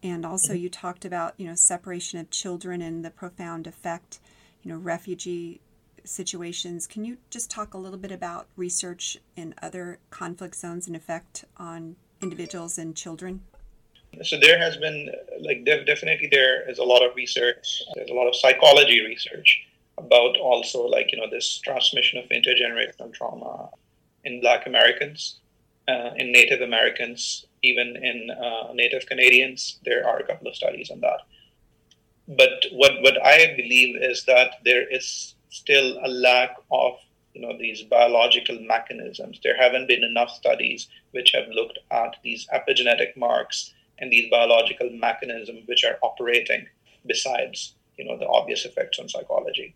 And 0.03 0.25
also, 0.25 0.53
you 0.53 0.69
talked 0.69 1.05
about 1.05 1.33
you 1.37 1.47
know 1.47 1.55
separation 1.55 2.19
of 2.19 2.29
children 2.29 2.81
and 2.81 3.03
the 3.03 3.09
profound 3.09 3.65
effect, 3.65 4.19
you 4.61 4.71
know, 4.71 4.77
refugee 4.77 5.61
situations. 6.03 6.85
Can 6.85 7.05
you 7.05 7.17
just 7.29 7.49
talk 7.49 7.73
a 7.73 7.77
little 7.77 7.97
bit 7.97 8.11
about 8.11 8.47
research 8.55 9.17
in 9.35 9.55
other 9.61 9.99
conflict 10.09 10.55
zones 10.55 10.87
and 10.87 10.95
effect 10.95 11.45
on 11.57 11.95
individuals 12.21 12.77
and 12.77 12.95
children? 12.95 13.41
So 14.23 14.39
there 14.39 14.57
has 14.57 14.77
been, 14.77 15.11
like, 15.41 15.65
definitely 15.65 16.29
there 16.31 16.69
is 16.69 16.79
a 16.79 16.83
lot 16.83 17.05
of 17.05 17.15
research. 17.15 17.83
There's 17.95 18.09
a 18.09 18.13
lot 18.13 18.27
of 18.27 18.35
psychology 18.35 19.05
research 19.05 19.67
about 19.97 20.37
also, 20.37 20.85
like, 20.85 21.11
you 21.11 21.19
know, 21.19 21.29
this 21.29 21.59
transmission 21.59 22.19
of 22.19 22.25
intergenerational 22.29 23.13
trauma 23.13 23.69
in 24.23 24.41
Black 24.41 24.65
Americans, 24.65 25.39
uh, 25.87 26.11
in 26.15 26.31
Native 26.31 26.61
Americans, 26.61 27.45
even 27.63 27.95
in 27.95 28.29
uh, 28.31 28.73
Native 28.73 29.05
Canadians. 29.05 29.79
There 29.85 30.07
are 30.07 30.19
a 30.19 30.25
couple 30.25 30.47
of 30.47 30.55
studies 30.55 30.89
on 30.89 30.99
that. 31.01 31.21
But 32.27 32.65
what, 32.71 33.01
what 33.01 33.25
I 33.25 33.53
believe 33.55 34.01
is 34.01 34.25
that 34.25 34.55
there 34.65 34.85
is 34.89 35.35
still 35.49 35.97
a 36.03 36.09
lack 36.09 36.55
of 36.71 36.93
you 37.33 37.41
know 37.41 37.57
these 37.57 37.83
biological 37.83 38.59
mechanisms. 38.61 39.39
There 39.43 39.55
haven't 39.55 39.87
been 39.87 40.03
enough 40.03 40.31
studies 40.31 40.87
which 41.11 41.31
have 41.33 41.47
looked 41.49 41.77
at 41.91 42.15
these 42.23 42.47
epigenetic 42.53 43.15
marks 43.15 43.73
and 43.99 44.11
these 44.11 44.29
biological 44.29 44.89
mechanisms 44.91 45.67
which 45.67 45.83
are 45.83 45.97
operating 46.01 46.67
besides 47.05 47.75
you 47.97 48.05
know 48.05 48.17
the 48.17 48.27
obvious 48.27 48.65
effects 48.65 48.99
on 48.99 49.09
psychology. 49.09 49.75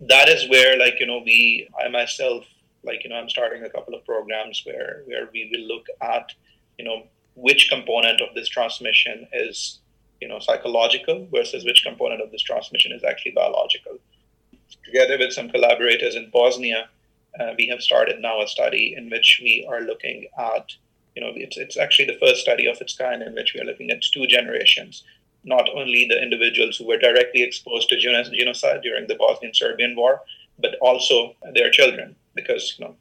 That 0.00 0.28
is 0.28 0.48
where 0.48 0.78
like 0.78 1.00
you 1.00 1.06
know 1.06 1.22
we 1.24 1.68
I 1.82 1.88
myself 1.88 2.44
like 2.82 3.04
you 3.04 3.10
know 3.10 3.16
I'm 3.16 3.28
starting 3.28 3.62
a 3.62 3.70
couple 3.70 3.94
of 3.94 4.04
programs 4.04 4.62
where 4.64 5.02
where 5.06 5.28
we 5.32 5.50
will 5.52 5.66
look 5.66 5.86
at 6.00 6.32
you 6.78 6.84
know 6.84 7.04
which 7.34 7.68
component 7.68 8.20
of 8.20 8.34
this 8.34 8.48
transmission 8.48 9.26
is 9.32 9.80
you 10.20 10.28
know 10.28 10.38
psychological 10.38 11.28
versus 11.32 11.64
which 11.64 11.84
component 11.84 12.22
of 12.22 12.30
this 12.30 12.42
transmission 12.42 12.92
is 12.92 13.04
actually 13.04 13.32
biological 13.32 13.98
together 14.84 15.18
with 15.18 15.32
some 15.32 15.48
collaborators 15.48 16.14
in 16.14 16.30
Bosnia, 16.30 16.88
uh, 17.38 17.52
we 17.58 17.68
have 17.68 17.82
started 17.82 18.20
now 18.20 18.40
a 18.40 18.48
study 18.48 18.94
in 18.96 19.10
which 19.10 19.40
we 19.42 19.66
are 19.68 19.80
looking 19.80 20.26
at, 20.38 20.72
you 21.16 21.22
know, 21.22 21.32
it's, 21.34 21.56
it's 21.56 21.76
actually 21.76 22.06
the 22.06 22.18
first 22.20 22.42
study 22.42 22.66
of 22.66 22.80
its 22.80 22.96
kind 22.96 23.22
in 23.22 23.34
which 23.34 23.54
we 23.54 23.60
are 23.60 23.64
looking 23.64 23.90
at 23.90 24.02
two 24.02 24.26
generations, 24.26 25.02
not 25.44 25.68
only 25.74 26.06
the 26.06 26.22
individuals 26.22 26.76
who 26.76 26.86
were 26.86 26.98
directly 26.98 27.42
exposed 27.42 27.88
to 27.88 27.98
genocide 27.98 28.82
during 28.82 29.06
the 29.06 29.16
Bosnian 29.16 29.54
Serbian 29.54 29.96
War, 29.96 30.20
but 30.58 30.76
also 30.80 31.34
their 31.54 31.70
children, 31.70 32.14
because, 32.34 32.76
you 32.78 32.84
know, 32.84 32.94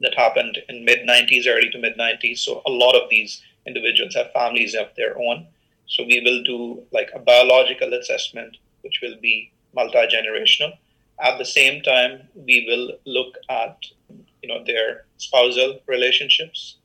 that 0.00 0.14
happened 0.14 0.58
in 0.68 0.84
mid 0.84 1.00
90s, 1.00 1.46
early 1.48 1.70
to 1.70 1.78
mid 1.78 1.96
90s. 1.98 2.38
So 2.38 2.62
a 2.66 2.70
lot 2.70 2.94
of 2.94 3.10
these 3.10 3.42
individuals 3.66 4.14
have 4.14 4.32
families 4.32 4.74
of 4.74 4.88
their 4.96 5.18
own. 5.18 5.46
So 5.86 6.04
we 6.04 6.20
will 6.20 6.44
do 6.44 6.82
like 6.92 7.10
a 7.14 7.18
biological 7.18 7.92
assessment, 7.94 8.58
which 8.82 9.00
will 9.02 9.16
be 9.20 9.50
multi 9.74 9.98
generational 10.06 10.74
at 11.20 11.38
the 11.38 11.44
same 11.44 11.82
time, 11.82 12.28
we 12.34 12.64
will 12.68 12.98
look 13.04 13.36
at 13.48 13.76
you 14.42 14.48
know 14.48 14.64
their 14.64 15.04
spousal 15.16 15.80
relationships. 15.86 16.76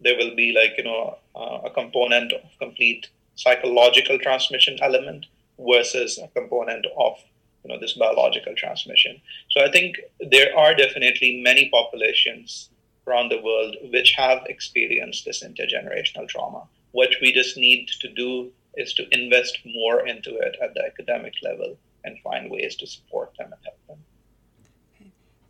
There 0.00 0.16
will 0.16 0.34
be 0.34 0.52
like 0.52 0.74
you 0.78 0.84
know 0.84 1.18
uh, 1.34 1.68
a 1.68 1.70
component 1.70 2.32
of 2.32 2.42
complete 2.58 3.08
psychological 3.34 4.18
transmission 4.18 4.78
element 4.82 5.26
versus 5.58 6.18
a 6.18 6.28
component 6.28 6.86
of 6.96 7.16
you 7.64 7.68
know 7.68 7.80
this 7.80 7.94
biological 7.94 8.54
transmission. 8.54 9.20
So 9.50 9.64
I 9.64 9.70
think 9.70 9.96
there 10.20 10.56
are 10.56 10.74
definitely 10.74 11.40
many 11.42 11.68
populations 11.70 12.70
around 13.06 13.30
the 13.30 13.40
world 13.40 13.76
which 13.92 14.12
have 14.16 14.44
experienced 14.46 15.24
this 15.24 15.42
intergenerational 15.42 16.28
trauma. 16.28 16.64
What 16.92 17.10
we 17.22 17.32
just 17.32 17.56
need 17.56 17.88
to 18.00 18.08
do 18.12 18.50
is 18.76 18.92
to 18.94 19.06
invest 19.10 19.58
more 19.64 20.06
into 20.06 20.36
it 20.36 20.56
at 20.62 20.74
the 20.74 20.84
academic 20.84 21.34
level 21.42 21.76
and 22.04 22.18
find 22.20 22.50
ways 22.50 22.76
to 22.76 22.86
support 22.86 23.32
them 23.38 23.52
and 23.52 23.62
help 23.64 23.86
them. 23.88 23.98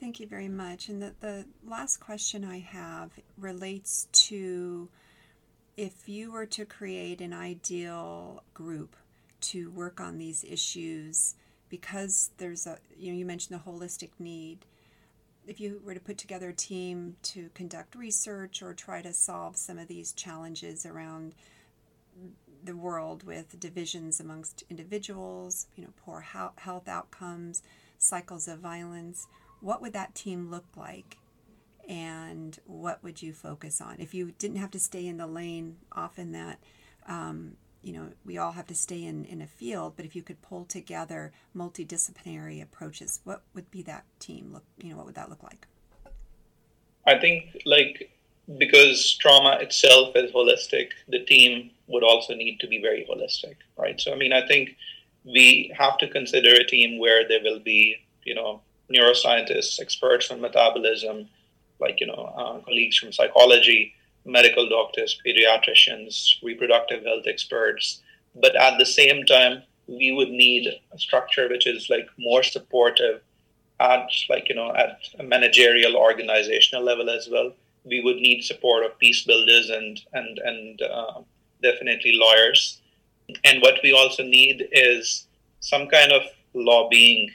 Thank 0.01 0.21
you 0.21 0.29
very 0.29 0.49
much. 0.49 0.89
And 0.89 1.03
the, 1.03 1.15
the 1.21 1.45
last 1.67 1.97
question 1.99 2.45
I 2.45 2.61
have 2.61 3.11
relates 3.37 4.07
to 4.13 4.89
if 5.77 6.09
you 6.09 6.33
were 6.33 6.47
to 6.47 6.65
create 6.65 7.21
an 7.21 7.33
ideal 7.33 8.43
group 8.55 8.95
to 9.41 9.71
work 9.71 10.01
on 10.01 10.19
these 10.19 10.45
issues, 10.45 11.35
because 11.69 12.31
there's 12.39 12.67
a, 12.67 12.79
you 12.97 13.13
know, 13.13 13.19
you 13.19 13.25
mentioned 13.25 13.59
the 13.59 13.71
holistic 13.71 14.11
need. 14.19 14.59
If 15.47 15.61
you 15.61 15.81
were 15.85 15.95
to 15.95 16.01
put 16.01 16.19
together 16.19 16.51
a 16.51 16.55
team 16.55 17.17
to 17.25 17.51
conduct 17.55 17.95
research 17.95 18.63
or 18.63 18.75
try 18.75 19.03
to 19.03 19.13
solve 19.13 19.57
some 19.57 19.79
of 19.79 19.89
these 19.89 20.13
challenges 20.13 20.87
around 20.87 21.35
the 22.65 22.77
world 22.77 23.23
with 23.23 23.59
divisions 23.59 24.21
amongst 24.21 24.65
individuals, 24.69 25.67
you 25.77 25.85
know, 25.85 25.91
poor 26.05 26.21
health 26.21 26.89
outcomes, 26.89 27.63
cycles 27.99 28.47
of 28.49 28.59
violence, 28.59 29.27
what 29.61 29.83
would 29.83 29.93
that 29.93 30.15
team 30.15 30.51
look 30.51 30.67
like? 30.77 31.19
And 31.89 32.59
what 32.67 33.03
would 33.03 33.23
you 33.23 33.33
focus 33.33 33.81
on? 33.81 33.97
If 33.99 34.13
you 34.13 34.33
didn't 34.39 34.59
have 34.59 34.71
to 34.73 34.79
stay 34.79 35.07
in 35.07 35.17
the 35.17 35.27
lane, 35.27 35.77
often 35.93 36.33
that, 36.33 36.59
um, 37.07 37.57
you 37.83 37.93
know, 37.93 38.09
we 38.27 38.37
all 38.37 38.53
have 38.53 38.67
to 38.67 38.75
stay 38.75 39.05
in, 39.05 39.25
in 39.25 39.41
a 39.41 39.47
field, 39.47 39.95
but 39.97 40.05
if 40.05 40.15
you 40.15 40.23
could 40.23 40.43
pull 40.43 40.67
together 40.67 41.33
multidisciplinary 41.57 42.63
approaches, 42.63 43.21
what 43.25 43.43
would 43.55 43.71
be 43.71 43.83
that 43.83 44.05
team 44.19 44.53
look, 44.53 44.65
you 44.83 44.91
know, 44.91 44.97
what 44.97 45.07
would 45.07 45.15
that 45.15 45.31
look 45.31 45.43
like? 45.43 45.67
I 47.07 47.19
think 47.19 47.63
like 47.65 48.11
because 48.57 49.17
trauma 49.17 49.59
itself 49.61 50.15
is 50.15 50.31
holistic, 50.33 50.91
the 51.09 51.25
team 51.25 51.71
would 51.87 52.03
also 52.03 52.35
need 52.35 52.59
to 52.61 52.67
be 52.67 52.81
very 52.81 53.07
holistic, 53.11 53.57
right? 53.77 54.01
So, 54.01 54.13
I 54.13 54.17
mean, 54.17 54.33
I 54.33 54.47
think 54.47 54.77
we 55.25 55.73
have 55.77 55.99
to 55.99 56.09
consider 56.09 56.51
a 56.55 56.65
team 56.65 56.99
where 56.99 57.29
there 57.29 57.41
will 57.43 57.61
be, 57.61 57.97
you 58.25 58.35
know, 58.35 58.63
neuroscientists, 58.93 59.81
experts 59.81 60.31
on 60.31 60.41
metabolism, 60.41 61.29
like, 61.81 62.01
you 62.01 62.07
know, 62.07 62.33
uh, 62.37 62.59
colleagues 62.65 62.99
from 62.99 63.13
psychology, 63.13 63.95
medical 64.25 64.69
doctors, 64.69 65.21
pediatricians, 65.25 66.43
reproductive 66.43 67.05
health 67.05 67.25
experts. 67.27 68.03
But 68.35 68.57
at 68.57 68.79
the 68.79 68.87
same 68.87 69.25
time, 69.25 69.63
we 69.87 70.13
would 70.13 70.31
need 70.31 70.69
a 70.93 70.99
structure 70.99 71.49
which 71.49 71.67
is 71.67 71.89
like 71.89 72.09
more 72.19 72.43
supportive 72.43 73.23
at 73.81 74.09
like, 74.29 74.49
you 74.49 74.55
know, 74.55 74.75
at 74.75 74.99
a 75.19 75.23
managerial 75.23 75.97
organizational 75.97 76.85
level 76.85 77.09
as 77.09 77.29
well 77.31 77.53
we 77.89 78.01
would 78.01 78.17
need 78.17 78.43
support 78.43 78.85
of 78.85 78.99
peace 78.99 79.25
builders 79.25 79.71
and 79.71 80.01
and 80.13 80.39
and 80.39 80.83
uh, 80.83 81.21
definitely 81.63 82.13
lawyers. 82.15 82.81
And 83.45 83.61
what 83.61 83.81
we 83.83 83.93
also 83.93 84.23
need 84.23 84.69
is 84.73 85.27
some 85.61 85.87
kind 85.89 86.13
of 86.13 86.23
lobbying 86.55 87.31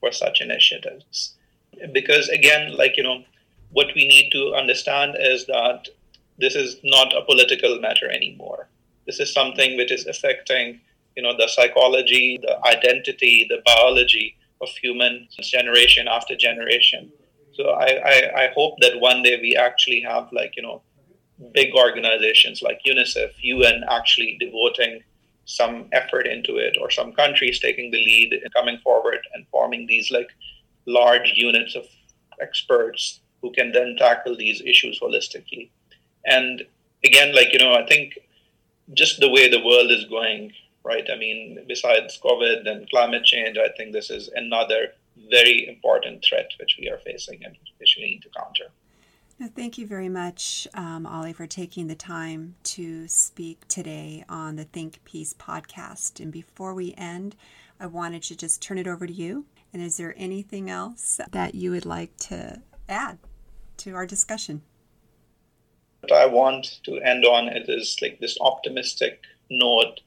for 0.00 0.12
such 0.12 0.40
initiatives, 0.40 1.34
because 1.92 2.28
again, 2.28 2.76
like 2.76 2.96
you 2.96 3.02
know, 3.02 3.24
what 3.70 3.88
we 3.94 4.06
need 4.06 4.30
to 4.32 4.54
understand 4.54 5.16
is 5.18 5.46
that 5.46 5.88
this 6.38 6.54
is 6.54 6.76
not 6.84 7.16
a 7.16 7.24
political 7.24 7.80
matter 7.80 8.10
anymore. 8.10 8.68
This 9.06 9.20
is 9.20 9.32
something 9.32 9.76
which 9.76 9.92
is 9.92 10.06
affecting 10.06 10.80
you 11.16 11.22
know 11.22 11.36
the 11.36 11.48
psychology, 11.48 12.38
the 12.42 12.58
identity, 12.66 13.46
the 13.48 13.62
biology 13.64 14.36
of 14.60 14.68
humans 14.82 15.36
generation 15.40 16.08
after 16.08 16.34
generation 16.34 17.12
so 17.58 17.70
I, 17.70 17.86
I, 17.86 18.42
I 18.44 18.48
hope 18.54 18.78
that 18.80 19.00
one 19.00 19.22
day 19.24 19.38
we 19.42 19.56
actually 19.56 20.00
have 20.02 20.28
like, 20.32 20.54
you 20.56 20.62
know, 20.62 20.80
big 21.52 21.74
organizations 21.74 22.62
like 22.62 22.80
UNICEF, 22.86 23.30
UN 23.42 23.84
actually 23.90 24.36
devoting 24.38 25.02
some 25.48 25.86
effort 25.92 26.26
into 26.26 26.58
it 26.58 26.76
or 26.78 26.90
some 26.90 27.10
countries 27.10 27.58
taking 27.58 27.90
the 27.90 27.96
lead 27.96 28.34
and 28.34 28.52
coming 28.52 28.78
forward 28.84 29.18
and 29.32 29.46
forming 29.50 29.86
these 29.86 30.10
like 30.10 30.28
large 30.84 31.32
units 31.36 31.74
of 31.74 31.86
experts 32.38 33.20
who 33.40 33.50
can 33.52 33.72
then 33.72 33.96
tackle 33.98 34.36
these 34.36 34.60
issues 34.60 35.00
holistically. 35.00 35.70
And 36.26 36.66
again, 37.02 37.34
like, 37.34 37.54
you 37.54 37.58
know, 37.58 37.72
I 37.72 37.86
think 37.86 38.18
just 38.92 39.20
the 39.20 39.30
way 39.30 39.48
the 39.48 39.64
world 39.64 39.90
is 39.90 40.04
going, 40.04 40.52
right? 40.84 41.08
I 41.10 41.16
mean, 41.16 41.64
besides 41.66 42.20
COVID 42.22 42.68
and 42.68 42.90
climate 42.90 43.24
change, 43.24 43.56
I 43.56 43.70
think 43.74 43.92
this 43.92 44.10
is 44.10 44.28
another 44.34 44.88
very 45.30 45.66
important 45.66 46.26
threat 46.28 46.50
which 46.60 46.76
we 46.78 46.90
are 46.90 46.98
facing 46.98 47.42
and 47.42 47.56
which 47.78 47.96
we 47.98 48.04
need 48.04 48.22
to 48.22 48.28
counter. 48.36 48.66
Thank 49.40 49.78
you 49.78 49.86
very 49.86 50.08
much, 50.08 50.66
um, 50.74 51.06
Ali, 51.06 51.32
for 51.32 51.46
taking 51.46 51.86
the 51.86 51.94
time 51.94 52.56
to 52.64 53.06
speak 53.06 53.68
today 53.68 54.24
on 54.28 54.56
the 54.56 54.64
Think 54.64 54.98
Peace 55.04 55.32
podcast. 55.32 56.18
And 56.18 56.32
before 56.32 56.74
we 56.74 56.92
end, 56.98 57.36
I 57.78 57.86
wanted 57.86 58.24
to 58.24 58.36
just 58.36 58.60
turn 58.60 58.78
it 58.78 58.88
over 58.88 59.06
to 59.06 59.12
you. 59.12 59.46
And 59.72 59.80
is 59.80 59.96
there 59.96 60.12
anything 60.16 60.68
else 60.68 61.20
that 61.30 61.54
you 61.54 61.70
would 61.70 61.86
like 61.86 62.16
to 62.16 62.62
add 62.88 63.18
to 63.76 63.92
our 63.92 64.06
discussion? 64.06 64.62
What 66.00 66.10
I 66.10 66.26
want 66.26 66.80
to 66.82 66.96
end 66.96 67.24
on 67.24 67.46
it 67.46 67.68
is 67.68 67.96
like 68.02 68.18
this 68.18 68.36
optimistic 68.40 69.20
note 69.48 70.00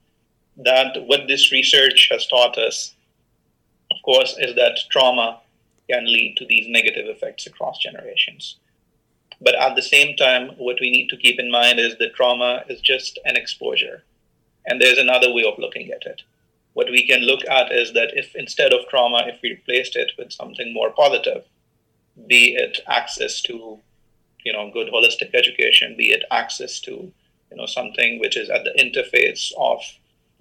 that 0.57 1.05
what 1.05 1.29
this 1.29 1.53
research 1.53 2.09
has 2.11 2.27
taught 2.27 2.57
us, 2.57 2.95
of 3.91 3.97
course, 4.03 4.35
is 4.37 4.55
that 4.55 4.77
trauma 4.89 5.39
can 5.89 6.03
lead 6.05 6.35
to 6.35 6.45
these 6.45 6.67
negative 6.67 7.07
effects 7.07 7.47
across 7.47 7.79
generations. 7.79 8.57
But 9.41 9.55
at 9.55 9.75
the 9.75 9.81
same 9.81 10.15
time, 10.15 10.51
what 10.57 10.77
we 10.79 10.91
need 10.91 11.09
to 11.09 11.17
keep 11.17 11.39
in 11.39 11.49
mind 11.49 11.79
is 11.79 11.97
that 11.97 12.13
trauma 12.13 12.63
is 12.69 12.79
just 12.79 13.17
an 13.25 13.35
exposure. 13.35 14.03
And 14.67 14.79
there's 14.79 14.99
another 14.99 15.33
way 15.33 15.43
of 15.43 15.57
looking 15.57 15.89
at 15.91 16.05
it. 16.05 16.21
What 16.73 16.91
we 16.91 17.05
can 17.05 17.21
look 17.21 17.41
at 17.49 17.71
is 17.71 17.93
that 17.93 18.11
if 18.13 18.35
instead 18.35 18.71
of 18.71 18.87
trauma, 18.87 19.23
if 19.25 19.39
we 19.41 19.49
replaced 19.49 19.95
it 19.95 20.11
with 20.17 20.31
something 20.31 20.71
more 20.71 20.91
positive, 20.91 21.43
be 22.27 22.55
it 22.55 22.79
access 22.87 23.41
to, 23.41 23.79
you 24.45 24.53
know, 24.53 24.69
good 24.71 24.89
holistic 24.93 25.33
education, 25.33 25.95
be 25.97 26.11
it 26.11 26.23
access 26.29 26.79
to, 26.81 26.91
you 26.91 27.57
know, 27.57 27.65
something 27.65 28.19
which 28.19 28.37
is 28.37 28.49
at 28.49 28.63
the 28.63 28.71
interface 28.79 29.51
of 29.57 29.81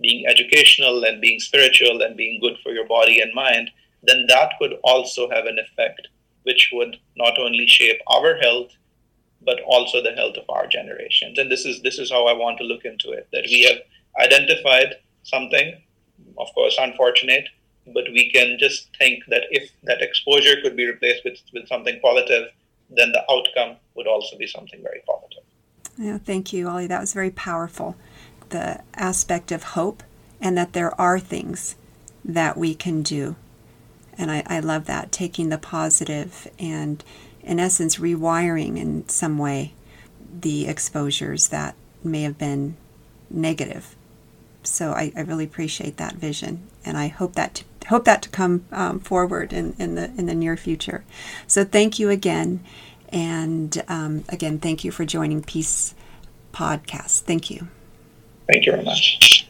being 0.01 0.27
educational 0.27 1.05
and 1.05 1.21
being 1.21 1.41
spiritual 1.41 2.03
and 2.03 2.17
being 2.17 2.39
good 2.41 2.59
for 2.63 2.73
your 2.73 2.87
body 2.87 3.21
and 3.21 3.35
mind, 3.35 3.71
then 4.03 4.27
that 4.29 4.53
could 4.59 4.75
also 4.85 5.29
have 5.31 5.47
an 5.47 5.59
effect 5.59 6.09
which 6.43 6.71
would 6.73 6.97
not 7.17 7.39
only 7.39 7.67
shape 7.67 8.01
our 8.07 8.37
health 8.37 8.73
but 9.43 9.61
also 9.67 10.03
the 10.03 10.13
health 10.13 10.37
of 10.37 10.45
our 10.49 10.67
generations. 10.67 11.39
And 11.39 11.51
this 11.51 11.65
is 11.65 11.83
this 11.83 11.99
is 11.99 12.11
how 12.11 12.27
I 12.27 12.33
want 12.33 12.59
to 12.59 12.65
look 12.65 12.85
into 12.85 13.13
it. 13.13 13.29
That 13.33 13.45
we 13.47 13.63
have 13.63 13.79
identified 14.23 14.97
something, 15.23 15.81
of 16.39 16.49
course, 16.55 16.77
unfortunate, 16.79 17.49
but 17.87 18.05
we 18.13 18.31
can 18.31 18.59
just 18.59 18.89
think 18.99 19.25
that 19.29 19.45
if 19.51 19.71
that 19.85 20.03
exposure 20.03 20.61
could 20.63 20.77
be 20.77 20.87
replaced 20.87 21.25
with, 21.25 21.39
with 21.53 21.69
something 21.69 22.01
positive, 22.01 22.49
then 22.91 23.13
the 23.13 23.25
outcome 23.31 23.77
would 23.95 24.07
also 24.07 24.37
be 24.37 24.47
something 24.47 24.83
very 24.83 25.03
positive. 25.07 25.45
Yeah, 25.97 26.19
thank 26.19 26.53
you, 26.53 26.69
Ali. 26.69 26.87
That 26.87 27.01
was 27.01 27.13
very 27.13 27.31
powerful. 27.31 27.97
The 28.49 28.83
aspect 28.95 29.53
of 29.53 29.63
hope 29.63 30.03
and 30.41 30.57
that 30.57 30.73
there 30.73 30.99
are 31.01 31.21
things 31.21 31.77
that 32.25 32.57
we 32.57 32.75
can 32.75 33.03
do. 33.03 33.37
And 34.17 34.31
I, 34.31 34.43
I 34.47 34.61
love 34.61 34.87
that, 34.87 35.13
taking 35.13 35.49
the 35.49 35.59
positive 35.59 36.49
and 36.59 37.03
in 37.43 37.59
essence, 37.59 37.97
rewiring 37.97 38.79
in 38.79 39.09
some 39.09 39.39
way 39.39 39.73
the 40.41 40.67
exposures 40.69 41.49
that 41.49 41.75
may 42.05 42.23
have 42.23 42.39
been 42.39 42.77
negative. 43.29 43.97
So 44.63 44.93
I, 44.93 45.13
I 45.17 45.21
really 45.21 45.45
appreciate 45.45 45.97
that 45.97 46.15
vision, 46.15 46.69
and 46.85 46.99
I 46.99 47.09
hope 47.09 47.35
that 47.35 47.55
to, 47.57 47.89
hope 47.89 48.05
that 48.05 48.23
to 48.23 48.29
come 48.29 48.65
um, 48.73 49.01
forward 49.01 49.53
in, 49.53 49.75
in 49.79 49.95
the 49.95 50.05
in 50.17 50.27
the 50.27 50.35
near 50.35 50.57
future. 50.57 51.05
So 51.47 51.65
thank 51.65 51.99
you 51.99 52.11
again, 52.11 52.63
and 53.09 53.83
um, 53.89 54.25
again, 54.29 54.59
thank 54.59 54.85
you 54.85 54.91
for 54.91 55.05
joining 55.05 55.43
Peace 55.43 55.95
Podcast. 56.53 57.23
Thank 57.23 57.51
you. 57.51 57.69
Thank 58.47 58.67
you 58.67 58.73
very 58.73 58.85
much. 58.85 59.49